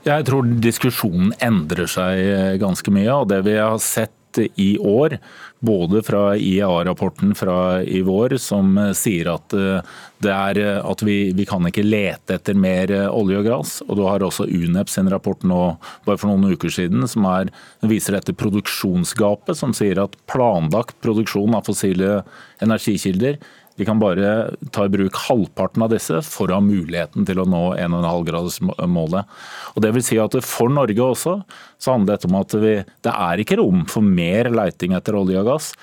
Jeg 0.06 0.26
tror 0.26 0.50
diskusjonen 0.62 1.32
endrer 1.46 1.90
seg 1.90 2.58
ganske 2.62 2.94
mye. 2.94 3.10
og 3.14 3.30
Det 3.30 3.40
vi 3.46 3.56
har 3.58 3.78
sett 3.82 4.14
i 4.38 4.78
år, 4.78 5.18
både 5.66 6.02
fra 6.04 6.36
IEA-rapporten 6.38 7.36
fra 7.36 7.82
i 7.82 8.02
vår, 8.06 8.38
som 8.42 8.76
sier 8.96 9.30
at, 9.34 9.54
eh, 9.54 9.82
er, 10.30 10.60
eh, 10.60 10.80
at 10.86 11.04
vi, 11.04 11.32
vi, 11.36 11.46
kan 11.46 11.66
ikke 11.66 11.86
lete 11.86 12.38
etter 12.38 12.58
mer 12.58 12.92
eh, 12.92 13.10
olje 13.10 13.42
og 13.42 13.48
gass. 13.50 13.76
Og 13.88 14.00
du 14.00 14.04
har 14.06 14.26
også 14.26 14.48
UNEP 14.48 14.92
sin 14.92 15.10
rapport 15.12 15.44
nå 15.44 15.62
bare 16.06 16.22
for 16.22 16.30
noen 16.32 16.54
uker 16.54 16.74
siden 16.74 17.08
som 17.10 17.28
er, 17.30 17.52
viser 17.82 18.18
dette 18.18 18.36
produksjonsgapet, 18.38 19.58
som 19.58 19.74
sier 19.76 20.02
at 20.04 20.18
planlagt 20.32 21.00
produksjon 21.06 21.56
av 21.58 21.66
fossile 21.70 22.24
energikilder 22.64 23.40
vi 23.76 23.86
kan 23.88 24.00
bare 24.00 24.56
ta 24.72 24.86
i 24.86 24.92
bruk 24.92 25.18
halvparten 25.28 25.84
av 25.84 25.92
disse 25.92 26.22
for 26.24 26.52
å 26.52 26.60
ha 26.60 26.64
muligheten 26.64 27.26
til 27.28 27.42
å 27.42 27.48
nå 27.50 27.64
1,5-gradersmålet. 27.76 29.34
Og 29.76 29.84
det 29.84 29.92
vil 29.98 30.06
si 30.06 30.20
at 30.22 30.38
For 30.46 30.72
Norge 30.72 31.04
også 31.04 31.36
så 31.82 31.96
handler 31.96 32.16
dette 32.16 32.30
om 32.30 32.38
at 32.40 32.56
vi, 32.62 32.76
det 33.04 33.12
er 33.12 33.44
ikke 33.44 33.60
rom 33.60 33.84
for 33.92 34.06
mer 34.06 34.48
leiting 34.54 34.96
etter 34.96 35.18
olje 35.20 35.42
og 35.42 35.50
gass 35.52 35.74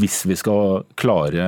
hvis 0.00 0.22
vi 0.26 0.36
skal 0.38 0.84
klare 1.00 1.44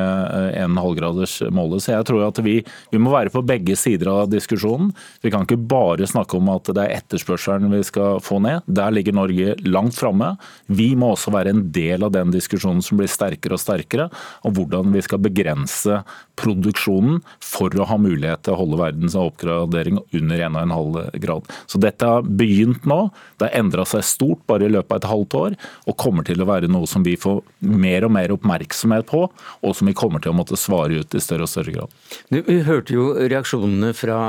1,5-gradersmålet. 0.55 1.79
Eh, 1.79 1.85
Så 1.87 1.93
jeg 1.93 2.07
tror 2.09 2.27
at 2.29 2.41
vi, 2.45 2.57
vi, 2.93 3.01
må 3.03 3.13
være 3.15 3.33
på 3.35 3.45
begge 3.47 3.77
sider 3.79 4.11
av 4.13 4.31
diskusjonen. 4.31 4.93
Vi 5.23 5.33
kan 5.33 5.47
ikke 5.47 5.59
bare 5.59 6.07
snakke 6.09 6.39
om 6.39 6.51
at 6.55 6.71
det 6.71 6.85
er 6.85 7.01
etterspørselen 7.01 7.73
vi 7.73 7.83
skal 7.87 8.21
få 8.25 8.41
ned. 8.45 8.67
Der 8.67 8.95
ligger 8.95 9.17
Norge 9.17 9.57
langt 9.67 9.99
framme. 9.99 10.35
Vi 10.67 10.95
må 10.99 11.15
også 11.15 11.35
være 11.35 11.55
en 11.55 11.67
del 11.75 12.07
av 12.07 12.15
den 12.15 12.33
diskusjonen 12.35 12.85
som 12.85 13.01
blir 13.01 13.11
sterkere 13.11 13.57
og 13.57 13.63
sterkere, 13.63 14.09
om 14.47 14.55
hvordan 14.57 14.95
vi 14.95 15.05
skal 15.05 15.23
begrense 15.23 16.03
produksjonen 16.37 17.23
for 17.43 17.73
å 17.81 17.87
ha 17.89 17.97
mulighet 18.01 18.45
til 18.45 18.55
å 18.55 18.61
holde 18.61 18.81
verdens 18.81 19.17
oppgradering 19.19 20.01
under 20.15 20.43
1,5 20.49 21.21
grad. 21.23 21.53
Så 21.67 21.81
dette 21.83 22.09
har 22.09 22.27
begynt 22.27 22.87
nå. 22.89 23.07
Det 23.41 23.49
har 23.49 23.63
endra 23.63 23.87
seg 23.89 24.05
stort 24.07 24.45
bare 24.49 24.69
i 24.69 24.73
løpet 24.73 24.93
av 24.93 25.01
et 25.01 25.11
halvt 25.11 25.39
år, 25.41 25.57
og 25.89 25.99
kommer 26.01 26.27
til 26.27 26.43
å 26.43 26.49
være 26.49 26.71
noe 26.71 26.89
som 26.91 27.05
vi 27.07 27.17
får 27.21 27.41
mer 27.67 28.07
og 28.07 28.15
mer 28.17 28.36
oppmerksomhet 28.37 29.09
på, 29.09 29.25
og 29.27 29.77
som 29.77 29.91
vi 29.91 29.97
kommer 29.97 30.23
til 30.23 30.33
å 30.33 30.37
måtte 30.39 30.59
svare 30.61 31.03
ut 31.03 31.17
i 31.17 31.23
større 31.23 31.47
og 31.47 31.53
større 31.53 31.75
grad. 31.75 31.97
Du, 32.31 32.39
vi 32.47 32.61
hørte 32.67 32.95
jo 32.97 33.09
reaksjonene 33.19 33.93
fra, 33.97 34.21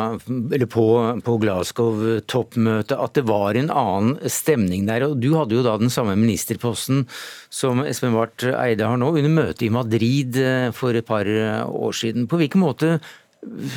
på, 0.73 0.87
på 1.27 1.37
Glasgow-toppmøtet, 1.43 2.95
at 2.97 3.19
det 3.19 3.27
var 3.29 3.59
en 3.59 3.71
annen 3.73 4.31
stemning 4.31 4.87
der. 4.89 5.07
og 5.09 5.21
Du 5.23 5.33
hadde 5.37 5.57
jo 5.57 5.65
da 5.65 5.77
den 5.81 5.93
samme 5.93 6.17
ministerposten 6.19 7.05
som 7.53 7.83
Espen 7.85 8.15
Barth 8.17 8.49
Eide 8.57 8.89
har 8.89 8.99
nå, 8.99 9.13
under 9.17 9.33
møtet 9.33 9.67
i 9.67 9.73
Madrid 9.73 10.41
eh, 10.41 10.67
for 10.75 10.97
et 10.97 11.07
par 11.07 11.27
år 11.27 11.95
siden. 11.95 12.27
På 12.29 12.39
hvilken 12.41 12.63
måte 12.63 12.97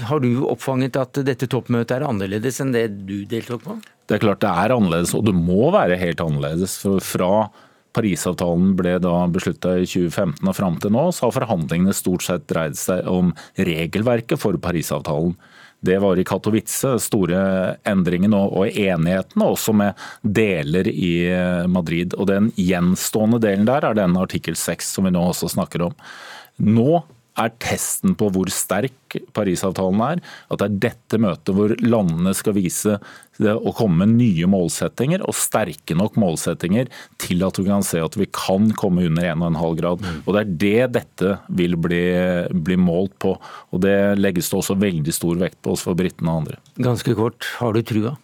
har 0.08 0.20
du 0.20 0.44
oppfanget 0.48 0.98
at 0.98 1.20
dette 1.26 1.48
toppmøtet 1.50 1.98
er 1.98 2.06
annerledes 2.08 2.60
enn 2.62 2.72
det 2.74 2.86
du 3.06 3.22
deltok 3.28 3.64
på? 3.66 3.76
Det 4.08 4.16
er 4.16 4.22
klart 4.24 4.42
det 4.42 4.50
er 4.50 4.74
annerledes, 4.74 5.12
og 5.14 5.26
det 5.28 5.34
må 5.36 5.70
være 5.74 5.98
helt 6.00 6.22
annerledes. 6.24 6.78
For 6.82 7.02
fra 7.04 7.32
Parisavtalen 7.96 8.74
ble 8.78 8.96
da 9.02 9.14
beslutta 9.32 9.76
i 9.78 9.88
2015 9.88 10.46
og 10.46 10.56
fram 10.56 10.78
til 10.82 10.94
nå, 10.94 11.08
så 11.14 11.26
har 11.26 11.36
forhandlingene 11.40 11.94
stort 11.96 12.26
sett 12.26 12.46
dreid 12.50 12.78
seg 12.78 13.08
om 13.10 13.32
regelverket 13.58 14.40
for 14.40 14.58
Parisavtalen. 14.62 15.34
Det 15.80 15.96
var 16.02 16.18
i 16.20 16.24
Katowice, 16.28 16.98
store 17.00 17.38
endringene 17.88 18.36
og 18.36 18.68
enigheten, 18.68 19.40
også 19.40 19.72
med 19.72 20.02
deler 20.20 20.90
i 20.92 21.14
Madrid. 21.72 22.12
Og 22.20 22.28
Den 22.28 22.50
gjenstående 22.60 23.40
delen 23.40 23.64
der 23.68 23.86
er 23.88 23.96
den 23.96 24.18
artikkel 24.20 24.58
6 24.60 24.92
som 24.98 25.08
vi 25.08 25.14
nå 25.14 25.22
også 25.30 25.48
snakker 25.54 25.88
om. 25.88 25.96
Nå 26.60 27.00
er 27.40 27.54
testen 27.62 28.14
på 28.18 28.28
hvor 28.34 28.50
sterk 28.52 29.16
Parisavtalen 29.34 30.02
er. 30.04 30.20
At 30.52 30.60
det 30.60 30.68
er 30.68 30.78
dette 30.86 31.20
møtet 31.22 31.54
hvor 31.56 31.74
landene 31.82 32.34
skal 32.36 32.54
vise 32.56 32.98
å 33.40 33.72
komme 33.76 34.04
med 34.04 34.18
nye 34.18 34.48
målsettinger, 34.50 35.24
og 35.24 35.36
sterke 35.36 35.96
nok 35.96 36.18
målsettinger 36.20 36.90
til 37.20 37.44
at 37.46 37.58
vi 37.58 37.66
kan 37.66 37.84
se 37.86 38.02
at 38.04 38.16
vi 38.20 38.28
kan 38.36 38.68
komme 38.78 39.06
under 39.08 39.30
1,5 39.32 39.78
grad. 39.80 40.04
Mm. 40.04 40.18
Og 40.24 40.34
Det 40.34 40.40
er 40.40 40.56
det 40.64 40.88
dette 40.98 41.36
vil 41.48 41.76
bli, 41.80 42.02
bli, 42.52 42.76
målt 42.80 43.16
på. 43.22 43.36
og 43.36 43.80
Det 43.80 44.18
legges 44.20 44.50
det 44.50 44.58
også 44.60 44.78
veldig 44.80 45.14
stor 45.14 45.40
vekt 45.40 45.60
på 45.64 45.74
oss 45.74 45.86
for 45.86 45.98
britene 45.98 46.30
og 46.30 46.42
andre. 46.44 46.60
Ganske 46.76 47.16
kort, 47.18 47.48
har 47.60 47.72
du 47.74 47.82
trua? 47.82 48.16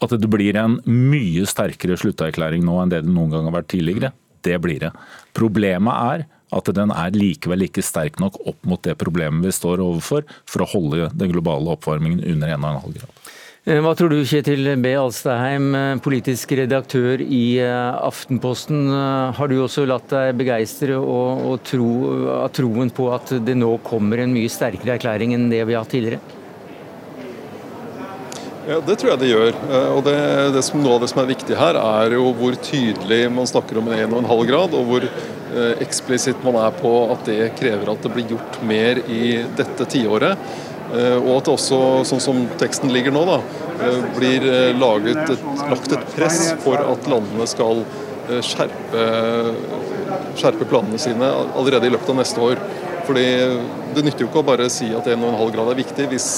At 0.00 0.16
det 0.16 0.30
blir 0.32 0.56
en 0.56 0.78
mye 0.88 1.44
sterkere 1.48 1.98
slutterklæring 2.00 2.64
nå 2.64 2.78
enn 2.80 2.92
det 2.92 3.04
det 3.04 3.12
noen 3.12 3.32
gang 3.34 3.48
har 3.48 3.58
vært 3.60 3.72
tidligere. 3.74 4.14
Det 4.40 4.56
blir 4.64 4.80
det. 4.80 4.94
Problemet 5.36 5.92
er 5.92 6.28
at 6.54 6.70
den 6.76 6.94
er 6.94 7.16
likevel 7.16 7.66
ikke 7.68 7.84
sterk 7.84 8.20
nok 8.22 8.40
opp 8.44 8.64
mot 8.66 8.82
det 8.86 8.98
problemet 9.00 9.46
vi 9.46 9.54
står 9.54 9.82
overfor, 9.84 10.26
for 10.48 10.64
å 10.64 10.70
holde 10.70 11.10
den 11.14 11.32
globale 11.32 11.76
oppvarmingen 11.76 12.24
under 12.34 12.56
1,5 12.56 12.98
grad. 12.98 13.20
Eh, 13.68 13.76
hva 13.84 13.92
tror 13.92 14.08
du, 14.08 14.22
Kjetil 14.24 14.70
B. 14.80 14.94
Alstaheim, 14.96 15.66
eh, 15.76 15.98
politisk 16.00 16.54
redaktør 16.56 17.20
i 17.20 17.60
eh, 17.60 18.06
Aftenposten. 18.08 18.88
Har 19.36 19.52
du 19.52 19.58
også 19.60 19.84
latt 19.84 20.08
deg 20.08 20.38
begeistre 20.40 20.96
og, 20.96 21.44
og 21.50 21.64
tro, 21.68 21.90
av 22.40 22.48
troen 22.56 22.88
på 22.88 23.10
at 23.12 23.34
det 23.44 23.58
nå 23.60 23.74
kommer 23.84 24.24
en 24.24 24.32
mye 24.32 24.48
sterkere 24.48 24.96
erklæring 24.96 25.36
enn 25.36 25.50
det 25.52 25.66
vi 25.68 25.76
har 25.76 25.84
hatt 25.84 25.92
tidligere? 25.92 26.39
Ja, 28.70 28.78
Det 28.86 28.96
tror 29.00 29.12
jeg 29.12 29.22
det 29.24 29.32
gjør. 29.32 29.56
Og 29.96 30.04
det, 30.06 30.16
det 30.54 30.62
som, 30.62 30.78
Noe 30.84 30.96
av 30.96 31.02
det 31.02 31.10
som 31.10 31.20
er 31.24 31.32
viktig 31.32 31.58
her, 31.58 31.78
er 31.80 32.14
jo 32.14 32.30
hvor 32.38 32.54
tydelig 32.62 33.24
man 33.34 33.48
snakker 33.50 33.80
om 33.80 33.90
en 33.90 34.16
1,5 34.22 34.46
grad, 34.46 34.76
og 34.78 34.88
hvor 34.88 35.06
Eh, 35.50 35.82
eksplisitt 35.82 36.44
man 36.46 36.54
er 36.62 36.74
på 36.78 36.90
at 37.10 37.24
det 37.26 37.48
krever 37.58 37.88
at 37.90 38.04
det 38.04 38.12
blir 38.14 38.36
gjort 38.36 38.60
mer 38.62 39.00
i 39.10 39.40
dette 39.58 39.86
tiåret. 39.90 40.38
Eh, 40.94 41.16
og 41.16 41.40
at 41.40 41.48
det 41.48 41.54
også, 41.56 41.80
sånn 42.06 42.22
som 42.22 42.38
teksten 42.60 42.92
ligger 42.94 43.14
nå, 43.14 43.24
da, 43.26 43.40
eh, 43.82 44.04
blir 44.14 44.46
et, 44.46 45.32
lagt 45.72 45.96
et 45.96 46.14
press 46.14 46.52
for 46.62 46.78
at 46.78 47.10
landene 47.10 47.48
skal 47.50 47.82
skjerpe, 48.46 49.06
skjerpe 50.38 50.68
planene 50.70 51.00
sine 51.02 51.26
allerede 51.58 51.88
i 51.88 51.90
løpet 51.90 52.12
av 52.12 52.20
neste 52.20 52.44
år. 52.46 52.62
Fordi 53.06 53.26
Det 53.94 54.04
nytter 54.06 54.22
jo 54.22 54.28
ikke 54.28 54.42
å 54.42 54.46
bare 54.46 54.68
si 54.70 54.92
at 54.94 55.08
1,5 55.10 55.50
grad 55.54 55.72
er 55.72 55.78
viktig, 55.80 56.04
hvis, 56.12 56.28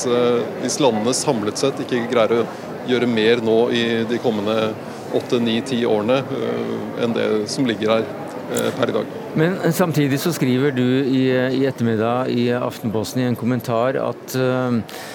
hvis 0.62 0.78
landene 0.80 1.12
samlet 1.12 1.60
sett 1.60 1.82
ikke 1.84 2.06
greier 2.08 2.38
å 2.38 2.46
gjøre 2.88 3.10
mer 3.10 3.42
nå 3.44 3.58
i 3.76 3.82
de 4.08 4.20
kommende 4.22 4.72
8-9-10 5.12 5.84
årene 5.84 6.22
enn 7.04 7.12
det 7.12 7.26
som 7.52 7.68
ligger 7.68 7.98
her 7.98 8.06
Eh, 8.52 8.70
per 8.76 8.90
i 8.90 8.92
dag. 8.92 9.06
Men 9.34 9.54
samtidig 9.72 10.18
så 10.20 10.32
skriver 10.34 10.74
du 10.76 10.84
i, 10.84 11.22
i 11.30 11.62
ettermiddag 11.64 12.28
i 12.28 12.50
Aftenposten 12.52 13.22
i 13.22 13.26
en 13.30 13.38
kommentar 13.38 13.96
at 13.96 14.34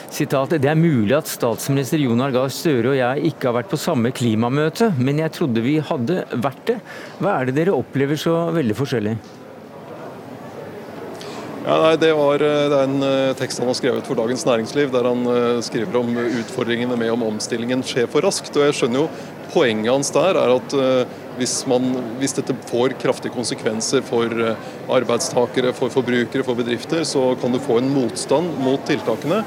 sitat, 0.10 0.56
det 0.58 0.72
er 0.72 0.80
mulig 0.80 1.14
at 1.20 1.30
statsminister 1.30 2.02
Jonar 2.02 2.34
Gahr 2.34 2.50
Støre 2.54 2.96
og 2.96 2.98
jeg 2.98 3.34
ikke 3.34 3.52
har 3.52 3.60
vært 3.60 3.70
på 3.70 3.82
samme 3.82 4.14
klimamøte, 4.16 4.90
men 4.98 5.22
jeg 5.22 5.36
trodde 5.38 5.66
vi 5.66 5.78
hadde 5.92 6.24
vært 6.34 6.64
det. 6.72 6.80
Hva 7.22 7.36
er 7.38 7.50
det 7.50 7.60
dere 7.60 7.78
opplever 7.78 8.18
så 8.18 8.48
veldig 8.56 8.80
forskjellig? 8.80 9.18
Ja, 11.68 11.82
nei, 11.84 11.96
det, 12.00 12.14
var, 12.16 12.40
det 12.40 12.78
er 12.78 12.86
en 12.88 13.02
tekst 13.36 13.60
han 13.60 13.68
har 13.68 13.76
skrevet 13.76 14.08
for 14.08 14.16
Dagens 14.16 14.46
Næringsliv, 14.48 14.88
der 14.94 15.04
han 15.04 15.26
skriver 15.68 15.98
om 16.00 16.14
utfordringene 16.16 16.96
med 16.96 17.12
om 17.12 17.26
omstillingen 17.28 17.84
skjer 17.84 18.08
for 18.08 18.24
raskt. 18.24 18.56
og 18.56 18.70
Jeg 18.70 18.78
skjønner 18.78 19.02
jo 19.02 19.10
poenget 19.52 19.92
hans 19.92 20.14
der 20.16 20.40
er 20.40 20.54
at 20.54 20.76
hvis, 21.38 21.62
man, 21.70 21.92
hvis, 22.20 22.36
dette 22.38 22.56
får 22.70 22.98
kraftige 23.02 23.34
konsekvenser 23.36 24.04
for 24.06 24.32
eh, 24.42 24.70
arbeidstakere, 24.94 25.74
for 25.78 25.94
forbrukere, 25.94 26.46
for 26.46 26.58
bedrifter, 26.58 27.04
så 27.08 27.32
kan 27.42 27.54
du 27.54 27.62
få 27.64 27.80
en 27.82 27.92
motstand 27.94 28.58
mot 28.64 28.82
tiltakene. 28.90 29.44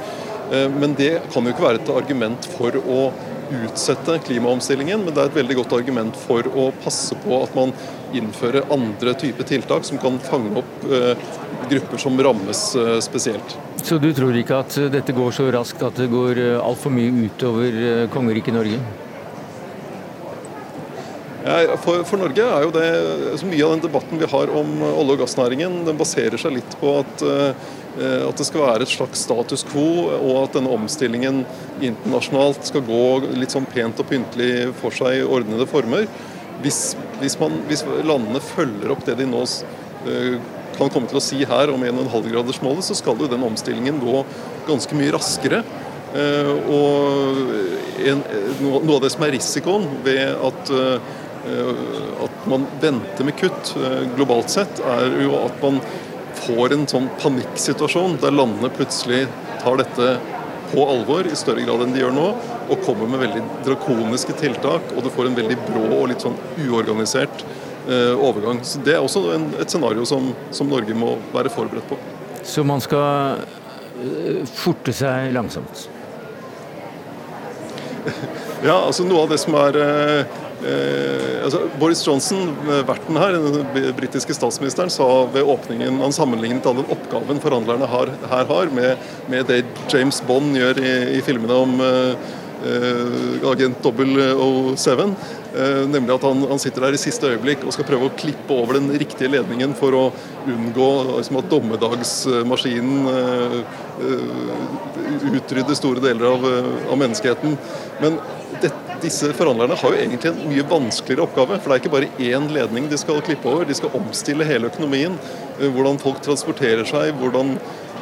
Eh, 0.52 0.68
men 0.70 0.94
det 0.98 1.16
kan 1.32 1.44
jo 1.44 1.54
ikke 1.54 1.66
være 1.66 1.82
et 1.82 1.94
argument 1.94 2.50
for 2.56 2.78
å 2.80 3.02
utsette 3.50 4.20
klimaomstillingen, 4.28 5.02
men 5.02 5.14
det 5.14 5.24
er 5.24 5.32
et 5.32 5.40
veldig 5.40 5.56
godt 5.62 5.74
argument 5.80 6.18
for 6.28 6.46
å 6.54 6.68
passe 6.84 7.16
på 7.24 7.40
at 7.42 7.56
man 7.58 7.74
innføre 8.16 8.64
andre 8.74 9.14
typer 9.18 9.46
tiltak 9.48 9.86
som 9.88 10.00
kan 10.02 10.18
fange 10.24 10.56
opp 10.60 10.86
grupper 11.70 12.00
som 12.02 12.16
rammes 12.18 12.62
spesielt. 13.04 13.58
Så 13.82 14.00
du 14.02 14.10
tror 14.16 14.36
ikke 14.36 14.62
at 14.64 14.78
dette 14.92 15.14
går 15.16 15.34
så 15.36 15.50
raskt 15.54 15.84
at 15.86 16.00
det 16.00 16.08
går 16.12 16.40
altfor 16.58 16.92
mye 16.94 17.28
utover 17.28 18.08
kongeriket 18.12 18.56
Norge? 18.56 18.80
For, 21.40 22.02
for, 22.04 22.20
Norge 22.20 22.44
er 22.44 22.64
jo 22.66 22.72
det 22.74 22.88
så 23.40 23.46
Mye 23.48 23.64
av 23.64 23.72
den 23.72 23.84
debatten 23.86 24.20
vi 24.20 24.28
har 24.28 24.50
om 24.52 24.82
olje- 24.84 25.14
og 25.14 25.22
gassnæringen, 25.22 25.78
den 25.86 25.96
baserer 25.96 26.36
seg 26.40 26.58
litt 26.58 26.74
på 26.82 26.98
at, 27.00 27.24
at 27.96 28.36
det 28.36 28.46
skal 28.46 28.66
være 28.66 28.84
et 28.84 28.92
slags 28.92 29.22
status 29.24 29.64
quo, 29.70 30.10
og 30.18 30.34
at 30.42 30.58
denne 30.58 30.72
omstillingen 30.74 31.42
internasjonalt 31.80 32.68
skal 32.68 32.84
gå 32.84 33.04
litt 33.40 33.56
sånn 33.56 33.68
pent 33.72 34.02
og 34.02 34.10
pyntelig 34.12 34.68
for 34.82 34.94
seg 34.94 35.22
i 35.22 35.24
ordnede 35.24 35.64
former. 35.70 36.04
Hvis, 36.60 36.92
hvis, 37.20 37.36
man, 37.40 37.60
hvis 37.68 37.84
landene 38.06 38.42
følger 38.44 38.94
opp 38.94 39.04
det 39.06 39.18
de 39.20 39.28
nå 39.28 39.44
uh, 39.44 40.34
kan 40.78 40.92
komme 40.92 41.10
til 41.10 41.20
å 41.20 41.24
si 41.24 41.40
her 41.44 41.72
om 41.72 41.84
1,5-gradersmålet, 41.84 42.86
så 42.86 42.96
skal 42.98 43.20
jo 43.20 43.30
den 43.30 43.44
omstillingen 43.44 44.00
gå 44.02 44.24
ganske 44.68 44.96
mye 44.98 45.14
raskere. 45.16 45.62
Uh, 46.10 46.54
og 46.72 48.04
en, 48.10 48.22
noe 48.64 48.96
av 48.96 49.02
det 49.04 49.12
som 49.12 49.26
er 49.26 49.36
risikoen 49.36 49.84
ved 50.06 50.32
at 50.48 50.72
Eh, 51.46 52.24
at 52.24 52.46
man 52.48 52.66
venter 52.80 53.24
med 53.24 53.36
kutt 53.40 53.72
eh, 53.80 54.02
globalt 54.16 54.52
sett, 54.52 54.80
er 54.84 55.22
jo 55.24 55.38
at 55.40 55.62
man 55.62 55.78
får 56.40 56.74
en 56.74 56.84
sånn 56.88 57.08
panikksituasjon 57.20 58.18
der 58.20 58.34
landene 58.34 58.68
plutselig 58.76 59.22
tar 59.62 59.80
dette 59.80 60.10
på 60.70 60.84
alvor 60.88 61.26
i 61.26 61.36
større 61.38 61.64
grad 61.66 61.84
enn 61.84 61.94
de 61.94 62.02
gjør 62.02 62.14
nå, 62.14 62.26
og 62.70 62.84
kommer 62.86 63.10
med 63.10 63.22
veldig 63.24 63.42
drakoniske 63.66 64.36
tiltak. 64.40 64.94
Og 64.96 65.04
du 65.04 65.10
får 65.14 65.30
en 65.30 65.38
veldig 65.38 65.58
brå 65.68 65.84
og 66.00 66.08
litt 66.12 66.24
sånn 66.24 66.36
uorganisert 66.66 67.44
eh, 67.88 68.14
overgang. 68.14 68.62
Så 68.66 68.82
Det 68.86 68.96
er 68.96 69.04
også 69.04 69.24
en, 69.36 69.48
et 69.60 69.72
scenario 69.72 70.06
som, 70.08 70.32
som, 70.54 70.70
Norge 70.70 70.96
må 70.96 71.16
være 71.34 71.52
forberedt 71.52 71.90
på. 71.90 71.98
Så 72.46 72.64
man 72.64 72.80
skal 72.80 73.42
forte 74.56 74.94
seg 74.96 75.34
langsomt? 75.36 75.88
ja, 78.68 78.78
altså 78.78 79.04
noe 79.04 79.26
av 79.26 79.34
det 79.34 79.40
som 79.42 79.58
er 79.60 79.76
Eh, 79.80 80.40
altså 80.60 81.62
Boris 81.80 82.02
Johnson, 82.06 82.50
eh, 82.68 82.82
verten 82.86 83.16
her, 83.16 83.32
den 83.32 83.94
britiske 83.96 84.34
statsministeren, 84.36 84.90
sa 84.90 85.06
ved 85.32 85.42
åpningen 85.48 86.00
Han 86.00 86.12
sammenlignet 86.12 86.66
all 86.66 86.76
den 86.82 86.92
oppgaven 86.92 87.40
forhandlerne 87.42 87.88
har, 87.88 88.12
her 88.30 88.44
har, 88.50 88.70
med, 88.74 88.96
med, 89.28 89.46
det 89.48 89.64
James 89.92 90.20
Bond 90.26 90.56
gjør 90.58 90.78
i, 90.82 90.94
i 91.18 91.24
filmene 91.24 91.56
om 91.64 91.80
eh, 91.80 92.30
eh 92.60 93.46
agent 93.50 93.80
007. 93.82 95.00
Eh, 95.56 95.88
nemlig 95.88 96.14
at 96.14 96.22
han, 96.22 96.44
han, 96.46 96.60
sitter 96.62 96.84
der 96.84 96.94
i 96.94 97.00
siste 97.00 97.26
øyeblikk 97.26 97.64
og 97.64 97.72
skal 97.74 97.88
prøve 97.88 98.06
å 98.06 98.12
klippe 98.20 98.54
over 98.54 98.76
den 98.78 98.92
riktige 99.00 99.32
ledningen 99.32 99.72
for 99.74 99.96
å 99.96 100.02
unngå 100.46 100.90
liksom, 101.16 101.40
at 101.40 101.48
dommedagsmaskinen 101.50 103.08
eh, 103.14 103.56
utrydder 105.32 105.74
store 105.74 106.04
deler 106.04 106.28
av, 106.30 106.46
av 106.92 107.00
menneskeheten. 107.00 107.56
Men 108.04 108.20
disse 109.02 109.32
forhandlerne 109.36 109.76
har 109.78 109.94
jo 109.94 109.98
egentlig 109.98 110.30
en 110.30 110.40
mye 110.50 110.66
vanskeligere 110.70 111.26
oppgave. 111.26 111.58
For 111.58 111.70
det 111.70 111.76
er 111.76 111.82
ikke 111.82 111.94
bare 111.94 112.30
én 112.30 112.48
ledning 112.54 112.88
de 112.90 112.98
skal 113.00 113.22
klippe 113.24 113.48
over, 113.50 113.66
de 113.68 113.76
skal 113.76 113.94
omstille 113.98 114.46
hele 114.46 114.70
økonomien. 114.70 115.18
Eh, 115.58 115.68
hvordan 115.68 116.00
folk 116.02 116.22
transporterer 116.24 116.86
seg, 116.88 117.12
hvordan 117.20 117.56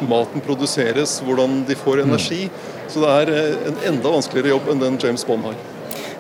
maten 0.08 0.44
produseres, 0.44 1.18
hvordan 1.26 1.64
de 1.68 1.78
får 1.78 2.04
energi. 2.04 2.46
Så 2.88 3.02
det 3.02 3.16
er 3.16 3.34
eh, 3.34 3.66
en 3.72 3.82
enda 3.94 4.14
vanskeligere 4.14 4.56
jobb 4.56 4.70
enn 4.72 4.84
den 4.84 5.02
James 5.02 5.26
Bond 5.28 5.48
har. 5.48 5.58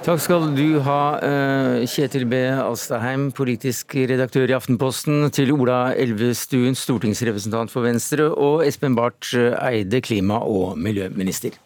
Takk 0.08 0.22
skal 0.24 0.46
du 0.56 0.78
ha, 0.86 1.02
eh, 1.20 1.84
Kjetil 1.90 2.24
B. 2.30 2.40
Alstaheim, 2.54 3.28
politisk 3.36 3.92
redaktør 4.08 4.48
i 4.48 4.56
Aftenposten, 4.56 5.26
til 5.34 5.52
Ola 5.52 5.92
Elvestuen, 5.92 6.78
stortingsrepresentant 6.78 7.74
for 7.74 7.84
Venstre, 7.84 8.30
og 8.32 8.64
Espen 8.64 8.96
Barth 8.96 9.34
Eide, 9.36 10.00
klima- 10.00 10.40
og 10.40 10.78
miljøminister. 10.80 11.58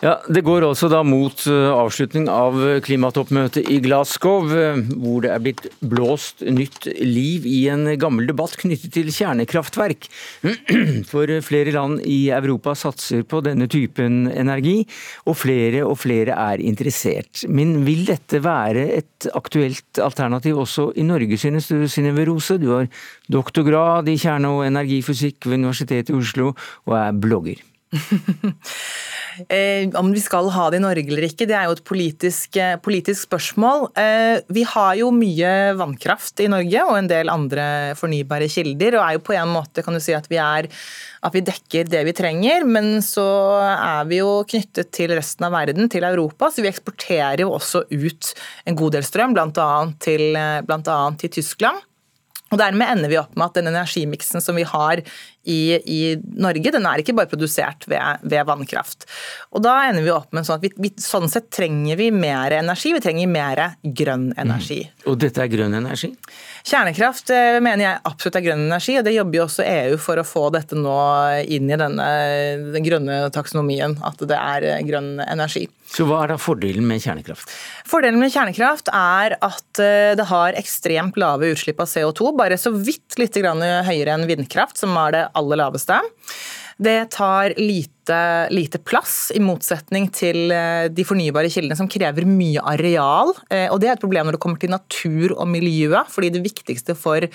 Ja, 0.00 0.14
Det 0.32 0.40
går 0.40 0.64
altså 0.64 0.88
da 0.88 1.02
mot 1.04 1.42
eh, 1.44 1.66
avslutning 1.76 2.24
av 2.32 2.54
klimatoppmøtet 2.86 3.66
i 3.68 3.82
Glasgow, 3.84 4.46
eh, 4.48 4.78
hvor 4.96 5.20
det 5.20 5.32
er 5.34 5.42
blitt 5.44 5.66
blåst 5.84 6.40
nytt 6.40 6.86
liv 7.04 7.44
i 7.44 7.66
en 7.68 7.84
gammel 8.00 8.30
debatt 8.30 8.56
knyttet 8.62 8.94
til 8.96 9.10
kjernekraftverk. 9.12 10.08
For 11.10 11.34
flere 11.44 11.74
land 11.76 12.00
i 12.08 12.30
Europa 12.32 12.72
satser 12.80 13.26
på 13.28 13.42
denne 13.44 13.68
typen 13.68 14.22
energi, 14.32 14.86
og 15.28 15.36
flere 15.42 15.84
og 15.84 15.98
flere 16.00 16.38
er 16.48 16.64
interessert. 16.64 17.44
Men 17.52 17.82
vil 17.84 18.06
dette 18.08 18.40
være 18.40 18.86
et 18.96 19.28
aktuelt 19.36 20.00
alternativ 20.00 20.62
også 20.64 20.94
i 20.96 21.04
Norge, 21.04 21.36
synes 21.36 21.68
du, 21.68 21.84
Synnøve 21.84 22.24
Rose? 22.30 22.56
Du 22.56 22.70
har 22.72 22.88
doktorgrad 23.28 24.08
i 24.08 24.16
kjerne- 24.16 24.48
og 24.48 24.64
energifysikk 24.64 25.44
ved 25.44 25.60
Universitetet 25.60 26.14
i 26.14 26.22
Oslo, 26.22 26.54
og 26.88 26.96
er 26.96 27.20
blogger. 27.20 27.60
Eh, 29.48 29.88
om 29.96 30.10
vi 30.12 30.20
skal 30.20 30.50
ha 30.52 30.66
det 30.70 30.80
i 30.80 30.82
Norge 30.82 31.06
eller 31.06 31.24
ikke, 31.24 31.46
det 31.48 31.54
er 31.56 31.68
jo 31.68 31.76
et 31.76 31.84
politisk, 31.86 32.56
eh, 32.60 32.74
politisk, 32.82 33.22
spørsmål. 33.24 33.86
Eh, 33.96 34.42
vi 34.52 34.64
har 34.68 34.98
jo 34.98 35.08
mye 35.14 35.52
vannkraft 35.78 36.42
i 36.44 36.48
Norge 36.50 36.82
og 36.84 36.98
en 36.98 37.08
del 37.08 37.32
andre 37.32 37.94
fornybare 37.96 38.50
kilder. 38.52 38.98
og 38.98 39.06
er 39.06 39.16
jo 39.16 39.24
på 39.24 39.36
en 39.38 39.54
måte 39.54 39.84
kan 39.86 39.96
du 39.96 40.00
si 40.02 40.12
at 40.12 40.28
vi, 40.28 40.36
er, 40.36 40.68
at 41.22 41.32
vi 41.32 41.44
dekker 41.46 41.88
det 41.88 42.04
vi 42.04 42.12
trenger, 42.12 42.66
men 42.66 43.00
så 43.00 43.24
er 43.70 44.04
vi 44.10 44.20
jo 44.20 44.42
knyttet 44.44 44.92
til 44.92 45.14
resten 45.14 45.46
av 45.46 45.56
verden, 45.56 45.88
til 45.88 46.04
Europa. 46.04 46.50
Så 46.50 46.60
vi 46.60 46.68
eksporterer 46.68 47.40
jo 47.40 47.54
også 47.56 47.86
ut 47.88 48.34
en 48.66 48.76
god 48.76 48.98
del 48.98 49.06
strøm, 49.06 49.32
bl.a. 49.32 49.70
Til, 50.00 50.36
blant 50.66 50.90
til 51.22 51.32
Tyskland. 51.38 51.80
Og 52.50 52.58
Dermed 52.58 52.88
ender 52.90 53.10
vi 53.10 53.18
opp 53.20 53.36
med 53.38 53.46
at 53.46 53.60
den 53.60 53.70
energimiksen 53.70 54.42
som 54.42 54.58
vi 54.58 54.66
har 54.66 55.02
i, 55.44 55.74
i, 55.74 56.00
Norge, 56.36 56.72
den 56.74 56.86
er 56.86 57.00
ikke 57.00 57.14
bare 57.16 57.30
produsert 57.30 57.86
ved, 57.88 58.20
ved, 58.22 58.42
vannkraft. 58.48 59.06
Og 59.54 59.64
Da 59.64 59.76
ender 59.88 60.04
vi 60.04 60.12
opp 60.12 60.34
med 60.36 60.46
sånn 60.46 60.60
at 60.60 60.66
vi, 60.66 60.72
vi, 60.76 60.92
sånn 61.00 61.30
sett 61.32 61.48
trenger 61.54 61.96
vi 62.00 62.10
mer 62.12 62.52
energi. 62.58 62.92
Vi 62.96 63.02
trenger 63.04 63.30
mer 63.30 63.62
grønn 63.82 64.30
energi. 64.40 64.82
Mm. 64.84 65.08
Og 65.10 65.18
dette 65.22 65.44
er 65.44 65.52
grønn 65.52 65.78
energi? 65.80 66.12
Kjernekraft 66.68 67.32
eh, 67.32 67.58
mener 67.64 67.86
jeg 67.86 68.04
absolutt 68.12 68.40
er 68.40 68.46
grønn 68.50 68.66
energi, 68.68 68.98
og 69.00 69.08
det 69.08 69.16
jobber 69.16 69.40
jo 69.40 69.46
også 69.46 69.66
EU 69.66 69.98
for 70.02 70.20
å 70.20 70.28
få 70.28 70.46
dette 70.54 70.78
nå 70.78 71.00
inn 71.48 71.72
i 71.72 71.80
denne, 71.80 72.08
den 72.76 72.86
grønne 72.86 73.20
taksonomien, 73.34 73.96
at 74.04 74.20
det 74.20 74.36
er 74.36 74.68
eh, 74.74 74.82
grønn 74.86 75.16
energi. 75.24 75.66
Så 75.90 76.04
hva 76.06 76.20
er 76.22 76.30
da 76.30 76.36
fordelen 76.38 76.86
med 76.86 77.02
kjernekraft? 77.02 77.50
Fordelen 77.88 78.20
med 78.22 78.30
kjernekraft 78.30 78.92
er 78.94 79.34
at 79.42 79.80
eh, 79.82 80.12
det 80.18 80.28
har 80.30 80.58
ekstremt 80.58 81.18
lave 81.18 81.50
utslipp 81.50 81.80
av 81.82 81.90
CO2, 81.90 82.30
bare 82.38 82.58
så 82.60 82.70
vidt 82.76 83.18
litt 83.18 83.38
høyere 83.40 84.14
enn 84.14 84.28
vindkraft, 84.28 84.78
som 84.78 84.94
er 85.00 85.16
det 85.16 85.24
aller 85.38 85.62
laveste. 85.62 86.00
Det 86.80 87.10
tar 87.12 87.52
lite, 87.56 88.48
lite, 88.50 88.78
plass, 88.78 89.28
i 89.36 89.40
motsetning 89.44 90.06
til 90.16 90.48
eh, 90.54 90.86
de 90.88 91.04
fornybare 91.04 91.50
kildene 91.52 91.76
som 91.76 91.90
krever 91.92 92.24
mye 92.24 92.62
areal. 92.72 93.34
Eh, 93.52 93.66
og 93.68 93.82
Det 93.82 93.90
er 93.90 93.98
et 93.98 94.00
problem 94.00 94.30
når 94.30 94.38
det 94.38 94.40
kommer 94.40 94.62
til 94.62 94.72
natur 94.72 95.34
og 95.34 95.44
miljøet. 95.52 96.08
fordi 96.08 96.30
det 96.32 96.40
viktigste 96.46 96.96
for, 96.96 97.26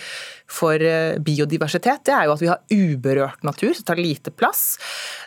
for 0.49 0.81
eh, 0.81 1.19
biodiversitet 1.21 2.07
det 2.09 2.15
er 2.15 2.25
jo 2.25 2.33
at 2.33 2.41
vi 2.41 2.49
har 2.49 2.63
uberørt 2.73 3.45
natur, 3.45 3.75
som 3.77 3.85
tar 3.85 4.01
lite 4.01 4.33
plass. 4.33 4.79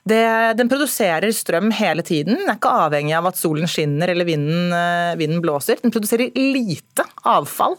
Det, 0.03 0.19
den 0.59 0.73
produserer 0.73 1.31
strøm 1.31 1.71
hele 1.79 2.03
tiden. 2.03 2.43
Den 2.43 2.51
er 2.51 2.59
ikke 2.59 2.75
avhengig 2.89 3.14
av 3.14 3.31
at 3.31 3.39
solen 3.39 3.71
skinner 3.71 4.11
eller 4.11 4.27
vinden, 4.27 4.75
vinden 5.23 5.47
blåser. 5.47 5.79
Den 5.79 5.95
produserer 5.95 6.35
lite 6.35 7.07
avfall. 7.23 7.79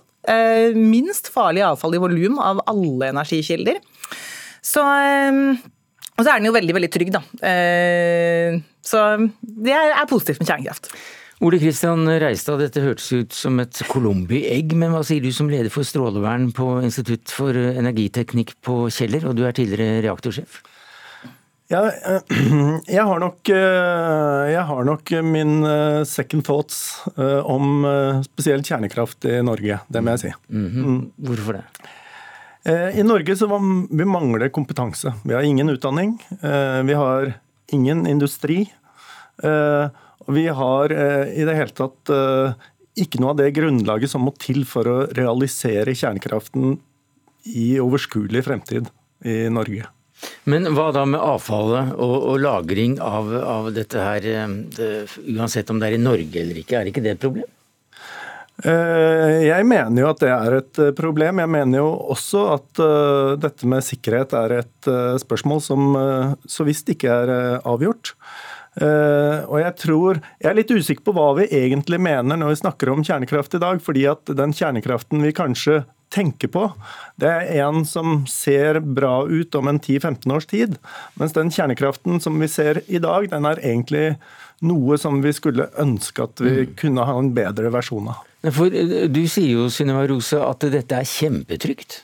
Minst 0.75 1.27
farlig 1.33 1.67
avfall 1.67 1.95
i 1.95 2.03
volum 2.07 2.39
av 2.39 2.63
alle 2.69 3.11
energikilder. 3.11 3.83
Så 4.61 4.83
og 6.19 6.25
så 6.25 6.33
er 6.33 6.41
den 6.41 6.49
jo 6.49 6.55
veldig 6.55 6.75
veldig 6.75 6.91
trygg, 6.91 7.13
da. 7.15 7.23
Eh, 7.47 8.59
så 8.83 9.05
det 9.39 9.71
er 9.71 10.09
positivt 10.09 10.41
med 10.41 10.51
kjernekraft. 10.51 10.91
Ole 11.47 11.55
Kristian 11.61 12.03
Reistad, 12.19 12.59
dette 12.59 12.81
hørtes 12.83 13.07
ut 13.15 13.35
som 13.35 13.61
et 13.63 13.79
colombi-egg, 13.87 14.73
men 14.75 14.91
hva 14.91 15.05
sier 15.07 15.23
du 15.23 15.31
som 15.31 15.47
leder 15.47 15.71
for 15.71 15.87
strålevern 15.87 16.49
på 16.55 16.81
Institutt 16.83 17.31
for 17.31 17.55
energiteknikk 17.55 18.57
på 18.65 18.89
Kjeller, 18.91 19.29
og 19.29 19.37
du 19.39 19.45
er 19.47 19.55
tidligere 19.55 20.01
reaktorsjef? 20.03 20.59
Ja, 21.71 21.85
eh, 21.87 22.19
jeg 22.97 23.05
har, 23.07 23.23
nok, 23.23 23.53
eh, 23.55 24.43
jeg 24.51 24.65
har 24.73 24.89
nok 24.89 25.13
min 25.23 25.55
second 26.03 26.43
thoughts 26.49 26.81
om 27.15 27.87
spesielt 28.27 28.67
kjernekraft 28.67 29.29
i 29.29 29.39
Norge, 29.45 29.79
det 29.87 30.03
må 30.03 30.17
jeg 30.17 30.25
si. 30.25 30.33
Mm 30.51 30.67
-hmm. 30.67 30.99
Hvorfor 31.15 31.61
det? 31.61 31.63
Eh, 32.63 32.99
I 32.99 33.03
Norge 33.03 33.35
så 33.35 33.47
vi 33.91 34.05
mangler 34.05 34.49
kompetanse. 34.49 35.13
Vi 35.23 35.33
har 35.33 35.41
ingen 35.41 35.69
utdanning. 35.69 36.19
Eh, 36.41 36.83
vi 36.83 36.93
har 36.93 37.33
ingen 37.71 38.07
industri. 38.07 38.71
Eh, 39.43 39.87
vi 40.27 40.47
har 40.47 40.91
i 40.93 41.45
det 41.45 41.55
hele 41.55 41.73
tatt 41.73 42.11
ikke 42.99 43.21
noe 43.21 43.31
av 43.31 43.39
det 43.39 43.53
grunnlaget 43.55 44.11
som 44.11 44.21
må 44.27 44.33
til 44.37 44.61
for 44.67 44.85
å 44.85 44.97
realisere 45.17 45.95
kjernekraften 45.95 46.75
i 47.49 47.79
overskuelig 47.81 48.43
fremtid 48.45 48.91
i 49.25 49.47
Norge. 49.49 49.87
Men 50.43 50.69
hva 50.75 50.91
da 50.93 51.05
med 51.07 51.23
avfallet 51.23 51.95
og, 51.95 52.15
og 52.29 52.43
lagring 52.43 52.99
av, 53.01 53.31
av, 53.39 53.71
dette 53.73 54.03
her, 54.03 54.27
det, 54.75 54.91
uansett 55.31 55.71
om 55.71 55.79
det 55.81 55.89
er 55.89 55.97
i 55.97 56.03
Norge 56.03 56.43
eller 56.43 56.61
ikke, 56.61 56.77
er 56.77 56.91
ikke 56.91 57.05
det 57.07 57.15
et 57.15 57.23
problem? 57.23 57.49
Eh, 58.59 59.35
jeg 59.45 59.65
mener 59.67 60.03
jo 60.03 60.09
at 60.09 60.21
det 60.23 60.31
er 60.35 60.57
et 60.57 60.81
eh, 60.83 60.93
problem. 60.97 61.41
Jeg 61.43 61.51
mener 61.51 61.81
jo 61.81 61.89
også 62.15 62.45
at 62.57 62.83
dette 63.43 63.69
med 63.69 63.85
sikkerhet 63.85 64.35
er 64.35 64.55
et 64.59 64.89
spørsmål 65.23 65.61
som 65.63 65.91
så 66.49 66.65
visst 66.67 66.89
ikke 66.91 67.11
er 67.11 67.31
avgjort. 67.67 68.15
Og 68.79 69.57
jeg 69.59 69.73
tror 69.81 70.19
Jeg 70.39 70.47
er 70.51 70.55
litt 70.55 70.71
usikker 70.71 71.03
på 71.03 71.13
hva 71.17 71.33
vi 71.41 71.47
egentlig 71.51 71.97
mener 71.99 72.37
når 72.37 72.53
vi 72.53 72.59
snakker 72.61 72.91
om 72.93 73.01
kjernekraft 73.03 73.57
i 73.57 73.61
dag. 73.63 73.81
fordi 73.81 74.05
at 74.07 74.29
den 74.37 74.53
kjernekraften 74.55 75.25
vi 75.25 75.33
kanskje 75.35 75.81
tenker 76.13 76.51
på, 76.51 76.65
det 77.21 77.29
er 77.29 77.65
en 77.65 77.83
som 77.87 78.23
ser 78.29 78.81
bra 78.81 79.23
ut 79.29 79.55
om 79.55 79.69
en 79.69 79.79
10-15 79.79 80.35
års 80.35 80.47
tid. 80.49 80.77
Mens 81.19 81.35
den 81.35 81.51
kjernekraften 81.53 82.21
som 82.23 82.39
vi 82.41 82.49
ser 82.51 82.81
i 82.87 83.01
dag, 83.03 83.29
den 83.31 83.47
er 83.49 83.61
egentlig 83.61 84.05
noe 84.65 84.97
som 84.99 85.21
vi 85.23 85.31
skulle 85.35 85.69
ønske 85.79 86.25
at 86.25 86.41
vi 86.43 86.55
mm. 86.63 86.73
kunne 86.79 87.05
ha 87.07 87.15
en 87.19 87.31
bedre 87.35 87.71
versjon 87.73 88.11
av. 88.11 88.25
For 88.55 88.73
eh, 88.73 89.07
Du 89.11 89.23
sier 89.27 89.55
jo 89.55 89.69
Synnøve 89.71 90.09
Rose, 90.13 90.39
at 90.39 90.67
dette 90.73 90.99
er 90.99 91.07
kjempetrygt. 91.07 92.01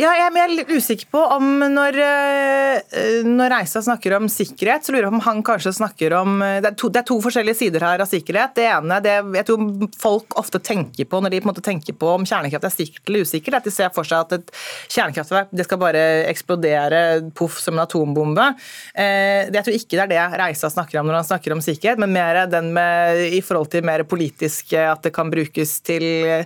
Ja, 0.00 0.14
jeg 0.16 0.32
er 0.32 0.52
litt 0.54 0.70
usikker 0.72 1.10
på 1.12 1.20
om 1.34 1.58
når, 1.60 1.96
eh, 2.00 3.24
når 3.26 3.52
Reisa 3.52 3.82
snakker 3.84 4.14
om 4.16 4.30
sikkerhet, 4.32 4.86
så 4.86 4.94
lurer 4.94 5.04
jeg 5.06 5.12
på 5.12 5.18
om 5.18 5.24
han 5.26 5.42
kanskje 5.44 5.74
snakker 5.76 6.14
om 6.16 6.38
det 6.40 6.70
er, 6.70 6.76
to, 6.78 6.88
det 6.88 7.02
er 7.02 7.08
to 7.10 7.18
forskjellige 7.20 7.58
sider 7.58 7.84
her 7.84 8.00
av 8.00 8.08
sikkerhet. 8.08 8.54
Det 8.56 8.64
ene 8.64 9.00
det 9.04 9.18
jeg 9.36 9.48
tror 9.50 9.90
folk 10.00 10.38
ofte 10.40 10.62
tenker 10.64 11.04
på 11.04 11.20
når 11.20 11.34
de 11.34 11.42
på 11.42 11.48
en 11.48 11.52
måte 11.52 11.64
tenker 11.66 11.98
på 12.00 12.14
om 12.14 12.24
kjernekraft 12.24 12.68
er 12.70 12.72
sikkert 12.72 13.10
eller 13.12 13.28
usikkert, 13.28 13.58
at 13.60 13.68
de 13.68 13.74
ser 13.74 13.92
for 13.92 14.08
seg 14.08 14.24
at 14.24 14.38
et 14.38 14.54
kjernekraftverk 14.96 15.52
det 15.52 15.68
skal 15.68 15.82
bare 15.84 16.06
eksplodere 16.30 17.02
poff 17.36 17.60
som 17.60 17.76
en 17.76 17.84
atombombe. 17.84 18.48
Eh, 18.94 19.52
jeg 19.52 19.66
tror 19.66 19.80
ikke 19.82 20.00
det 20.00 20.06
er 20.06 20.12
det 20.14 20.40
Reisa 20.40 20.72
snakker 20.72 21.02
om 21.02 21.10
når 21.10 21.20
han 21.20 21.30
snakker 21.34 21.56
om 21.58 21.64
sikkerhet, 21.64 22.00
men 22.00 22.16
mer 22.16 22.46
den 22.48 22.72
med, 22.72 23.26
i 23.36 23.44
forhold 23.44 23.68
til 23.74 23.84
mer 23.84 24.06
politisk 24.08 24.72
at 24.80 25.04
det 25.04 25.12
kan 25.12 25.28
brukes 25.32 25.76
til 25.84 26.08
Eh, 26.40 26.44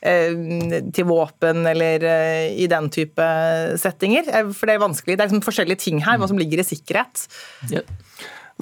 til 0.00 1.08
våpen 1.08 1.66
eller 1.66 2.04
eh, 2.04 2.54
i 2.58 2.68
den 2.70 2.90
type 2.92 3.26
settinger? 3.80 4.28
Eh, 4.28 4.52
for 4.54 4.68
det 4.68 4.76
er 4.76 4.84
vanskelig. 4.84 5.16
Det 5.16 5.24
er 5.24 5.30
liksom 5.30 5.46
forskjellige 5.46 5.82
ting 5.86 6.02
her, 6.04 6.20
hva 6.20 6.28
som 6.30 6.40
ligger 6.40 6.62
i 6.62 6.66
sikkerhet. 6.66 7.26
Ja. 7.72 7.84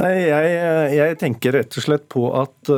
Nei, 0.03 0.14
jeg, 0.26 0.55
jeg, 0.97 1.18
tenker 1.20 1.55
rett 1.61 1.76
og 1.78 1.85
slett 1.85 2.09
på 2.11 2.26
at, 2.35 2.70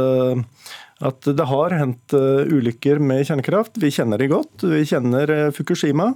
at 1.08 1.28
det 1.38 1.46
har 1.48 1.72
hendt 1.72 2.12
ulykker 2.12 3.00
med 3.00 3.22
kjernekraft. 3.24 3.78
Vi 3.80 3.88
kjenner 3.94 4.20
de 4.20 4.28
godt. 4.34 4.66
Vi 4.68 4.82
kjenner 4.84 5.32
Fukushima. 5.56 6.10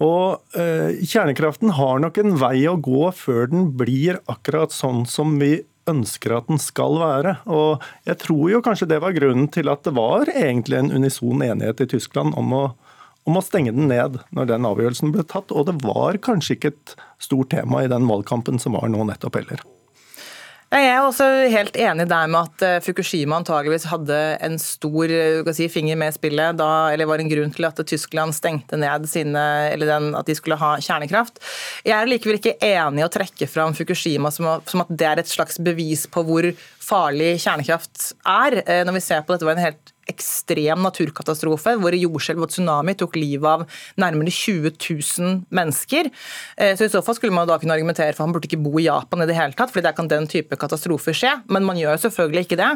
Og 0.00 0.56
kjernekraften 0.56 1.74
har 1.76 2.00
nok 2.00 2.22
en 2.22 2.32
vei 2.40 2.62
å 2.70 2.78
gå 2.80 3.10
før 3.12 3.52
den 3.52 3.68
blir 3.76 4.22
akkurat 4.24 4.72
sånn 4.72 5.04
som 5.04 5.36
vi 5.42 5.58
ønsker 5.90 6.36
at 6.36 6.50
den 6.50 6.60
skal 6.62 6.98
være. 7.00 7.36
Og 7.50 7.82
jeg 8.08 8.20
tror 8.22 8.44
jo 8.52 8.62
kanskje 8.64 8.88
det 8.90 9.00
var 9.04 9.16
grunnen 9.16 9.50
til 9.52 9.70
at 9.72 9.84
det 9.86 9.94
var 9.96 10.30
egentlig 10.32 10.78
en 10.80 10.92
unison 10.94 11.44
enighet 11.46 11.84
i 11.84 11.90
Tyskland 11.96 12.36
om 12.38 12.54
å, 12.56 12.64
om 13.28 13.40
å 13.40 13.44
stenge 13.44 13.74
den 13.76 13.90
ned 13.90 14.20
når 14.36 14.52
den 14.52 14.70
avgjørelsen 14.70 15.14
ble 15.14 15.26
tatt. 15.28 15.52
Og 15.54 15.68
det 15.70 15.80
var 15.84 16.20
kanskje 16.24 16.58
ikke 16.58 16.74
et 16.74 16.96
stort 17.22 17.52
tema 17.54 17.84
i 17.84 17.92
den 17.92 18.08
valgkampen 18.10 18.62
som 18.62 18.78
var 18.78 18.88
nå 18.92 19.04
nettopp 19.10 19.42
heller. 19.42 19.66
Jeg 20.70 20.86
er 20.86 21.00
også 21.02 21.24
helt 21.50 21.74
enig 21.82 22.04
der 22.06 22.28
med 22.30 22.46
at 22.46 22.62
eh, 22.62 22.76
Fukushima 22.84 23.40
antageligvis 23.40 23.88
hadde 23.90 24.18
en 24.46 24.54
stor 24.62 25.10
eh, 25.10 25.48
si, 25.56 25.66
finger 25.66 25.98
med 25.98 26.12
i 26.12 26.14
spillet, 26.14 26.60
da, 26.60 26.68
eller 26.92 27.08
var 27.10 27.18
en 27.18 27.30
grunn 27.32 27.50
til 27.56 27.66
at 27.66 27.82
Tyskland 27.90 28.36
stengte 28.36 28.78
ned 28.78 29.08
sine, 29.10 29.42
eller 29.72 29.90
den, 29.90 30.12
at 30.14 30.30
de 30.30 30.36
skulle 30.38 30.60
ha 30.60 30.76
kjernekraft. 30.78 31.42
Jeg 31.82 31.96
er 31.96 32.06
likevel 32.06 32.38
ikke 32.38 32.54
enig 32.62 33.02
i 33.02 33.08
å 33.08 33.10
trekke 33.10 33.50
fram 33.50 33.74
Fukushima 33.74 34.30
som, 34.30 34.46
som, 34.70 34.84
at 34.84 34.94
det 34.94 35.08
er 35.10 35.24
et 35.24 35.32
slags 35.32 35.58
bevis 35.58 36.06
på 36.06 36.22
hvor 36.28 36.46
farlig 36.78 37.32
kjernekraft 37.42 38.12
er. 38.22 38.62
Eh, 38.62 38.84
når 38.86 39.00
vi 39.00 39.06
ser 39.08 39.26
på 39.26 39.34
dette 39.34 39.50
var 39.50 39.58
en 39.58 39.66
helt 39.72 39.90
ekstrem 40.10 40.82
naturkatastrofe 40.84 41.76
hvor 41.80 41.96
jordskjelv 41.96 42.46
og 42.46 42.52
tsunami 42.52 42.96
tok 42.98 43.18
livet 43.20 43.48
av 43.48 43.64
nærmere 44.00 44.32
20 44.34 44.74
000 44.74 45.36
mennesker. 45.54 46.10
Eh, 46.56 46.74
så 46.76 46.86
I 46.86 46.92
så 46.92 47.02
fall 47.04 47.16
skulle 47.18 47.36
man 47.36 47.48
da 47.48 47.58
kunne 47.60 47.76
argumentere 47.76 48.12
for 48.14 48.24
at 48.24 48.28
han 48.28 48.34
burde 48.36 48.50
ikke 48.50 48.62
bo 48.62 48.76
i 48.80 48.86
Japan 48.88 49.24
i 49.24 49.28
det 49.30 49.38
hele 49.38 49.56
tatt, 49.56 49.72
fordi 49.72 49.86
der 49.88 49.96
kan 49.96 50.10
den 50.10 50.28
type 50.30 50.58
katastrofer 50.60 51.16
skje, 51.16 51.34
men 51.52 51.66
man 51.66 51.78
gjør 51.80 52.00
selvfølgelig 52.04 52.46
ikke 52.46 52.60
det. 52.60 52.70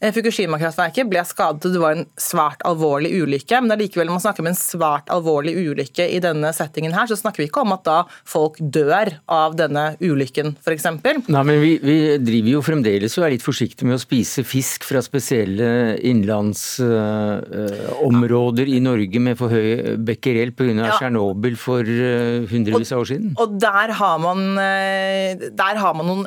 Eh, 0.00 0.14
Fukushima-kraftverket 0.14 1.10
ble 1.10 1.24
skadet, 1.28 1.68
og 1.68 1.76
det 1.76 1.82
var 1.82 1.98
en 1.98 2.06
svært 2.20 2.64
alvorlig 2.68 3.12
ulykke, 3.22 3.62
men 3.64 3.78
likevel 3.80 4.10
når 4.10 4.18
man 4.18 4.26
snakker 4.26 4.44
om 4.44 4.50
en 4.52 4.58
svært 4.58 5.12
alvorlig 5.12 5.56
ulykke 5.58 6.08
i 6.10 6.20
denne 6.24 6.52
settingen 6.56 6.94
her, 6.96 7.08
så 7.10 7.18
snakker 7.18 7.42
vi 7.42 7.48
ikke 7.50 7.64
om 7.64 7.74
at 7.76 7.84
da 7.86 7.98
folk 8.28 8.58
dør 8.58 9.14
av 9.30 9.56
denne 9.58 9.86
ulykken, 10.02 10.54
f.eks. 10.64 10.88
Nei, 11.04 11.44
men 11.46 11.60
vi, 11.62 11.74
vi 11.82 11.98
driver 12.22 12.56
jo 12.56 12.64
fremdeles 12.64 13.18
og 13.18 13.26
er 13.26 13.36
litt 13.36 13.44
forsiktige 13.44 13.88
med 13.88 13.98
å 13.98 14.02
spise 14.02 14.44
fisk 14.46 14.86
fra 14.88 15.02
spesielle 15.04 15.96
innlands 16.04 16.73
områder 16.82 18.68
i 18.70 18.80
Norge 18.82 19.20
med 19.22 19.38
for 19.38 19.52
høy 19.52 19.96
becquerel 20.06 20.54
pga. 20.56 20.74
Ja. 20.78 20.94
Tsjernobyl 20.98 21.58
for 21.60 21.84
eh, 21.84 22.44
hundrevis 22.50 22.92
av 22.94 23.04
år 23.04 23.10
siden? 23.12 23.34
Og 23.40 23.58
der 23.60 23.94
har 23.98 24.18
man, 24.22 24.46
eh, 24.58 25.50
der 25.54 25.80
har 25.80 25.94
man 25.98 26.10
noen 26.10 26.26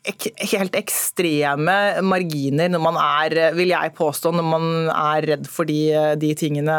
helt 0.00 0.76
ekstreme 0.78 1.74
marginer 2.06 2.70
når 2.72 2.80
man 2.82 2.96
er, 3.00 3.34
vil 3.56 3.72
jeg 3.74 3.92
påstå, 3.98 4.32
når 4.32 4.46
man 4.46 4.64
er 4.88 5.26
redd 5.34 5.48
for 5.50 5.68
de, 5.68 5.92
de 6.20 6.30
tingene. 6.38 6.76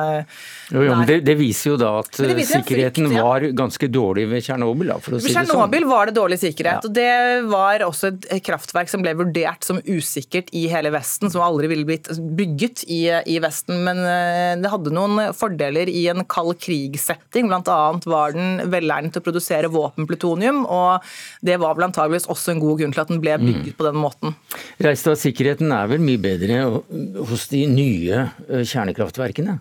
Jo, 0.73 0.81
jo, 0.87 0.95
det, 1.05 1.19
det, 1.27 1.35
viser 1.37 1.73
jo 1.73 1.77
da 1.77 1.91
at 1.99 2.09
sikkerheten 2.17 3.05
frykt, 3.05 3.17
ja. 3.19 3.25
var 3.27 3.45
ganske 3.57 3.89
dårlig 3.93 4.25
ved 4.31 4.45
Tsjernobyl. 4.45 4.93
Å 4.95 4.99
si 5.19 5.35
Tsjernobyl 5.35 5.85
sånn. 5.85 5.91
var 5.91 6.09
det 6.09 6.15
dårlig 6.17 6.39
sikkerhet. 6.41 6.81
Ja. 6.81 6.89
og 6.89 6.95
Det 6.97 7.45
var 7.51 7.85
også 7.85 8.11
et 8.15 8.45
kraftverk 8.47 8.89
som 8.89 9.05
ble 9.05 9.13
vurdert 9.19 9.67
som 9.67 9.81
usikkert 9.85 10.49
i 10.57 10.65
hele 10.71 10.93
Vesten, 10.95 11.29
som 11.33 11.45
aldri 11.45 11.69
ville 11.71 11.85
blitt 11.87 12.09
bygget 12.17 12.85
i, 12.89 13.03
i 13.29 13.37
Vesten. 13.43 13.83
Men 13.85 14.01
eh, 14.01 14.55
det 14.61 14.73
hadde 14.73 14.95
noen 14.97 15.27
fordeler 15.37 15.91
i 15.93 16.07
en 16.09 16.25
kald 16.25 16.57
krig-setting. 16.63 17.51
Blant 17.51 17.69
annet 17.69 18.09
var 18.09 18.33
den 18.33 18.65
velegnet 18.73 19.13
til 19.13 19.21
å 19.21 19.29
produsere 19.29 19.69
våpenplutonium, 19.71 20.65
og 20.65 21.05
det 21.45 21.61
var 21.61 21.77
vel 21.77 21.89
antageligvis 21.91 22.29
også 22.31 22.55
en 22.55 22.65
god 22.65 22.81
grunn 22.81 22.97
til 22.97 23.05
at 23.05 23.10
den 23.11 23.21
ble 23.23 23.37
bygget 23.41 23.73
mm. 23.73 23.77
på 23.79 23.87
den 23.89 23.99
måten. 24.01 24.37
Reistad, 24.81 25.19
sikkerheten 25.21 25.73
er 25.75 25.91
vel 25.91 26.03
mye 26.03 26.21
bedre 26.21 26.63
hos 27.29 27.49
de 27.51 27.65
nye 27.69 28.23
eh, 28.47 28.63
kjernekraftverkene? 28.63 29.59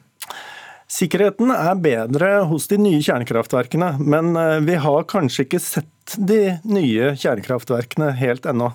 Sikkerheten 0.91 1.53
er 1.55 1.77
bedre 1.79 2.29
hos 2.51 2.65
de 2.67 2.75
nye 2.81 2.99
kjernekraftverkene, 3.05 3.93
men 4.03 4.35
eh, 4.35 4.57
vi 4.67 4.75
har 4.83 5.07
kanskje 5.11 5.45
ikke 5.45 5.61
sett 5.63 6.17
de 6.19 6.57
nye 6.67 7.13
kjernekraftverkene 7.15 8.09
helt 8.19 8.49
ennå. 8.51 8.73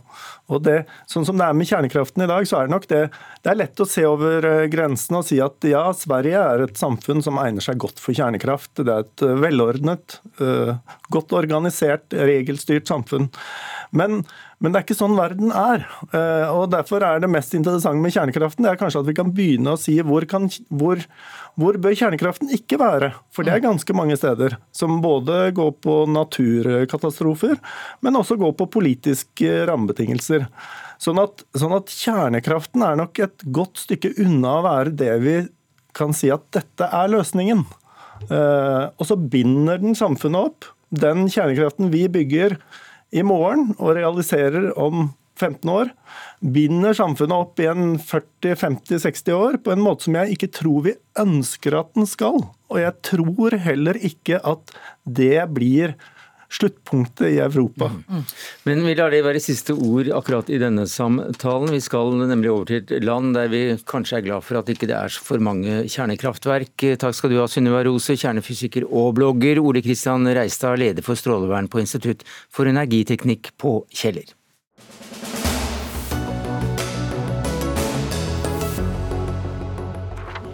Og 0.48 0.62
det, 0.64 0.78
sånn 1.12 1.26
som 1.28 1.36
det 1.36 1.50
er 1.50 1.58
med 1.60 1.68
kjernekraften 1.68 2.24
i 2.24 2.30
dag, 2.32 2.48
så 2.48 2.62
er 2.62 2.70
det 2.70 2.76
nok 2.76 2.88
det 2.88 3.02
Det 3.44 3.52
er 3.52 3.60
lett 3.60 3.84
å 3.84 3.90
se 3.90 4.06
over 4.08 4.48
eh, 4.48 4.70
grensen 4.72 5.20
og 5.20 5.28
si 5.28 5.42
at 5.44 5.68
ja, 5.68 5.84
Sverige 5.92 6.40
er 6.40 6.64
et 6.64 6.80
samfunn 6.80 7.20
som 7.26 7.42
egner 7.42 7.66
seg 7.66 7.84
godt 7.84 8.00
for 8.00 8.16
kjernekraft. 8.16 8.72
Det 8.80 8.96
er 8.96 9.04
et 9.04 9.28
velordnet, 9.44 10.22
godt 11.12 11.36
organisert, 11.36 12.16
regelstyrt 12.16 12.88
samfunn. 12.88 13.28
Men 13.92 14.24
men 14.64 14.72
det 14.72 14.80
er 14.80 14.86
ikke 14.86 14.98
sånn 14.98 15.18
verden 15.18 15.52
er. 15.52 15.84
Eh, 16.16 16.48
og 16.52 16.70
Derfor 16.74 17.04
er 17.04 17.20
det 17.22 17.30
mest 17.32 17.54
interessante 17.58 18.02
med 18.02 18.14
kjernekraften 18.16 18.66
det 18.66 18.72
er 18.72 18.80
kanskje 18.80 19.02
at 19.04 19.10
vi 19.10 19.18
kan 19.18 19.34
begynne 19.36 19.74
å 19.76 19.80
si 19.80 19.98
hvor, 20.00 20.26
kan, 20.30 20.48
hvor, 20.70 21.02
hvor 21.60 21.80
bør 21.82 21.98
kjernekraften 21.98 22.54
ikke 22.56 22.80
være? 22.82 23.12
For 23.36 23.48
det 23.48 23.56
er 23.56 23.66
ganske 23.66 23.98
mange 23.98 24.18
steder 24.20 24.58
som 24.76 25.02
både 25.04 25.52
går 25.56 25.76
på 25.84 25.98
naturkatastrofer, 26.16 27.60
men 28.06 28.20
også 28.20 28.40
går 28.42 28.56
på 28.60 28.70
politiske 28.78 29.66
rammebetingelser. 29.70 30.48
Sånn 31.02 31.20
at, 31.20 31.44
sånn 31.58 31.76
at 31.76 31.92
kjernekraften 31.92 32.86
er 32.88 33.00
nok 33.02 33.20
et 33.26 33.44
godt 33.56 33.84
stykke 33.84 34.16
unna 34.24 34.60
å 34.60 34.66
være 34.66 34.96
det 34.96 35.16
vi 35.26 35.36
kan 35.96 36.16
si 36.16 36.32
at 36.34 36.48
dette 36.56 36.88
er 36.92 37.12
løsningen. 37.12 37.64
Eh, 38.32 38.86
og 38.96 39.08
så 39.08 39.18
binder 39.20 39.82
den 39.82 39.96
samfunnet 39.98 40.52
opp. 40.52 40.72
Den 40.96 41.28
kjernekraften 41.32 41.92
vi 41.92 42.06
bygger, 42.12 42.58
i 43.16 43.24
morgen 43.26 43.72
og 43.78 43.96
realiserer 43.96 44.74
om 44.80 45.10
15 45.36 45.72
år, 45.72 45.90
binder 46.40 46.96
samfunnet 46.96 47.36
opp 47.36 47.60
i 47.60 47.68
en 47.68 47.98
40-50-60 48.00 49.36
år 49.36 49.58
på 49.64 49.74
en 49.74 49.84
måte 49.84 50.08
som 50.08 50.16
jeg 50.20 50.36
ikke 50.36 50.52
tror 50.56 50.86
vi 50.88 50.96
ønsker 51.20 51.76
at 51.80 51.92
den 51.98 52.08
skal. 52.08 52.40
Og 52.72 52.80
jeg 52.80 52.96
tror 53.06 53.58
heller 53.66 54.00
ikke 54.00 54.40
at 54.40 54.76
det 55.04 55.44
blir 55.56 55.96
sluttpunktet 56.56 57.28
i 57.34 57.40
Europa. 57.44 57.90
Mm. 57.92 58.24
Men 58.64 58.84
vi 58.88 58.96
lar 58.98 59.14
det 59.14 59.24
være 59.26 59.42
siste 59.44 59.76
ord 59.76 60.10
akkurat 60.16 60.50
i 60.50 60.60
denne 60.62 60.88
samtalen. 60.90 61.74
Vi 61.76 61.82
skal 61.84 62.16
nemlig 62.22 62.52
over 62.52 62.70
til 62.70 62.82
et 62.84 63.06
land 63.06 63.36
der 63.38 63.52
vi 63.52 63.64
kanskje 63.88 64.20
er 64.20 64.28
glad 64.28 64.46
for 64.48 64.62
at 64.62 64.72
ikke 64.72 64.90
det 64.90 64.98
er 64.98 65.20
for 65.28 65.44
mange 65.44 65.84
kjernekraftverk. 65.92 66.88
Takk 67.02 67.18
skal 67.18 67.34
du 67.34 67.40
ha, 67.42 67.50
Synnøve 67.52 67.84
Rose, 67.90 68.18
kjernefysiker 68.20 68.88
og 68.90 69.14
blogger. 69.20 69.62
Ole 69.64 69.84
Kristian 69.86 70.28
Reistad, 70.28 70.80
leder 70.82 71.06
for 71.06 71.20
strålevern 71.20 71.70
på 71.72 71.84
Institutt 71.84 72.26
for 72.50 72.70
energiteknikk 72.72 73.54
på 73.62 73.82
Kjeller. 73.94 74.36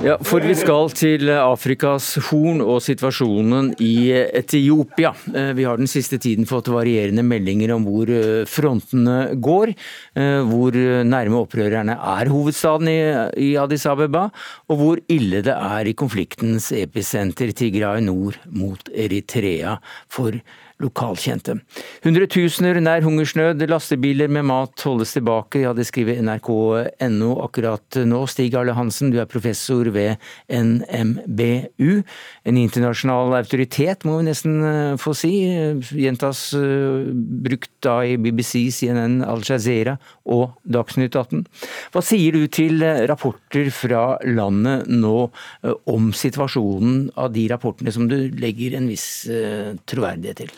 Ja, 0.02 0.16
for 0.26 0.42
vi 0.42 0.56
skal 0.58 0.90
til 0.98 1.30
Afrikas 1.30 2.16
Horn 2.32 2.64
og 2.66 2.80
situasjonen 2.82 3.68
i 3.86 4.10
Etiopia. 4.10 5.12
Eh, 5.30 5.52
vi 5.54 5.68
har 5.68 5.78
den 5.78 5.90
siste 5.90 6.18
tiden 6.18 6.48
fått 6.50 6.72
varierende 6.74 7.22
meldinger 7.22 7.76
om 7.76 7.86
hvor 7.86 8.10
eh, 8.10 8.42
frontene 8.50 9.36
går. 9.38 9.76
Eh, 10.18 10.40
hvor 10.50 10.80
nærme 11.06 11.44
opprørerne 11.44 12.00
er 12.16 12.32
hovedstaden 12.34 12.90
i 12.90 13.52
Addis 13.62 13.86
Abeba, 13.86 14.26
og 14.74 14.82
hvor 14.82 15.04
ille 15.06 15.44
det 15.46 15.54
er 15.54 15.92
i 15.92 15.94
konfliktens 15.94 16.72
episenter 16.74 17.54
Tigray 17.54 18.02
nord 18.02 18.42
mot 18.50 18.90
Eritrea 18.90 19.78
for 20.10 20.34
lokalkjente. 20.82 21.58
Hundretusener 22.06 22.80
nær 22.84 23.06
hungersnød, 23.06 23.62
lastebiler 23.70 24.32
med 24.32 24.48
mat 24.50 24.86
holdes 24.86 25.14
tilbake, 25.16 25.64
ja 25.64 25.74
det 25.78 25.88
skriver 25.90 26.22
nrk.no 26.26 27.32
akkurat 27.46 28.02
nå. 28.08 28.24
Stig 28.32 28.56
Arle 28.58 28.76
Hansen, 28.78 29.12
du 29.14 29.20
er 29.22 29.30
professor 29.30 29.90
ved 29.94 30.22
NMBU. 30.50 32.02
En 32.42 32.58
internasjonal 32.58 33.36
autoritet, 33.38 34.02
må 34.08 34.16
vi 34.18 34.26
nesten 34.26 34.56
eh, 34.66 34.96
få 34.98 35.14
si. 35.14 35.30
Gjentas 36.02 36.48
eh, 36.58 37.12
brukt 37.46 37.70
da 37.86 38.00
i 38.02 38.16
BBC, 38.18 38.64
CNN, 38.74 39.20
Al 39.22 39.44
Jazeera 39.46 39.94
og 40.26 40.56
Dagsnytt 40.66 41.14
18. 41.14 41.44
Hva 41.94 42.02
sier 42.06 42.34
du 42.34 42.48
til 42.50 42.82
eh, 42.82 43.04
rapporter 43.12 43.70
fra 43.76 44.18
landet 44.26 44.90
nå 44.90 45.30
om 45.92 46.10
situasjonen 46.18 47.12
av 47.20 47.30
de 47.36 47.46
rapportene 47.52 47.94
som 47.94 48.08
du 48.10 48.18
legger 48.42 48.74
en 48.78 48.90
viss 48.90 49.06
troverdighet 49.90 50.42
til? 50.42 50.52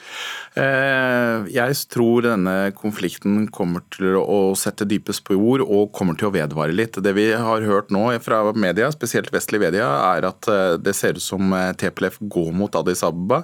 Jeg 0.53 1.77
tror 1.91 2.23
denne 2.23 2.55
konflikten 2.77 3.47
kommer 3.53 3.83
til 3.93 4.19
å 4.19 4.53
sette 4.59 4.85
dype 4.87 5.15
spor 5.15 5.63
og 5.65 5.91
kommer 5.95 6.17
til 6.19 6.29
å 6.29 6.33
vedvare 6.35 6.75
litt. 6.75 6.99
Det 7.03 7.15
vi 7.17 7.27
har 7.33 7.65
hørt 7.67 7.91
nå 7.93 8.05
fra 8.23 8.43
media, 8.53 8.91
spesielt 8.93 9.33
vestlige 9.33 9.65
media, 9.65 9.89
er 10.13 10.29
at 10.29 10.49
det 10.83 10.95
ser 10.97 11.17
ut 11.17 11.25
som 11.25 11.55
TPLF 11.79 12.19
går 12.21 12.51
mot 12.55 12.75
Addis 12.79 13.03
Ababa. 13.05 13.43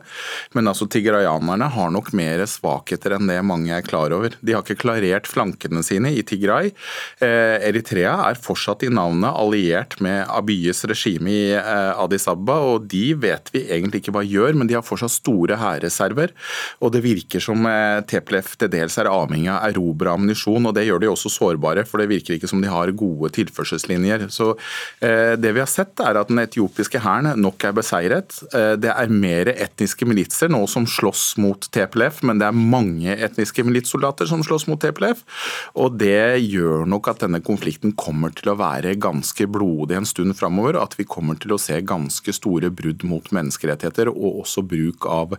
Men 0.58 0.72
altså 0.72 0.88
tigrayanerne 0.90 1.70
har 1.76 1.94
nok 1.94 2.12
mer 2.18 2.46
svakheter 2.50 3.18
enn 3.18 3.30
det 3.30 3.40
mange 3.46 3.74
er 3.76 3.86
klar 3.86 4.14
over. 4.16 4.36
De 4.42 4.56
har 4.56 4.66
ikke 4.66 4.82
klarert 4.86 5.30
flankene 5.30 5.84
sine 5.86 6.14
i 6.16 6.24
Tigray. 6.26 6.72
Eritrea 7.22 8.16
er 8.30 8.40
fortsatt 8.40 8.86
i 8.86 8.92
navnet 8.94 9.36
alliert 9.36 9.98
med 10.04 10.24
Abyes 10.30 10.84
regime 10.90 11.32
i 11.34 11.44
Addis 11.56 12.28
Ababa, 12.30 12.60
og 12.74 12.88
de 12.92 13.14
vet 13.20 13.52
vi 13.54 13.66
egentlig 13.68 14.04
ikke 14.04 14.14
hva 14.16 14.24
gjør, 14.26 14.58
men 14.58 14.70
de 14.70 14.78
har 14.78 14.86
fortsatt 14.86 15.14
store 15.14 15.58
hærreserver. 15.60 16.34
Og 16.84 16.94
det 16.94 17.04
virker 17.06 17.44
som 17.44 17.66
eh, 17.70 18.02
TPLF 18.10 18.56
til 18.60 18.72
dels 18.74 18.98
er 19.00 19.10
avhengig 19.12 19.52
av 19.54 19.70
erobra 19.70 20.16
ammunisjon, 20.16 20.70
og 20.70 20.76
det 20.76 20.86
gjør 20.88 21.04
de 21.04 21.12
også 21.12 21.32
sårbare, 21.34 21.86
for 21.88 22.02
det 22.02 22.10
virker 22.12 22.38
ikke 22.38 22.50
som 22.50 22.64
de 22.64 22.72
har 22.72 22.94
gode 22.98 23.32
tilførselslinjer. 23.38 24.28
Så 24.34 24.52
eh, 25.06 25.36
det 25.40 25.54
vi 25.56 25.64
har 25.64 25.70
sett, 25.70 25.96
er 26.04 26.20
at 26.20 26.32
den 26.32 26.42
etiopiske 26.44 27.02
hæren 27.04 27.34
nok 27.40 27.68
er 27.68 27.76
beseiret. 27.78 28.19
Eh, 28.54 28.74
det 28.82 28.92
er 28.92 29.14
mer 29.14 29.52
etniske 29.54 30.08
militser 30.10 30.52
nå 30.52 30.62
som 30.72 30.88
slåss 30.90 31.38
mot 31.42 31.70
TPLF, 31.72 32.22
men 32.28 32.42
det 32.42 32.48
er 32.50 32.58
mange 32.76 33.16
etniske 33.16 33.66
militssoldater 33.68 34.30
som 34.30 34.44
slåss 34.46 34.68
mot 34.70 34.82
TPLF. 34.82 35.24
Og 35.80 35.98
det 36.02 36.42
gjør 36.44 36.88
nok 36.90 37.12
at 37.12 37.24
denne 37.26 37.42
konflikten 37.46 37.96
kommer 38.00 38.34
til 38.36 38.54
å 38.54 38.58
være 38.60 38.98
ganske 39.02 39.48
blodig 39.50 40.00
en 40.00 40.10
stund 40.10 40.38
framover, 40.40 40.80
at 40.82 40.98
vi 41.00 41.08
kommer 41.10 41.40
til 41.40 41.56
å 41.56 41.62
se 41.62 41.80
ganske 41.82 42.36
store 42.36 42.72
brudd 42.74 43.06
mot 43.08 43.32
menneskerettigheter 43.36 44.12
og 44.12 44.44
også 44.44 44.66
bruk 44.68 45.08
av 45.10 45.38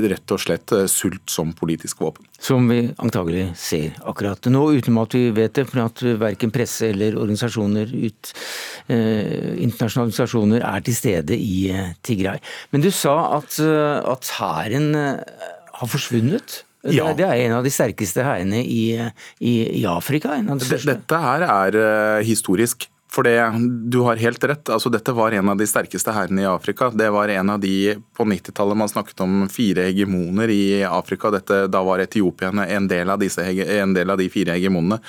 rett 0.00 0.32
og 0.34 0.40
slett 0.40 0.72
eh, 0.72 0.86
sult 0.90 1.30
som 1.30 1.52
politisk 1.56 2.00
våpen. 2.02 2.26
Som 2.42 2.68
vi 2.70 2.80
antagelig 3.02 3.50
ser 3.60 3.98
akkurat 4.08 4.46
nå, 4.50 4.64
uten 4.78 4.98
at 5.02 5.16
vi 5.16 5.30
vet 5.36 5.54
det. 5.58 5.66
For 5.70 5.84
at 5.84 6.02
verken 6.20 6.52
presse 6.54 6.90
eller 6.92 7.18
organisasjoner 7.20 7.92
ut, 7.92 8.32
eh, 8.88 9.52
internasjonale 9.62 10.10
organisasjoner 10.10 10.66
er 10.72 10.84
til 10.86 10.98
stede 10.98 11.38
i 11.38 11.70
eh, 11.72 11.94
Tigray. 12.02 12.42
Men 12.72 12.84
du 12.84 12.90
sa 12.94 13.16
at, 13.38 13.58
eh, 13.62 14.12
at 14.12 14.34
hæren 14.38 14.92
eh, 14.98 15.48
har 15.72 15.90
forsvunnet? 15.90 16.62
Ja. 16.82 17.12
Det 17.14 17.22
er 17.22 17.44
en 17.44 17.60
av 17.60 17.62
de 17.62 17.70
sterkeste 17.70 18.24
hærene 18.26 18.58
i, 18.58 18.96
i, 19.38 19.52
i, 19.78 19.84
Afrika? 19.86 20.34
Dette 20.42 21.20
her 21.22 21.44
er 21.46 21.76
historisk. 22.26 22.88
For 23.12 23.26
det, 23.28 23.36
du 23.92 24.00
har 24.06 24.20
helt 24.20 24.44
rett. 24.48 24.70
altså 24.72 24.88
Dette 24.92 25.12
var 25.12 25.34
en 25.36 25.52
av 25.52 25.58
de 25.60 25.68
sterkeste 25.68 26.14
hærene 26.16 26.46
i 26.46 26.48
Afrika. 26.48 26.88
Det 26.94 27.10
var 27.12 27.28
en 27.28 27.52
av 27.52 27.60
de 27.60 27.96
på 28.16 28.24
90-tallet 28.28 28.78
man 28.78 28.88
snakket 28.88 29.20
om 29.24 29.42
fire 29.52 29.84
hegemoner 29.90 30.52
i 30.52 30.62
Afrika. 30.88 31.32
Dette, 31.34 31.66
da 31.68 31.82
var 31.84 32.00
etiopierne 32.00 32.64
en 32.72 32.88
del 32.88 33.12
av, 33.12 33.20
disse, 33.20 33.44
en 33.44 33.92
del 33.92 34.14
av 34.14 34.22
de 34.22 34.30
fire 34.32 34.56
hegemonene. 34.56 35.02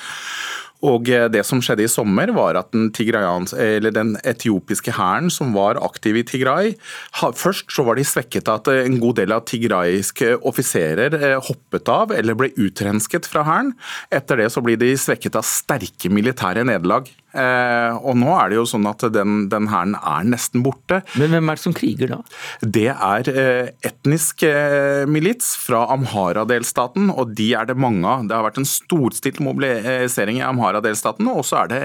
Og 0.84 1.08
eh, 1.08 1.30
Det 1.32 1.40
som 1.48 1.62
skjedde 1.64 1.86
i 1.86 1.88
sommer, 1.88 2.28
var 2.36 2.58
at 2.60 2.74
den, 2.74 2.90
den 2.92 4.12
etiopiske 4.20 4.92
hæren 4.98 5.32
som 5.32 5.54
var 5.56 5.80
aktiv 5.80 6.18
i 6.20 6.26
Tigray 6.28 6.74
Først 7.16 7.72
så 7.72 7.86
var 7.86 7.96
de 7.96 8.04
svekket 8.04 8.50
av 8.52 8.60
at 8.60 8.72
en 8.74 9.00
god 9.00 9.16
del 9.22 9.32
av 9.32 9.46
tigraiske 9.48 10.34
offiserer 10.44 11.16
eh, 11.16 11.40
hoppet 11.40 11.88
av 11.88 12.12
eller 12.12 12.36
ble 12.36 12.52
utrensket 12.60 13.28
fra 13.30 13.48
hæren. 13.48 13.72
Etter 14.12 14.42
det 14.42 14.52
så 14.52 14.60
blir 14.64 14.76
de 14.80 14.92
svekket 14.98 15.40
av 15.40 15.46
sterke 15.48 16.12
militære 16.12 16.66
nederlag. 16.68 17.08
Eh, 17.34 17.96
og 17.98 18.14
nå 18.20 18.30
er 18.38 18.52
det 18.52 18.58
jo 18.60 18.66
sånn 18.68 18.86
at 18.86 19.02
den, 19.14 19.48
den 19.50 19.66
hæren 19.72 19.96
er 19.98 20.26
nesten 20.28 20.62
borte. 20.64 21.00
Men 21.18 21.34
hvem 21.34 21.50
er 21.50 21.58
det 21.58 21.64
som 21.64 21.74
kriger 21.76 22.12
da? 22.12 22.18
Det 22.62 22.86
er 22.92 23.30
eh, 23.32 23.70
etnisk 23.86 24.44
eh, 24.46 25.02
milits 25.10 25.54
fra 25.58 25.84
Amhara-delstaten, 25.94 27.10
og 27.10 27.34
de 27.38 27.50
er 27.58 27.68
det 27.70 27.78
mange 27.80 28.06
av. 28.06 28.26
Det 28.28 28.36
har 28.36 28.46
vært 28.46 28.60
en 28.62 28.68
storstilt 28.68 29.40
mobilisering 29.44 30.38
i 30.40 30.46
Amhara-delstaten, 30.46 31.30
og 31.32 31.42
så 31.48 31.64
er 31.64 31.72
det 31.72 31.82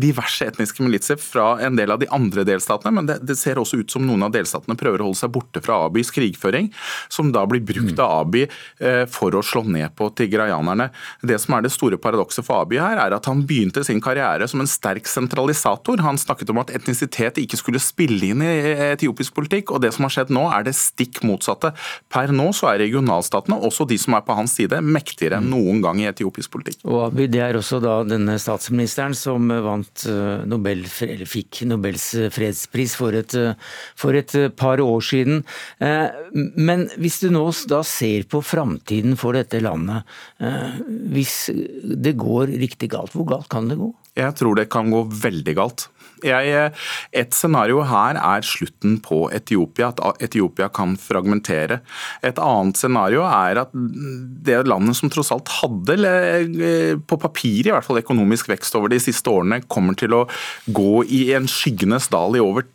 diverse 0.00 0.50
etniske 0.50 0.82
militser 0.84 1.20
fra 1.22 1.54
en 1.62 1.78
del 1.78 1.94
av 1.94 2.02
de 2.02 2.10
andre 2.12 2.46
delstatene, 2.48 2.94
men 2.98 3.10
det, 3.10 3.20
det, 3.28 3.38
ser 3.42 3.58
også 3.58 3.82
ut 3.82 3.94
som 3.94 4.04
noen 4.06 4.26
av 4.26 4.34
delstatene 4.34 4.76
prøver 4.78 5.02
å 5.02 5.08
holde 5.08 5.20
seg 5.22 5.32
borte 5.34 5.62
fra 5.64 5.84
Abis 5.86 6.10
krigføring, 6.14 6.70
som 7.12 7.30
da 7.34 7.44
blir 7.48 7.62
brukt 7.66 7.98
av 8.02 8.26
Abi 8.26 8.44
for 9.12 9.34
å 9.34 9.42
slå 9.44 9.64
ned 9.70 9.94
på 9.98 10.08
tigrayanerne. 10.18 10.88
Det 11.26 11.38
som 11.42 11.56
er 11.56 11.64
det 11.64 11.72
store 11.74 11.98
paradokset 12.00 12.46
for 12.46 12.64
Abi 12.64 12.78
her, 12.80 12.98
er 13.00 13.16
at 13.16 13.26
han 13.30 13.44
begynte 13.48 13.84
sin 13.86 14.02
karriere 14.02 14.48
som 14.50 14.62
en 14.62 14.70
sterk 14.72 15.08
sentralisator. 15.10 16.02
Han 16.04 16.20
snakket 16.20 16.52
om 16.52 16.62
at 16.62 16.72
etnisitet 16.74 17.40
ikke 17.42 17.60
skulle 17.60 17.82
spille 17.82 18.32
inn 18.32 18.44
i 18.44 18.50
etiopisk 18.92 19.36
politikk, 19.36 19.74
og 19.74 19.82
det 19.84 19.92
som 19.94 20.06
har 20.06 20.14
skjedd 20.16 20.32
nå 20.34 20.46
er 20.52 20.66
det 20.66 20.74
stikk 20.78 21.22
motsatte. 21.28 21.72
Per 22.12 22.32
nå 22.34 22.48
så 22.56 22.72
er 22.72 22.82
regionalstatene, 22.84 23.58
også 23.68 23.86
de 23.88 23.98
som 24.00 24.16
er 24.16 24.24
på 24.26 24.36
hans 24.36 24.56
side, 24.58 24.80
mektigere 24.82 25.40
enn 25.40 25.50
noen 25.52 25.82
gang 25.84 26.00
i 26.02 26.08
etiopisk 26.10 26.54
politikk. 26.56 26.80
Og 26.88 27.06
Abiy, 27.08 27.28
Det 27.32 27.42
er 27.44 27.56
også 27.58 27.80
da 27.82 28.00
denne 28.06 28.38
statsministeren 28.40 29.14
som 29.16 29.48
vant 29.48 30.06
eh, 30.08 30.44
Nobel, 30.48 30.84
eller 31.06 31.28
fikk 31.28 31.62
Nobels 31.68 32.08
fredspris 32.34 32.96
for 32.98 33.16
et, 33.16 33.36
eh, 33.38 33.54
for 33.98 34.18
et 34.18 34.34
eh, 34.38 34.48
par 34.48 34.82
år 34.82 35.00
siden. 35.02 35.42
Men 36.32 36.86
hvis 37.00 37.20
du 37.22 37.28
nå 37.32 37.44
da 37.68 37.80
ser 37.86 38.26
på 38.30 38.40
framtiden 38.44 39.16
for 39.18 39.36
dette 39.36 39.60
landet, 39.62 40.06
hvis 41.12 41.50
det 41.52 42.14
går 42.20 42.54
riktig 42.62 42.92
galt, 42.92 43.14
hvor 43.16 43.28
galt 43.28 43.50
kan 43.52 43.68
det 43.70 43.78
gå? 43.80 43.90
Jeg 44.18 44.36
tror 44.36 44.58
det 44.58 44.70
kan 44.72 44.90
gå 44.92 45.06
veldig 45.22 45.56
galt. 45.56 45.88
Jeg, 46.22 46.70
et 47.18 47.34
scenario 47.34 47.80
her 47.88 48.18
er 48.20 48.44
slutten 48.46 48.98
på 49.02 49.24
Etiopia, 49.34 49.90
at 49.90 50.22
Etiopia 50.22 50.68
kan 50.74 50.94
fragmentere. 51.00 51.80
Et 52.22 52.38
annet 52.38 52.78
scenario 52.78 53.24
er 53.26 53.64
at 53.64 53.72
det 53.72 54.60
landet 54.70 54.98
som 54.98 55.10
tross 55.10 55.32
alt 55.34 55.50
hadde, 55.60 55.98
på 57.08 57.18
papir 57.24 57.66
i 57.66 57.74
hvert 57.74 57.86
fall 57.86 58.02
økonomisk 58.02 58.52
vekst 58.52 58.78
over 58.78 58.92
de 58.92 59.00
siste 59.02 59.32
årene, 59.32 59.62
kommer 59.66 59.98
til 59.98 60.14
å 60.14 60.26
gå 60.70 61.02
i 61.10 61.24
en 61.36 61.50
skyggenes 61.50 62.10
dal 62.12 62.38
i 62.38 62.44
over 62.44 62.68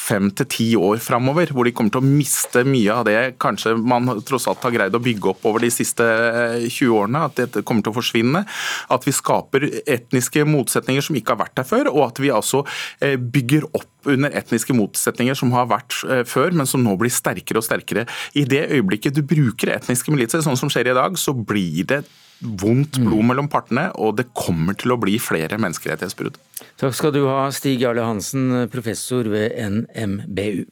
fem 0.00 0.30
til 0.36 0.48
ti 0.50 0.68
år 0.78 1.00
framover, 1.02 1.52
hvor 1.54 1.66
de 1.66 1.72
kommer 1.76 1.94
til 1.94 2.02
å 2.02 2.08
miste 2.08 2.62
mye 2.66 2.94
av 2.94 3.06
det 3.08 3.16
kanskje 3.42 3.74
man 3.78 4.08
tross 4.26 4.48
alt 4.50 4.64
har 4.66 4.74
greid 4.74 4.96
å 4.96 5.02
bygge 5.02 5.32
opp 5.32 5.46
over 5.48 5.64
de 5.64 5.70
siste 5.74 6.06
20 6.06 6.70
eh, 6.70 6.94
årene. 6.96 7.24
At 7.28 7.38
dette 7.40 7.64
kommer 7.66 7.84
til 7.84 7.94
å 7.94 7.98
forsvinne. 7.98 8.44
At 8.92 9.06
vi 9.06 9.14
skaper 9.14 9.68
etniske 9.84 10.44
motsetninger 10.48 11.04
som 11.04 11.18
ikke 11.18 11.36
har 11.36 11.42
vært 11.44 11.58
der 11.60 11.68
før, 11.68 11.92
og 11.92 12.06
at 12.08 12.22
vi 12.22 12.32
altså 12.34 12.64
eh, 13.04 13.18
bygger 13.20 13.68
opp 13.70 14.10
under 14.10 14.32
etniske 14.36 14.74
motsetninger 14.76 15.36
som 15.36 15.52
har 15.56 15.68
vært 15.70 16.00
eh, 16.08 16.24
før, 16.28 16.56
men 16.56 16.68
som 16.68 16.82
nå 16.84 16.96
blir 17.00 17.12
sterkere 17.12 17.60
og 17.60 17.66
sterkere. 17.66 18.06
I 18.38 18.46
det 18.48 18.66
øyeblikket 18.70 19.18
du 19.18 19.22
bruker 19.26 19.74
etniske 19.76 20.14
militser, 20.14 20.44
sånn 20.44 20.58
som 20.58 20.72
skjer 20.72 20.92
i 20.92 20.96
dag, 20.96 21.18
så 21.20 21.36
blir 21.36 21.86
det 21.90 22.04
vondt 22.40 22.98
blod 23.02 23.26
mellom 23.30 23.48
partene, 23.52 23.90
og 24.00 24.16
det 24.20 24.30
kommer 24.36 24.76
til 24.78 24.94
å 24.94 24.98
bli 25.00 25.18
flere 25.20 25.58
menneskerettighetsbrudd. 25.60 26.38
Takk 26.80 26.96
skal 26.96 27.14
du 27.14 27.24
ha, 27.28 27.48
Stig 27.54 27.82
Jarle 27.82 28.04
Hansen, 28.06 28.66
professor 28.72 29.28
ved 29.28 29.56
NMBU. 29.60 30.66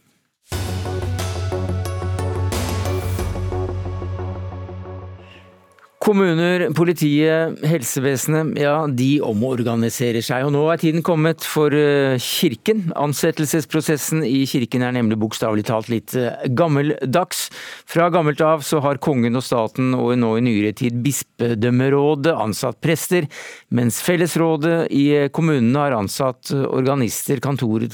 Kommuner, 6.09 6.71
politiet, 6.73 7.59
helsevesenet, 7.69 8.55
ja, 8.57 8.87
de 8.89 9.19
omorganiserer 9.21 10.25
seg. 10.25 10.47
Og 10.47 10.55
nå 10.55 10.63
er 10.73 10.81
tiden 10.81 11.05
kommet 11.05 11.45
for 11.45 11.75
eh, 11.77 12.17
Kirken. 12.17 12.87
Ansettelsesprosessen 12.97 14.23
i 14.25 14.47
Kirken 14.49 14.87
er 14.87 14.97
nemlig 14.97 15.19
bokstavelig 15.21 15.67
talt 15.69 15.91
litt 15.93 16.17
eh, 16.17 16.49
gammeldags. 16.57 17.51
Fra 17.93 18.09
gammelt 18.15 18.41
av 18.41 18.65
så 18.65 18.81
har 18.87 19.03
kongen 19.05 19.37
og 19.37 19.45
staten, 19.45 19.93
og 19.99 20.15
nå 20.17 20.33
i 20.39 20.47
nyere 20.49 20.73
tid 20.81 20.97
bispedømmerådet, 21.05 22.33
ansatt 22.33 22.81
prester, 22.81 23.29
mens 23.69 24.01
fellesrådet 24.01 24.79
i 24.89 25.07
kommunene 25.29 25.85
har 25.85 26.01
ansatt 26.01 26.55
organister, 26.57 27.45
kantorer, 27.45 27.93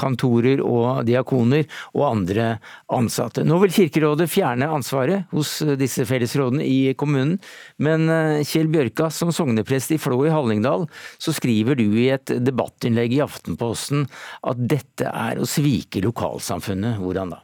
kantorer 0.00 0.62
og 0.64 1.04
diakoner 1.08 1.66
og 1.94 2.06
andre 2.08 2.46
ansatte. 2.92 3.44
Nå 3.46 3.60
vil 3.64 3.74
Kirkerådet 3.74 4.30
fjerne 4.32 4.70
ansvaret 4.72 5.28
hos 5.34 5.58
disse 5.80 6.06
fellesrådene 6.08 6.64
i 6.66 6.94
kommunen, 6.98 7.36
men 7.82 8.08
eh, 8.10 8.40
Kjell 8.46 8.70
Bjørka, 8.72 9.10
som 9.14 9.32
sogneprest 9.34 9.94
i 9.94 10.00
Flå 10.00 10.22
i 10.26 10.32
Hallingdal, 10.32 10.86
så 11.20 11.34
skriver 11.36 11.78
du 11.78 11.86
i 12.00 12.08
et 12.14 12.32
debattinnlegg 12.40 13.14
i 13.16 13.22
Aftenposten 13.24 14.06
at 14.48 14.64
dette 14.70 15.10
er 15.10 15.40
å 15.40 15.48
svike 15.48 16.02
lokalsamfunnet. 16.04 16.98
Hvordan 17.00 17.36
da? 17.36 17.42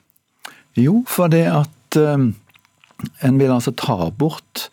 Jo, 0.77 1.01
for 1.09 1.33
det 1.33 1.47
at 1.49 2.01
um, 2.01 2.33
en 3.25 3.39
vil 3.41 3.53
altså 3.53 3.73
ta 3.77 4.11
bort 4.13 4.69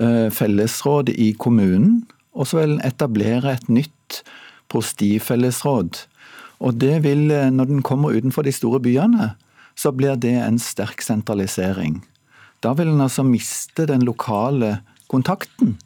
uh, 0.00 0.28
fellesrådet 0.32 1.16
i 1.16 1.32
kommunen, 1.40 2.02
og 2.36 2.48
så 2.48 2.60
vil 2.60 2.76
en 2.76 2.84
etablere 2.84 3.54
et 3.56 3.70
nytt 3.72 4.20
prostifellesråd 4.72 6.02
og 6.60 6.78
det 6.80 7.02
vil, 7.04 7.30
eh, 7.30 7.50
når 7.50 7.64
den 7.70 7.82
kommer 7.82 8.16
utenfor 8.16 8.46
de 8.46 8.52
store 8.52 8.80
byene, 8.80 9.34
så 9.76 9.92
blir 9.92 10.16
det 10.16 10.36
en 10.40 10.58
sterk 10.58 11.02
sentralisering. 11.04 12.00
Da 12.64 12.72
vil 12.72 12.88
en 12.88 13.04
altså 13.04 13.22
miste 13.26 13.86
den 13.86 14.06
lokale 14.06 14.78
kontakten 15.12 15.76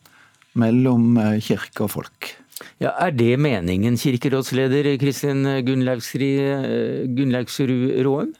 mellom 0.54 1.16
eh, 1.18 1.40
kirke 1.42 1.84
og 1.86 1.90
folk. 1.90 2.36
Ja, 2.80 2.90
Er 3.00 3.10
det 3.10 3.38
meningen, 3.40 3.96
kirkerådsleder 3.96 4.98
Kristin 5.00 5.42
Gunnlaugsrud 5.64 8.04
Råum? 8.04 8.34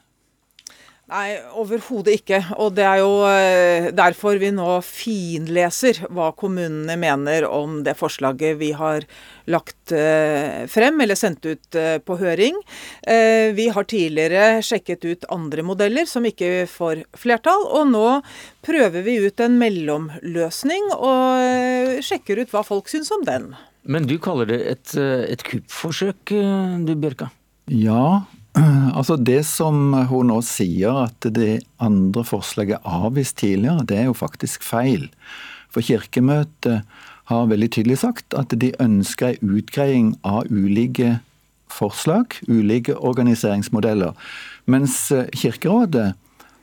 Nei, 1.11 1.33
overhodet 1.59 2.21
ikke. 2.21 2.37
Og 2.63 2.71
det 2.77 2.85
er 2.87 3.01
jo 3.01 3.09
eh, 3.27 3.89
derfor 3.91 4.37
vi 4.39 4.53
nå 4.55 4.77
finleser 4.85 5.99
hva 6.07 6.29
kommunene 6.39 6.95
mener 6.99 7.43
om 7.49 7.81
det 7.83 7.97
forslaget 7.99 8.55
vi 8.61 8.69
har 8.77 9.03
lagt 9.51 9.91
eh, 9.91 10.63
frem, 10.71 11.03
eller 11.03 11.19
sendt 11.19 11.43
ut 11.49 11.75
eh, 11.75 11.97
på 11.99 12.15
høring. 12.21 12.61
Vi 13.51 13.65
har 13.75 13.87
tidligere 13.89 14.61
sjekket 14.63 15.03
ut 15.03 15.25
andre 15.33 15.65
modeller 15.65 16.07
som 16.07 16.23
ikke 16.27 16.65
får 16.69 17.03
flertall, 17.19 17.65
og 17.67 17.89
nå 17.91 18.07
prøver 18.63 19.03
vi 19.03 19.17
ut 19.25 19.41
en 19.43 19.57
mellomløsning 19.59 20.91
og 20.95 21.99
sjekker 22.05 22.43
ut 22.43 22.53
hva 22.53 22.63
folk 22.63 22.91
syns 22.91 23.11
om 23.11 23.25
den. 23.27 23.51
Men 23.83 24.07
du 24.07 24.15
kaller 24.21 24.47
det 24.47 24.61
et, 24.69 24.93
et 24.95 25.43
kuppforsøk, 25.47 26.31
du 26.31 26.93
Bjørka? 26.93 27.31
Ja, 27.71 28.21
Altså 28.97 29.15
Det 29.15 29.41
som 29.47 29.93
hun 30.09 30.27
nå 30.31 30.41
sier, 30.43 31.07
at 31.07 31.27
det 31.33 31.63
andre 31.79 32.23
forslaget 32.27 32.83
avvist 32.83 33.39
tidligere, 33.39 33.85
det 33.87 33.97
er 33.97 34.09
jo 34.09 34.17
faktisk 34.17 34.65
feil. 34.65 35.07
For 35.71 35.83
Kirkemøtet 35.85 36.83
har 37.31 37.47
veldig 37.47 37.69
tydelig 37.71 38.01
sagt 38.03 38.35
at 38.35 38.51
de 38.59 38.73
ønsker 38.83 39.37
en 39.37 39.53
utgreiing 39.55 40.09
av 40.27 40.49
ulike 40.51 41.19
forslag, 41.71 42.35
ulike 42.51 42.97
organiseringsmodeller. 42.99 44.11
Mens 44.67 44.97
Kirkerådet 45.31 46.11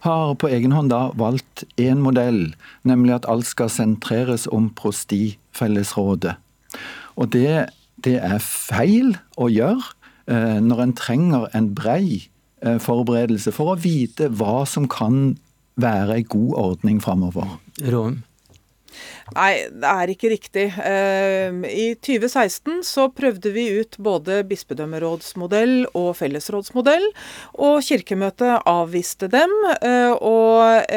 har 0.05 0.35
på 0.39 0.51
egen 0.53 0.75
hånd 0.77 0.93
da 0.93 1.09
valgt 1.19 1.65
én 1.81 2.05
modell, 2.05 2.53
nemlig 2.87 3.17
at 3.17 3.29
alt 3.31 3.49
skal 3.49 3.73
sentreres 3.73 4.47
om 4.53 4.69
prostifellesrådet. 4.79 6.37
Og 7.19 7.33
det, 7.35 7.73
det 8.05 8.19
er 8.23 8.39
feil 8.45 9.17
å 9.41 9.49
gjøre. 9.51 9.95
Eh, 10.29 10.61
når 10.61 10.83
en 10.85 10.95
trenger 10.97 11.49
en 11.57 11.71
brei 11.77 12.29
eh, 12.61 12.77
forberedelse 12.83 13.53
for 13.57 13.73
å 13.73 13.81
vite 13.81 14.29
hva 14.37 14.65
som 14.69 14.89
kan 14.91 15.39
være 15.81 16.19
en 16.19 16.33
god 16.35 16.57
ordning 16.61 16.99
framover. 17.01 17.55
Råen. 17.81 18.25
Nei, 19.37 19.69
det 19.69 19.89
er 19.89 20.11
ikke 20.13 20.31
riktig. 20.33 20.67
Eh, 20.85 21.55
I 21.69 21.87
2016 22.05 22.83
så 22.85 23.07
prøvde 23.15 23.53
vi 23.55 23.69
ut 23.79 23.97
både 24.05 24.43
bispedømmerådsmodell 24.49 25.91
og 25.97 26.11
fellesrådsmodell, 26.21 27.09
og 27.57 27.81
Kirkemøtet 27.89 28.69
avviste 28.69 29.31
dem. 29.33 29.53
Og 30.25 30.89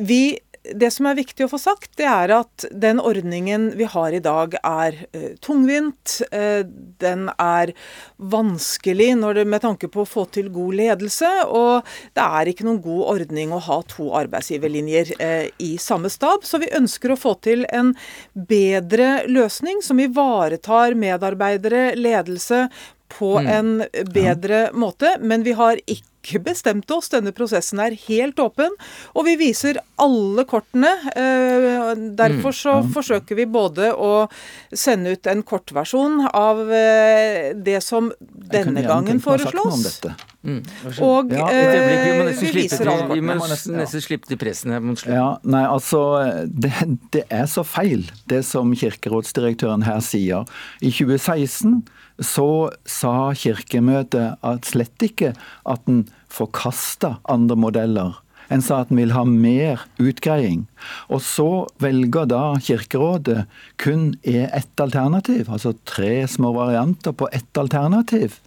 vi 0.00 0.22
det 0.62 0.90
som 0.94 1.08
er 1.10 1.18
viktig 1.18 1.46
å 1.46 1.50
få 1.50 1.58
sagt, 1.58 1.90
det 1.98 2.06
er 2.06 2.32
at 2.36 2.66
den 2.70 3.00
ordningen 3.02 3.70
vi 3.78 3.86
har 3.90 4.14
i 4.14 4.20
dag 4.22 4.54
er 4.60 4.98
uh, 5.16 5.32
tungvint. 5.42 6.20
Uh, 6.30 6.62
den 7.02 7.28
er 7.34 7.72
vanskelig 8.16 9.10
det, 9.34 9.44
med 9.44 9.64
tanke 9.64 9.90
på 9.90 10.04
å 10.04 10.08
få 10.08 10.26
til 10.34 10.52
god 10.54 10.78
ledelse. 10.78 11.30
Og 11.50 11.88
det 12.14 12.28
er 12.28 12.52
ikke 12.52 12.68
noen 12.68 12.82
god 12.84 13.04
ordning 13.16 13.54
å 13.54 13.62
ha 13.66 13.80
to 13.90 14.12
arbeidsgiverlinjer 14.22 15.14
uh, 15.18 15.50
i 15.58 15.74
samme 15.82 16.12
stab. 16.12 16.46
Så 16.46 16.62
vi 16.62 16.70
ønsker 16.78 17.12
å 17.12 17.18
få 17.18 17.34
til 17.42 17.66
en 17.72 17.94
bedre 18.32 19.26
løsning 19.26 19.82
som 19.82 20.00
ivaretar 20.02 20.94
medarbeidere, 20.98 21.92
ledelse, 21.98 22.68
på 23.12 23.34
mm. 23.38 23.50
en 23.58 23.74
bedre 24.14 24.66
ja. 24.68 24.72
måte. 24.72 25.16
Men 25.20 25.42
vi 25.44 25.58
har 25.58 25.80
ikke 25.84 26.11
ikke 26.22 26.42
bestemt 26.46 26.90
oss. 26.94 27.10
Denne 27.12 27.34
prosessen 27.34 27.82
er 27.82 27.96
helt 28.06 28.40
åpen, 28.42 28.74
og 29.12 29.26
vi 29.26 29.36
viser 29.40 29.80
alle 30.00 30.46
kortene. 30.48 30.90
Eh, 31.18 31.92
derfor 32.18 32.54
så 32.56 32.78
mm, 32.80 32.92
forsøker 32.94 33.38
vi 33.38 33.46
både 33.50 33.92
å 33.92 34.28
sende 34.70 35.16
ut 35.16 35.30
en 35.30 35.42
kortversjon 35.46 36.28
av 36.30 36.62
eh, 36.72 37.52
det 37.58 37.80
som 37.84 38.12
denne 38.22 38.84
gangen 38.86 39.22
foreslås. 39.22 40.02
Mm. 40.42 40.58
Og 41.02 41.30
ja, 41.34 41.46
eh, 41.54 41.76
vi, 41.86 41.96
vi 42.38 42.52
viser 42.62 42.86
alle 42.86 43.08
kortene. 43.08 43.18
Vi 43.18 43.40
må 43.42 43.50
nesten 43.50 44.02
slippe 44.02 44.30
til 44.30 44.40
pressen 44.40 44.74
her 44.74 44.82
mot. 44.82 45.02
Ja, 45.06 45.36
nei, 45.42 45.64
altså, 45.66 46.02
det, 46.46 46.72
det 47.14 47.26
er 47.30 47.48
så 47.50 47.66
feil, 47.66 48.06
det 48.30 48.44
som 48.48 48.74
kirkerådsdirektøren 48.78 49.86
her 49.86 50.02
sier. 50.04 50.46
I 50.82 50.94
2016 50.94 51.82
så 52.20 52.72
sa 52.88 53.32
Kirkemøtet 53.36 54.42
at 54.44 54.68
slett 54.68 55.04
ikke 55.04 55.32
at 55.68 55.88
en 55.90 56.04
forkasta 56.32 57.16
andre 57.30 57.56
modeller. 57.56 58.18
En 58.52 58.60
sa 58.64 58.82
at 58.82 58.90
en 58.92 58.98
vil 59.00 59.14
ha 59.14 59.22
mer 59.24 59.84
utgreiing. 60.02 60.66
Og 61.08 61.22
så 61.24 61.48
velger 61.80 62.28
da 62.28 62.42
Kirkerådet 62.60 63.46
kun 63.80 64.12
ett 64.26 64.82
alternativ, 64.82 65.48
altså 65.48 65.72
tre 65.88 66.26
små 66.28 66.52
varianter 66.56 67.16
på 67.16 67.30
ett 67.32 67.58
alternativ. 67.58 68.40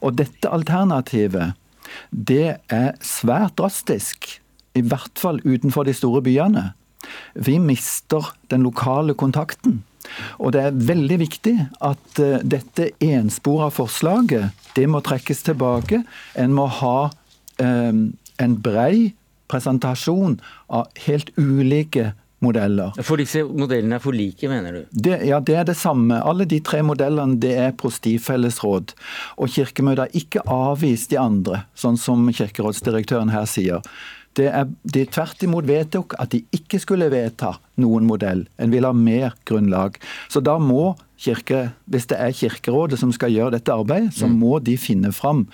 Og 0.00 0.16
dette 0.18 0.50
alternativet, 0.50 1.54
det 2.10 2.58
er 2.72 2.92
svært 3.04 3.58
drastisk. 3.60 4.40
I 4.74 4.82
hvert 4.82 5.20
fall 5.20 5.42
utenfor 5.44 5.84
de 5.86 5.94
store 5.94 6.24
byene. 6.24 6.72
Vi 7.34 7.58
mister 7.60 8.32
den 8.50 8.64
lokale 8.64 9.14
kontakten. 9.14 9.82
Og 10.38 10.54
det 10.54 10.66
er 10.66 10.78
veldig 10.92 11.18
viktig 11.22 11.56
at 11.80 12.22
uh, 12.22 12.38
dette 12.42 12.90
enspora 13.02 13.70
forslaget, 13.72 14.52
det 14.76 14.88
må 14.88 15.02
trekkes 15.04 15.44
tilbake. 15.48 16.02
En 16.38 16.54
må 16.56 16.68
ha 16.80 17.10
um, 17.58 18.04
en 18.42 18.56
brei 18.64 19.12
presentasjon 19.52 20.38
av 20.72 20.88
helt 21.06 21.32
ulike 21.36 22.12
modeller. 22.42 22.90
For 23.06 23.20
disse 23.20 23.44
modellene 23.46 23.98
er 23.98 24.02
for 24.02 24.16
like, 24.16 24.48
mener 24.50 24.74
du? 24.74 24.80
Det, 24.90 25.20
ja, 25.28 25.38
det 25.40 25.58
er 25.60 25.68
det 25.68 25.76
samme. 25.78 26.18
Alle 26.26 26.46
de 26.48 26.58
tre 26.64 26.82
modellene 26.86 27.38
det 27.42 27.52
er 27.68 27.76
prostifellesråd. 27.78 28.96
Og 29.38 29.52
Kirkemøtet 29.54 30.08
har 30.08 30.18
ikke 30.22 30.42
avvist 30.50 31.12
de 31.12 31.20
andre, 31.22 31.62
sånn 31.78 32.00
som 32.00 32.26
kirkerådsdirektøren 32.32 33.32
her 33.34 33.46
sier. 33.50 33.86
Det 34.38 34.48
er, 34.48 34.68
de 34.94 35.04
tvert 35.12 35.42
imot 35.44 35.66
vedtok 35.68 36.16
at 36.22 36.32
de 36.32 36.42
ikke 36.56 36.80
skulle 36.80 37.10
vedta 37.12 37.54
noen 37.82 38.06
modell. 38.08 38.46
En 38.60 38.72
vil 38.72 38.86
ha 38.88 38.92
mer 38.96 39.36
grunnlag. 39.48 39.98
Så 40.32 40.40
da 40.44 40.56
må 40.62 40.94
kirke, 41.22 41.68
hvis 41.90 42.08
det 42.10 42.18
er 42.18 42.34
Kirkerådet 42.34 42.98
som 43.00 43.12
skal 43.14 43.32
gjøre 43.34 43.56
dette 43.56 43.74
arbeidet, 43.74 44.14
så 44.16 44.26
mm. 44.26 44.36
må 44.40 44.58
de 44.64 44.76
finne 44.80 45.12
fram 45.14 45.46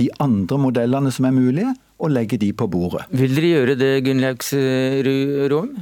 de 0.00 0.08
andre 0.22 0.58
modellene 0.58 1.12
som 1.14 1.28
er 1.28 1.36
mulige, 1.36 1.74
og 2.02 2.10
legge 2.10 2.34
de 2.40 2.48
på 2.50 2.66
bordet. 2.66 3.04
Vil 3.14 3.34
dere 3.36 3.50
gjøre 3.52 3.74
det, 3.78 3.92
Gunnlaugsrud 4.08 5.52
Råm? 5.52 5.76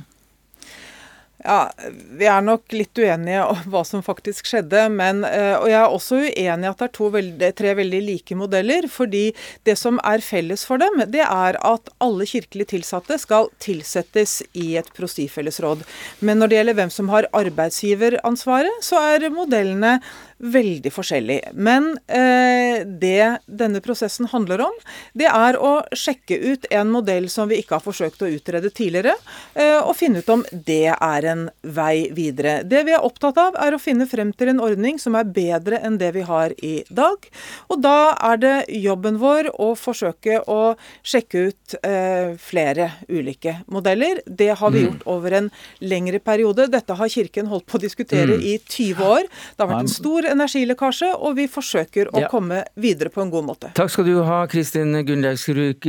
Ja, 1.40 1.72
Vi 2.18 2.26
er 2.28 2.42
nok 2.44 2.72
litt 2.74 2.98
uenige 3.00 3.44
om 3.48 3.60
hva 3.72 3.80
som 3.88 4.02
faktisk 4.04 4.48
skjedde. 4.50 4.84
Men, 4.92 5.22
eh, 5.24 5.54
og 5.56 5.68
jeg 5.70 5.78
er 5.80 5.94
også 5.94 6.20
uenig 6.20 6.68
i 6.68 6.70
at 6.70 6.82
det 6.82 6.88
er 6.90 7.14
veldig, 7.16 7.50
tre 7.56 7.74
veldig 7.78 8.00
like 8.04 8.36
modeller. 8.36 8.88
fordi 8.90 9.32
det 9.64 9.76
som 9.78 10.00
er 10.04 10.20
felles 10.20 10.64
for 10.66 10.78
dem, 10.78 11.02
det 11.08 11.24
er 11.24 11.56
at 11.56 11.92
alle 12.00 12.26
kirkelig 12.28 12.70
tilsatte 12.74 13.18
skal 13.18 13.48
tilsettes 13.58 14.40
i 14.52 14.76
et 14.76 14.88
prostifellesråd. 14.96 15.84
Men 16.20 16.38
når 16.38 16.48
det 16.48 16.58
gjelder 16.58 16.80
hvem 16.80 16.90
som 16.90 17.08
har 17.08 17.28
arbeidsgiveransvaret, 17.32 18.84
så 18.84 19.00
er 19.14 19.30
modellene 19.30 20.00
veldig 20.40 20.90
forskjellig. 20.92 21.38
Men 21.52 21.92
eh, 22.08 22.82
det 22.84 23.42
denne 23.46 23.82
prosessen 23.84 24.28
handler 24.32 24.64
om, 24.64 24.76
det 25.12 25.28
er 25.28 25.58
å 25.60 25.80
sjekke 25.96 26.38
ut 26.40 26.66
en 26.72 26.90
modell 26.92 27.28
som 27.32 27.50
vi 27.50 27.60
ikke 27.60 27.76
har 27.78 27.84
forsøkt 27.84 28.24
å 28.24 28.30
utrede 28.30 28.72
tidligere, 28.72 29.14
eh, 29.54 29.78
og 29.80 29.94
finne 29.98 30.22
ut 30.22 30.32
om 30.32 30.44
det 30.52 30.94
er 30.96 31.28
en 31.32 31.46
vei 31.62 32.08
videre. 32.16 32.60
Det 32.64 32.82
vi 32.88 32.94
er 32.96 33.04
opptatt 33.04 33.38
av, 33.40 33.58
er 33.60 33.76
å 33.76 33.82
finne 33.82 34.08
frem 34.10 34.32
til 34.32 34.52
en 34.54 34.62
ordning 34.64 35.00
som 35.02 35.18
er 35.18 35.28
bedre 35.28 35.82
enn 35.84 35.98
det 36.00 36.12
vi 36.16 36.24
har 36.26 36.54
i 36.64 36.74
dag. 36.88 37.28
Og 37.68 37.84
da 37.84 38.14
er 38.32 38.40
det 38.40 38.56
jobben 38.80 39.20
vår 39.20 39.52
å 39.60 39.72
forsøke 39.78 40.40
å 40.48 40.60
sjekke 41.04 41.46
ut 41.50 41.76
eh, 41.82 42.32
flere 42.40 42.90
ulike 43.10 43.58
modeller. 43.70 44.22
Det 44.26 44.52
har 44.56 44.72
vi 44.72 44.84
mm. 44.84 44.88
gjort 44.88 45.06
over 45.10 45.38
en 45.40 45.52
lengre 45.84 46.20
periode. 46.24 46.70
Dette 46.72 46.96
har 46.96 47.12
Kirken 47.12 47.50
holdt 47.50 47.68
på 47.68 47.78
å 47.78 47.84
diskutere 47.84 48.38
mm. 48.38 48.44
i 48.46 48.56
20 48.64 49.04
år. 49.04 49.28
Det 49.28 49.64
har 49.64 49.72
vært 49.74 49.88
en 49.88 49.92
stor 49.92 50.29
energilekkasje, 50.32 51.12
og 51.18 51.36
vi 51.38 51.46
forsøker 51.50 52.10
å 52.14 52.24
ja. 52.24 52.30
komme 52.32 52.62
videre 52.80 53.12
på 53.12 53.24
en 53.24 53.32
god 53.32 53.48
måte. 53.48 53.72
Takk 53.76 53.92
skal 53.92 54.08
du 54.08 54.20
ha, 54.26 54.42
Kristin 54.50 54.94
Gunnlaugsrud 55.06 55.88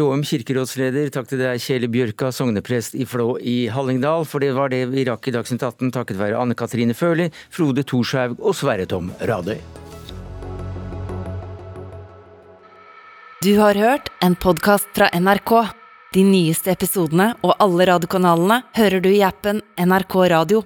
Råum, 0.00 0.24
kirkerådsleder. 0.26 1.10
Takk 1.14 1.30
til 1.32 1.42
deg, 1.42 1.60
Kjell 1.62 1.88
Bjørka, 1.92 2.30
sogneprest 2.34 2.96
i 2.98 3.08
Flå 3.08 3.34
i 3.40 3.58
Hallingdal, 3.72 4.26
for 4.28 4.42
det 4.44 4.54
var 4.56 4.72
det 4.72 4.84
vi 4.92 5.06
rakk 5.08 5.30
i 5.30 5.36
Dagsnytt 5.36 5.64
18 5.66 5.94
takket 5.96 6.20
være 6.20 6.38
Anne 6.40 6.56
Katrine 6.58 6.96
Førli, 6.96 7.30
Frode 7.52 7.84
Thorshaug 7.86 8.38
og 8.40 8.56
Sverre 8.56 8.88
Tom 8.90 9.12
Radøy. 9.20 9.58
Du 13.40 13.54
har 13.56 13.74
hørt 13.74 14.10
en 14.20 14.34
podkast 14.36 14.90
fra 14.92 15.08
NRK. 15.16 15.52
De 16.12 16.24
nyeste 16.26 16.72
episodene 16.74 17.30
og 17.40 17.54
alle 17.62 17.86
radiokanalene 17.88 18.58
hører 18.76 19.00
du 19.00 19.08
i 19.14 19.22
appen 19.24 19.62
NRK 19.80 20.16
Radio. 20.34 20.60